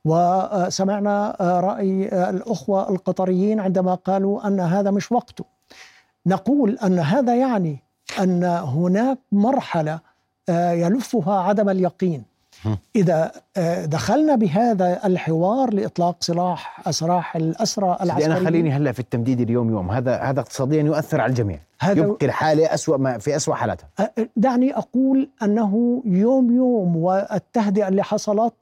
وسمعنا 0.04 1.36
آه، 1.40 1.60
رأي 1.60 2.08
آه، 2.08 2.30
الأخوة 2.30 2.88
القطريين 2.90 3.60
عندما 3.60 3.94
قالوا 3.94 4.46
أن 4.46 4.60
هذا 4.60 4.90
مش 4.90 5.12
وقته. 5.12 5.44
نقول 6.26 6.78
أن 6.78 6.98
هذا 6.98 7.36
يعني 7.36 7.82
أن 8.22 8.44
هناك 8.44 9.18
مرحلة 9.32 10.00
آه، 10.48 10.72
يلفها 10.72 11.40
عدم 11.40 11.68
اليقين. 11.68 12.24
إذا 12.96 13.32
آه، 13.56 13.84
دخلنا 13.84 14.34
بهذا 14.34 15.00
الحوار 15.06 15.74
لإطلاق 15.74 16.16
سراح 16.20 16.90
سراح 16.90 17.36
الأسرى 17.36 17.86
بدي 18.00 18.02
أنا 18.02 18.12
العسكريين. 18.16 18.44
خليني 18.46 18.70
هلا 18.72 18.92
في 18.92 19.00
التمديد 19.00 19.40
اليوم 19.40 19.70
يوم. 19.70 19.90
هذا 19.90 20.16
هذا 20.16 20.40
اقتصاديا 20.40 20.82
يؤثر 20.82 21.20
على 21.20 21.30
الجميع. 21.30 21.58
هذا- 21.80 22.00
يبقي 22.00 22.26
الحالة 22.26 22.74
اسوء 22.74 22.98
ما 22.98 23.18
في 23.18 23.36
اسوء 23.36 23.54
حالاتها. 23.54 23.88
دعني 24.36 24.76
أقول 24.76 25.28
أنه 25.42 26.02
يوم 26.04 26.56
يوم 26.56 26.96
والتهدئة 26.96 27.88
اللي 27.88 28.02
حصلت 28.02 28.52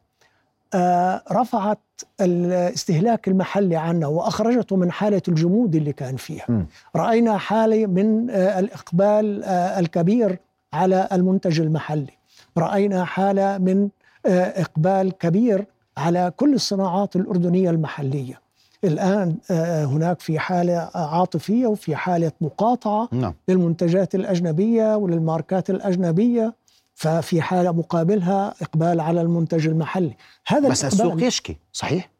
آه، 0.75 1.23
رفعت 1.33 1.79
الاستهلاك 2.21 3.29
المحلي 3.29 3.77
عنا 3.77 4.07
وأخرجته 4.07 4.77
من 4.77 4.93
حالة 4.93 5.23
الجمود 5.29 5.75
اللي 5.75 5.93
كان 5.93 6.17
فيها. 6.17 6.45
مم. 6.49 6.67
رأينا 6.97 7.39
حالة 7.39 7.87
من 7.87 8.31
آه، 8.31 8.59
الإقبال 8.59 9.45
آه، 9.45 9.81
الكبير 9.81 10.39
على 10.73 11.09
المنتج 11.13 11.61
المحلي. 11.61 12.11
رأينا 12.59 13.05
حالة 13.05 13.59
من 13.59 13.89
آه، 14.27 14.61
إقبال 14.63 15.19
كبير 15.19 15.67
على 15.97 16.33
كل 16.37 16.55
الصناعات 16.55 17.17
الأردنية 17.17 17.71
المحلية 17.71 18.41
الآن 18.85 19.37
آه، 19.51 19.85
هناك 19.85 20.21
في 20.21 20.39
حالة 20.39 20.91
عاطفية 20.95 21.67
وفي 21.67 21.97
حالة 21.97 22.33
مقاطعة 22.41 23.09
نعم 23.13 23.35
للمنتجات 23.49 24.15
الأجنبية 24.15 24.97
وللماركات 24.97 25.71
الأجنبية 25.71 26.55
ففي 26.95 27.43
حالة 27.43 27.73
مقابلها 27.73 28.55
إقبال 28.63 29.01
على 29.01 29.21
المنتج 29.21 29.67
المحلي 29.67 30.17
هذا 30.47 30.69
بس 30.69 30.85
السوق 30.85 31.23
يشكي 31.23 31.57
صحيح 31.73 32.11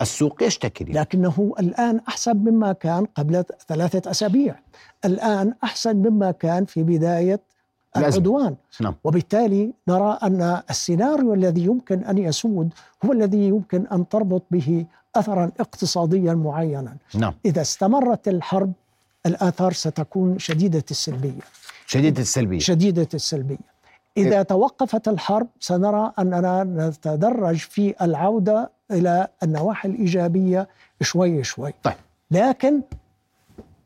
السوق 0.00 0.42
يشتكي. 0.42 0.84
لكنه 0.84 1.54
الآن 1.58 2.00
أحسن 2.08 2.36
مما 2.36 2.72
كان 2.72 3.04
قبل 3.04 3.44
ثلاثة 3.68 4.10
أسابيع 4.10 4.56
الآن 5.04 5.54
أحسن 5.64 5.96
مما 5.96 6.30
كان 6.30 6.64
في 6.64 6.82
بداية. 6.82 7.40
العدوان. 7.96 8.56
نعم. 8.80 8.94
وبالتالي 9.04 9.72
نرى 9.88 10.18
أن 10.22 10.62
السيناريو 10.70 11.34
الذي 11.34 11.64
يمكن 11.64 12.04
أن 12.04 12.18
يسود 12.18 12.72
هو 13.04 13.12
الذي 13.12 13.48
يمكن 13.48 13.86
أن 13.86 14.08
تربط 14.08 14.42
به 14.50 14.86
أثرا 15.16 15.50
اقتصاديا 15.60 16.34
معينا. 16.34 16.96
نعم. 17.14 17.34
إذا 17.44 17.60
استمرت 17.60 18.28
الحرب 18.28 18.72
الآثار 19.26 19.72
ستكون 19.72 20.38
شديدة 20.38 20.84
السلبية. 20.90 21.40
شديدة 21.86 22.22
السلبية. 22.22 22.58
شديدة 22.58 23.08
السلبية. 23.14 23.74
إذا 24.16 24.42
توقفت 24.42 25.08
الحرب 25.08 25.46
سنرى 25.60 26.12
أننا 26.18 26.64
نتدرج 26.64 27.56
في 27.56 27.94
العودة 28.02 28.70
إلى 28.90 29.28
النواحي 29.42 29.88
الإيجابية 29.88 30.68
شوي 31.02 31.44
شوي. 31.44 31.74
طيب. 31.82 31.94
لكن 32.30 32.82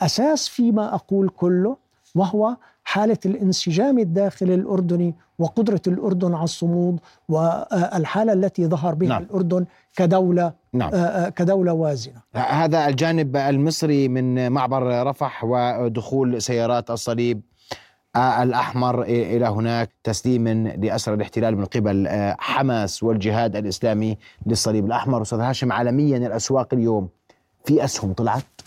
أساس 0.02 0.48
فيما 0.48 0.94
أقول 0.94 1.28
كله 1.28 1.76
وهو 2.14 2.56
حالة 2.88 3.18
الانسجام 3.26 3.98
الداخلي 3.98 4.54
الأردني 4.54 5.14
وقدرة 5.38 5.80
الأردن 5.86 6.34
على 6.34 6.44
الصمود 6.44 7.00
والحالة 7.28 8.32
التي 8.32 8.66
ظهر 8.66 8.94
بها 8.94 9.08
نعم. 9.08 9.22
الأردن 9.22 9.64
كدولة 9.96 10.52
نعم. 10.72 10.90
آه، 10.94 11.28
كدولة 11.28 11.72
وازنة. 11.72 12.14
هذا 12.34 12.88
الجانب 12.88 13.36
المصري 13.36 14.08
من 14.08 14.52
معبر 14.52 15.06
رفح 15.06 15.44
ودخول 15.44 16.42
سيارات 16.42 16.90
الصليب 16.90 17.40
آه، 18.16 18.42
الأحمر 18.42 19.02
إلى 19.02 19.46
هناك 19.46 19.90
تسليم 20.04 20.48
لأسرى 20.68 21.14
الاحتلال 21.14 21.56
من 21.56 21.64
قبل 21.64 22.06
آه، 22.06 22.36
حماس 22.38 23.02
والجهاد 23.02 23.56
الإسلامي 23.56 24.18
للصليب 24.46 24.86
الأحمر. 24.86 25.22
أستاذ 25.22 25.40
هاشم 25.40 25.72
عالميا 25.72 26.16
الأسواق 26.16 26.74
اليوم 26.74 27.08
في 27.64 27.84
أسهم 27.84 28.12
طلعت؟ 28.12 28.57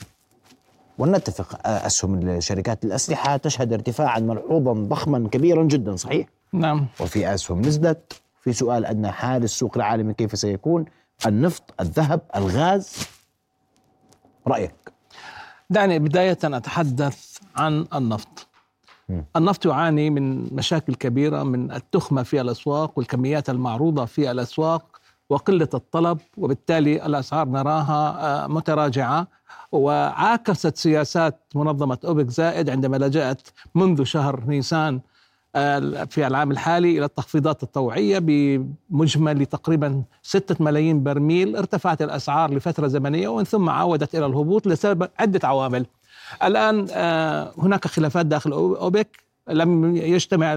ولنتفق 1.02 1.68
آه، 1.68 1.86
أسهم 1.88 2.40
شركات 2.40 2.86
الأسلحة 2.86 3.38
تشهد 3.38 3.74
ارتفاعا 3.74 4.20
ملحوظا 4.20 4.74
ضخما 4.74 5.30
كبيرا 5.30 5.64
جدا 5.64 5.96
صحيح؟ 5.96 6.28
نعم. 6.54 6.88
وفي 7.00 7.34
أسهم 7.34 7.62
نزلت. 7.62 8.22
في 8.42 8.54
سؤال 8.54 8.86
أن 8.86 9.12
حال 9.12 9.44
السوق 9.44 9.78
العالمي 9.78 10.14
كيف 10.14 10.40
سيكون؟ 10.40 10.86
النفط 11.26 11.64
الذهب 11.80 12.22
الغاز؟ 12.36 13.08
رأيك؟ 14.48 14.76
دعني 15.70 16.00
بداية 16.00 16.38
أتحدث 16.44 17.38
عن 17.56 17.86
النفط. 17.96 18.48
مم. 19.10 19.26
النفط 19.36 19.66
يعاني 19.66 20.10
من 20.10 20.56
مشاكل 20.56 20.96
كبيرة 20.96 21.44
من 21.44 21.72
التخمة 21.72 22.24
في 22.24 22.42
الأسواق 22.42 22.98
والكميات 22.98 23.50
المعروضة 23.50 24.06
في 24.06 24.32
الأسواق. 24.32 24.91
وقلة 25.32 25.70
الطلب 25.74 26.18
وبالتالي 26.38 27.06
الأسعار 27.06 27.48
نراها 27.48 28.18
آه، 28.44 28.48
متراجعة. 28.48 29.28
وعاكست 29.72 30.78
سياسات 30.78 31.40
منظمة 31.56 31.98
أوبك 32.06 32.30
زائد 32.30 32.70
عندما 32.70 32.98
لجأت 32.98 33.48
منذ 33.76 34.04
شهر 34.04 34.44
نيسان 34.48 35.00
آه، 35.56 36.04
في 36.04 36.28
العام 36.28 36.52
الحالي 36.52 36.98
إلى 36.98 37.06
التخفيضات 37.06 37.64
الطوعية 37.64 38.20
بمجمل 38.20 39.46
تقريبا 39.46 40.04
6 40.22 40.56
ملايين 40.60 41.04
برميل 41.04 41.56
ارتفعت 41.56 42.02
الأسعار 42.02 42.54
لفترة 42.54 42.88
زمنية 42.88 43.28
ومن 43.28 43.44
ثم 43.44 43.70
عودت 43.70 44.16
إلى 44.16 44.26
الهبوط 44.26 44.68
لسبب 44.68 45.10
عدة 45.20 45.48
عوامل. 45.48 45.86
الآن 46.44 46.88
آه، 46.92 47.52
هناك 47.58 47.88
خلافات 47.88 48.26
داخل 48.26 48.52
أوبك 48.52 49.24
لم 49.50 49.96
يجتمع 49.96 50.54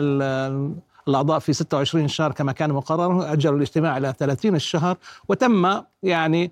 الأعضاء 1.08 1.38
في 1.38 1.52
26 1.52 2.08
شهر 2.08 2.32
كما 2.32 2.52
كان 2.52 2.72
مقررا 2.72 3.32
أجلوا 3.32 3.56
الاجتماع 3.56 3.96
إلى 3.96 4.14
30 4.18 4.54
الشهر 4.54 4.96
وتم 5.28 5.82
يعني 6.02 6.50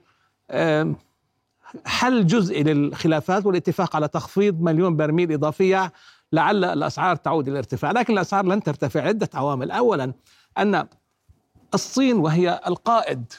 حل 1.86 2.26
جزئي 2.26 2.62
للخلافات 2.62 3.46
والاتفاق 3.46 3.96
على 3.96 4.08
تخفيض 4.08 4.60
مليون 4.60 4.96
برميل 4.96 5.32
إضافية 5.32 5.92
لعل 6.32 6.64
الأسعار 6.64 7.16
تعود 7.16 7.48
إلى 7.48 7.52
الارتفاع 7.52 7.90
لكن 7.90 8.12
الأسعار 8.12 8.44
لن 8.44 8.62
ترتفع. 8.62 9.00
عدة 9.02 9.28
عوامل. 9.34 9.70
أولا 9.70 10.12
أن 10.58 10.86
الصين 11.74 12.16
وهي 12.16 12.60
القائد 12.66 13.32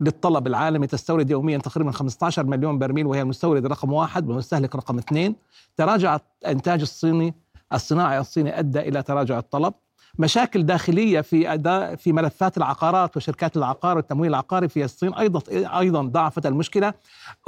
للطلب 0.00 0.46
العالمي 0.46 0.86
تستورد 0.86 1.30
يوميا 1.30 1.58
تقريبا 1.58 1.90
15 1.90 2.44
مليون 2.44 2.78
برميل 2.78 3.06
وهي 3.06 3.22
المستورد 3.22 3.66
رقم 3.66 3.92
واحد 3.92 4.28
والمستهلك 4.28 4.76
رقم 4.76 4.98
اثنين. 4.98 5.36
تراجع 5.76 6.18
الإنتاج 6.42 6.80
الصيني 6.80 7.34
الصناعي 7.72 8.18
الصيني 8.18 8.58
أدى 8.58 8.80
إلى 8.80 9.02
تراجع 9.02 9.38
الطلب. 9.38 9.74
مشاكل 10.18 10.62
داخلية 10.62 11.20
في 11.20 11.52
اداء 11.52 11.96
في 11.96 12.12
ملفات 12.12 12.56
العقارات 12.56 13.16
وشركات 13.16 13.56
العقار 13.56 13.96
والتمويل 13.96 14.30
العقاري 14.30 14.68
في 14.68 14.84
الصين. 14.84 15.14
أيضا 15.14 15.40
أيضا 15.78 16.02
ضاعفت 16.02 16.46
المشكلة. 16.46 16.94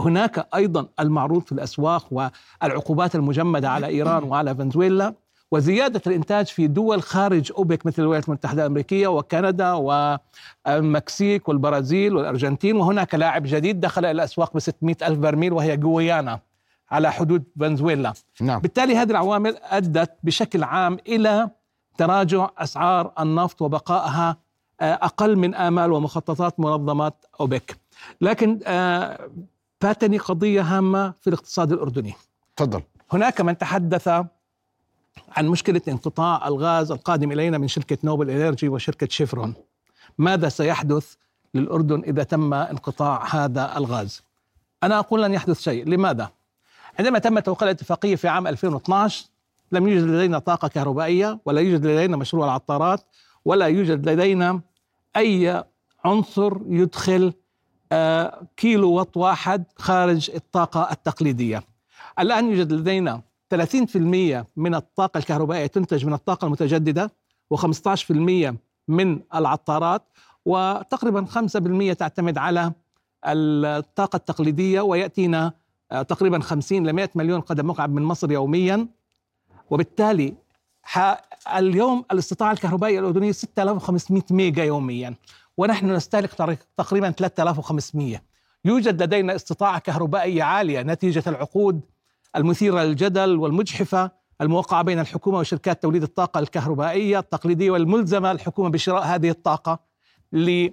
هناك 0.00 0.48
أيضا 0.54 0.86
المعروض 1.00 1.42
في 1.42 1.52
الأسواق 1.52 2.32
والعقوبات 2.62 3.14
المجمدة 3.14 3.70
على 3.70 3.86
إيران 3.86 4.22
وعلى 4.30 4.54
فنزويلا 4.54 5.14
وزيادة 5.52 6.02
الإنتاج 6.06 6.46
في 6.46 6.66
دول 6.66 7.02
خارج 7.02 7.52
أوبك 7.58 7.86
مثل 7.86 8.02
الولايات 8.02 8.28
المتحدة 8.28 8.62
الأمريكية 8.62 9.06
وكندا 9.06 9.72
والمكسيك 9.72 11.48
والبرازيل 11.48 12.16
والأرجنتين. 12.16 12.76
وهناك 12.76 13.14
لاعب 13.14 13.42
جديد 13.46 13.80
دخل 13.80 14.04
إلى 14.04 14.10
الأسواق 14.10 14.54
ب 14.54 14.58
600 14.58 14.96
ألف 15.02 15.18
برميل 15.18 15.52
وهي 15.52 15.76
جويانا 15.76 16.40
على 16.90 17.12
حدود 17.12 17.44
فنزويلا. 17.60 18.12
نعم. 18.40 18.60
بالتالي 18.60 18.96
هذه 18.96 19.10
العوامل 19.10 19.56
أدت 19.62 20.10
بشكل 20.22 20.62
عام 20.64 20.98
إلى 21.08 21.50
تراجع 21.96 22.50
أسعار 22.58 23.12
النفط 23.20 23.62
وبقائها 23.62 24.36
آه، 24.80 24.94
أقل 24.94 25.36
من 25.36 25.54
آمال 25.54 25.92
ومخططات 25.92 26.60
منظمه 26.60 27.12
أوبك. 27.40 27.76
لكن 28.20 28.60
آه، 28.66 29.30
فاتني 29.80 30.18
قضية 30.18 30.62
هامة 30.62 31.14
في 31.20 31.26
الاقتصاد 31.26 31.72
الأردني. 31.72 32.14
تفضل 32.56 32.82
هناك 33.12 33.40
من 33.40 33.58
تحدث 33.58 34.08
عن 35.28 35.48
مشكلة 35.48 35.80
انقطاع 35.88 36.48
الغاز 36.48 36.92
القادم 36.92 37.32
إلينا 37.32 37.58
من 37.58 37.68
شركة 37.68 37.98
نوبل 38.04 38.30
انرجي 38.30 38.68
وشركة 38.68 39.08
شيفرون. 39.10 39.54
ماذا 40.18 40.48
سيحدث 40.48 41.14
للأردن 41.54 42.02
إذا 42.02 42.22
تم 42.22 42.54
انقطاع 42.54 43.26
هذا 43.34 43.76
الغاز؟ 43.76 44.22
أنا 44.82 44.98
أقول 44.98 45.22
لن 45.22 45.34
يحدث 45.34 45.60
شيء، 45.60 45.88
لماذا؟ 45.88 46.30
عندما 46.98 47.18
تم 47.18 47.38
توقيع 47.38 47.68
الاتفاقيه 47.68 48.16
في 48.16 48.28
عام 48.28 48.46
2012 48.46 49.29
لم 49.72 49.88
يوجد 49.88 50.04
لدينا 50.04 50.38
طاقة 50.38 50.68
كهربائية 50.68 51.38
ولا 51.44 51.60
يوجد 51.60 51.86
لدينا 51.86 52.16
مشروع 52.16 52.44
العطارات 52.44 53.00
ولا 53.44 53.66
يوجد 53.66 54.08
لدينا 54.08 54.60
أي 55.16 55.64
عنصر 56.04 56.58
يدخل 56.66 57.32
آه، 57.92 58.42
كيلو 58.56 58.92
وات 58.92 59.16
واحد 59.16 59.64
خارج 59.76 60.30
الطاقة 60.34 60.88
التقليدية. 60.92 61.62
الآن 62.18 62.50
يوجد 62.50 62.72
لدينا 62.72 63.22
30% 63.50 64.46
من 64.56 64.74
الطاقة 64.74 65.18
الكهربائية 65.18 65.66
تنتج 65.66 66.06
من 66.06 66.12
الطاقة 66.12 66.46
المتجددة 66.46 67.12
و15% 67.54 68.54
من 68.88 69.20
العطارات 69.34 70.02
وتقريبا 70.44 71.24
5% 71.24 71.92
تعتمد 71.92 72.38
على 72.38 72.72
الطاقة 73.24 74.16
التقليدية 74.16 74.80
ويأتينا 74.80 75.52
آه، 75.92 76.02
تقريبا 76.02 76.40
50 76.40 76.86
ل 76.86 76.92
100 76.92 77.10
مليون 77.14 77.40
قدم 77.40 77.70
مكعب 77.70 77.90
من 77.92 78.02
مصر 78.02 78.32
يوميا 78.32 78.86
وبالتالي 79.70 80.34
اليوم 81.56 82.04
الاستطاعة 82.12 82.52
الكهربائية 82.52 82.98
الأردنية 83.00 83.32
6500 83.32 84.22
ميجا 84.30 84.64
يوميا 84.64 85.14
ونحن 85.56 85.92
نستهلك 85.92 86.30
تقريبا 86.76 87.10
3500 87.10 88.22
يوجد 88.64 89.02
لدينا 89.02 89.34
استطاعة 89.34 89.78
كهربائية 89.78 90.42
عالية 90.42 90.82
نتيجة 90.82 91.22
العقود 91.26 91.80
المثيرة 92.36 92.82
للجدل 92.82 93.36
والمجحفة 93.36 94.10
الموقعة 94.40 94.82
بين 94.82 94.98
الحكومة 94.98 95.38
وشركات 95.38 95.82
توليد 95.82 96.02
الطاقة 96.02 96.40
الكهربائية 96.40 97.18
التقليدية 97.18 97.70
والملزمة 97.70 98.32
الحكومة 98.32 98.68
بشراء 98.68 99.02
هذه 99.04 99.30
الطاقة 99.30 99.78
ل 100.32 100.68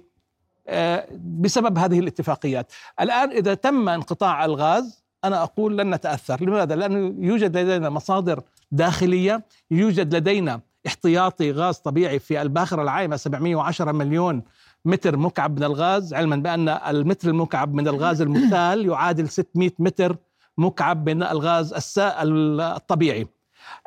آه، 0.70 1.08
بسبب 1.40 1.78
هذه 1.78 1.98
الاتفاقيات. 1.98 2.72
الآن 3.00 3.30
إذا 3.30 3.54
تم 3.54 3.88
انقطاع 3.88 4.44
الغاز 4.44 5.04
أنا 5.24 5.42
أقول 5.42 5.78
لن 5.78 5.94
نتأثر 5.94 6.44
لماذا؟ 6.44 6.76
لأنه 6.76 7.26
يوجد 7.26 7.56
لدينا 7.56 7.90
مصادر 7.90 8.42
داخلية 8.72 9.44
يوجد 9.70 10.14
لدينا 10.14 10.60
احتياطي 10.86 11.52
غاز 11.52 11.76
طبيعي 11.76 12.18
في 12.18 12.42
الباخرة 12.42 12.82
العايمة 12.82 13.16
710 13.16 13.92
مليون 13.92 14.42
متر 14.84 15.16
مكعب 15.16 15.56
من 15.58 15.64
الغاز 15.64 16.14
علما 16.14 16.36
بأن 16.36 16.68
المتر 16.68 17.28
المكعب 17.28 17.74
من 17.74 17.88
الغاز 17.88 18.22
المسال 18.22 18.86
يعادل 18.86 19.28
600 19.28 19.70
متر 19.78 20.16
مكعب 20.58 21.08
من 21.08 21.22
الغاز 21.22 21.72
السائل 21.72 22.60
الطبيعي 22.60 23.26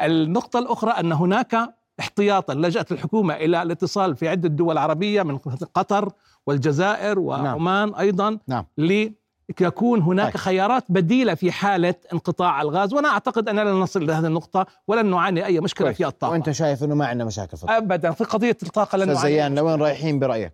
النقطة 0.02 0.60
الأخرى 0.60 0.92
أن 0.92 1.12
هناك 1.12 1.76
احتياطا 2.00 2.54
لجأت 2.54 2.92
الحكومة 2.92 3.34
إلى 3.34 3.62
الاتصال 3.62 4.16
في 4.16 4.28
عدة 4.28 4.50
دول 4.50 4.78
عربية 4.78 5.24
من 5.24 5.38
قطر 5.74 6.12
والجزائر 6.48 7.20
وعمان 7.20 7.94
أيضا 7.94 8.38
نعم. 8.48 8.66
ليكون 9.60 10.02
هناك 10.02 10.34
طيب. 10.34 10.38
خيارات 10.38 10.84
بديلة 10.90 11.34
في 11.34 11.52
حالة 11.52 11.96
انقطاع 12.14 12.62
الغاز 12.62 12.94
وأنا 12.94 13.08
أعتقد 13.08 13.50
أننا 13.50 13.62
لن 13.62 13.80
نصل 13.80 14.04
إلى 14.04 14.14
هذه 14.14 14.28
النقطة 14.28 14.66
ولن 14.88 15.06
نعاني 15.06 15.46
أي 15.46 15.60
مشكلة 15.60 15.88
كويس. 15.88 15.98
في 15.98 16.08
الطاقة 16.08 16.32
وأنت 16.32 16.52
شايف 16.52 16.84
إنه 16.84 16.96
ما 16.96 17.06
عندنا 17.06 17.26
مشاكل 17.26 17.58
في 17.58 17.64
الطاقة. 17.64 17.78
أبدا 17.78 18.12
في 18.12 18.24
قضية 18.24 18.58
الطاقة 18.64 18.96
لن 18.96 19.02
أستاذ 19.02 19.16
نعاني 19.16 19.34
زيان 19.34 19.56
لوين 19.56 19.82
رايحين 19.82 20.20
برأيك؟ 20.20 20.54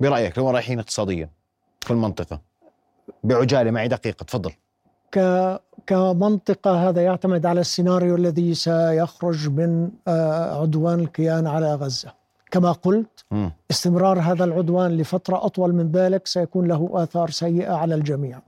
برأيك 0.00 0.38
لوين 0.38 0.54
رايحين 0.54 0.78
اقتصاديا 0.78 1.30
في 1.80 1.90
المنطقة؟ 1.90 2.40
بعجالة 3.24 3.70
معي 3.70 3.88
دقيقة 3.88 4.24
تفضل 4.24 4.52
ك 5.12 5.18
كمنطقة 5.86 6.88
هذا 6.88 7.02
يعتمد 7.02 7.46
على 7.46 7.60
السيناريو 7.60 8.16
الذي 8.16 8.54
سيخرج 8.54 9.48
من 9.48 9.90
آه، 10.08 10.62
عدوان 10.62 11.00
الكيان 11.00 11.46
على 11.46 11.74
غزة 11.74 12.12
كما 12.56 12.72
قلت 12.72 13.24
مم. 13.30 13.52
استمرار 13.70 14.20
هذا 14.20 14.44
العدوان 14.44 14.96
لفترة 14.96 15.46
أطول 15.46 15.74
من 15.74 15.92
ذلك 15.92 16.26
سيكون 16.26 16.68
له 16.68 16.90
آثار 16.92 17.30
سيئة 17.30 17.72
على 17.72 17.94
الجميع. 17.94 18.40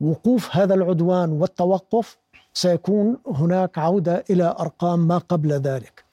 وقوف 0.00 0.56
هذا 0.56 0.74
العدوان 0.74 1.30
والتوقف 1.32 2.16
سيكون 2.54 3.16
هناك 3.26 3.78
عودة 3.78 4.24
إلى 4.30 4.56
أرقام 4.60 5.08
ما 5.08 5.18
قبل 5.18 5.52
ذلك. 5.52 6.04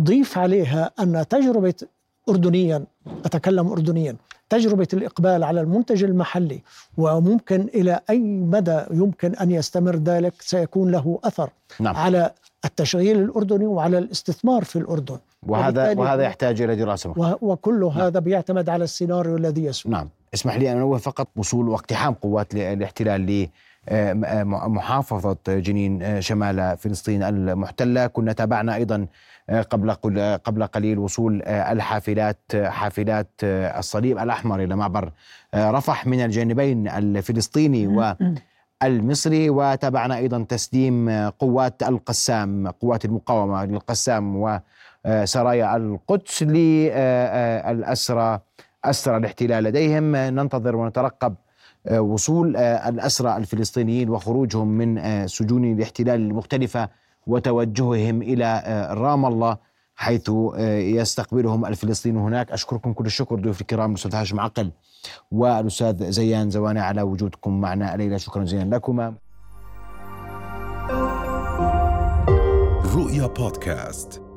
ضيف 0.00 0.38
عليها 0.38 0.90
أن 1.00 1.24
تجربة 1.28 1.74
أردنيا 2.28 2.84
أتكلم 3.24 3.66
أردنيا 3.68 4.16
تجربة 4.48 4.88
الإقبال 4.92 5.44
على 5.44 5.60
المنتج 5.60 6.04
المحلي 6.04 6.62
وممكن 6.96 7.60
إلى 7.74 8.00
أي 8.10 8.18
مدى 8.54 8.80
يمكن 8.90 9.34
أن 9.34 9.50
يستمر 9.50 9.96
ذلك 9.96 10.34
سيكون 10.40 10.90
له 10.90 11.18
أثر 11.24 11.50
نعم. 11.80 11.96
على 11.96 12.32
التشغيل 12.64 13.22
الأردني 13.22 13.66
وعلى 13.66 13.98
الاستثمار 13.98 14.64
في 14.64 14.76
الأردن. 14.76 15.18
وهذا 15.46 15.94
وهذا 15.98 16.22
يحتاج 16.22 16.62
إلى 16.62 16.76
دراسة. 16.76 17.10
و- 17.16 17.52
وكل 17.52 17.84
هذا 17.84 18.18
بيعتمد 18.20 18.68
على 18.68 18.84
السيناريو 18.84 19.36
الذي 19.36 19.64
يسوء 19.64 19.92
نعم. 19.92 20.08
اسمح 20.34 20.56
لي 20.56 20.72
ان 20.72 20.76
انوه 20.76 20.98
فقط 20.98 21.28
وصول 21.36 21.68
واقتحام 21.68 22.14
قوات 22.14 22.54
ال- 22.54 22.58
الاحتلال 22.60 23.20
ل 23.20 23.48
آه، 23.88 24.12
آه، 24.24 24.42
جنين 25.48 26.02
آه، 26.02 26.20
شمال 26.20 26.76
فلسطين 26.78 27.22
المحتلة. 27.22 28.06
كنا 28.06 28.32
تابعنا 28.32 28.74
أيضا 28.74 29.06
آه، 29.50 29.62
قبل 29.62 29.90
قبل 30.44 30.66
قليل 30.66 30.98
وصول 30.98 31.42
الحافلات 31.46 32.38
حافلات 32.56 33.28
الصليب 33.42 34.18
الأحمر 34.18 34.62
إلى 34.64 34.76
معبر 34.76 35.10
رفح 35.54 36.06
من 36.06 36.20
الجانبين 36.24 36.88
الفلسطيني 36.88 37.86
والمصري 38.82 39.50
وتابعنا 39.50 40.16
أيضا 40.16 40.44
تسليم 40.48 41.10
قوات 41.28 41.82
القسام 41.82 42.68
قوات 42.70 43.04
المقاومة 43.04 43.64
للقسام 43.64 44.36
وسرايا 45.06 45.76
القدس 45.76 46.42
للأسرى 46.42 48.40
أسرى 48.84 49.16
الاحتلال 49.16 49.64
لديهم. 49.64 50.14
آه، 50.14 50.30
ننتظر 50.30 50.76
ونترقب 50.76 51.34
آه، 51.86 52.00
وصول 52.00 52.56
آه، 52.56 52.88
الأسرى 52.88 53.36
الفلسطينيين 53.36 54.10
وخروجهم 54.10 54.68
من 54.68 54.98
آه، 54.98 55.26
سجون 55.26 55.64
الاحتلال 55.72 56.20
المختلفة 56.20 56.88
وتوجههم 57.26 58.22
آه، 58.42 58.94
رام 58.94 59.26
الله 59.26 59.56
حيث 59.94 60.30
آه، 60.30 60.78
يستقبلهم 60.78 61.66
الفلسطينيون 61.66 62.22
هناك. 62.22 62.52
أشكركم 62.52 62.92
كل 62.92 63.06
الشكر 63.06 63.34
ضيوف 63.36 63.60
الكرام 63.60 63.90
الأستاذ 63.90 64.14
هاشم 64.14 64.40
عقل 64.40 64.70
والأستاذ 65.30 66.10
زيان 66.10 66.50
زواني 66.50 66.80
على 66.80 67.02
وجودكم 67.02 67.60
معنا 67.60 67.94
الليلة. 67.94 68.16
شكرا 68.16 68.44
جزيلا 68.44 68.76
لكما 68.76 69.14
رؤيا 72.94 73.26
بودكاست. 73.26 74.31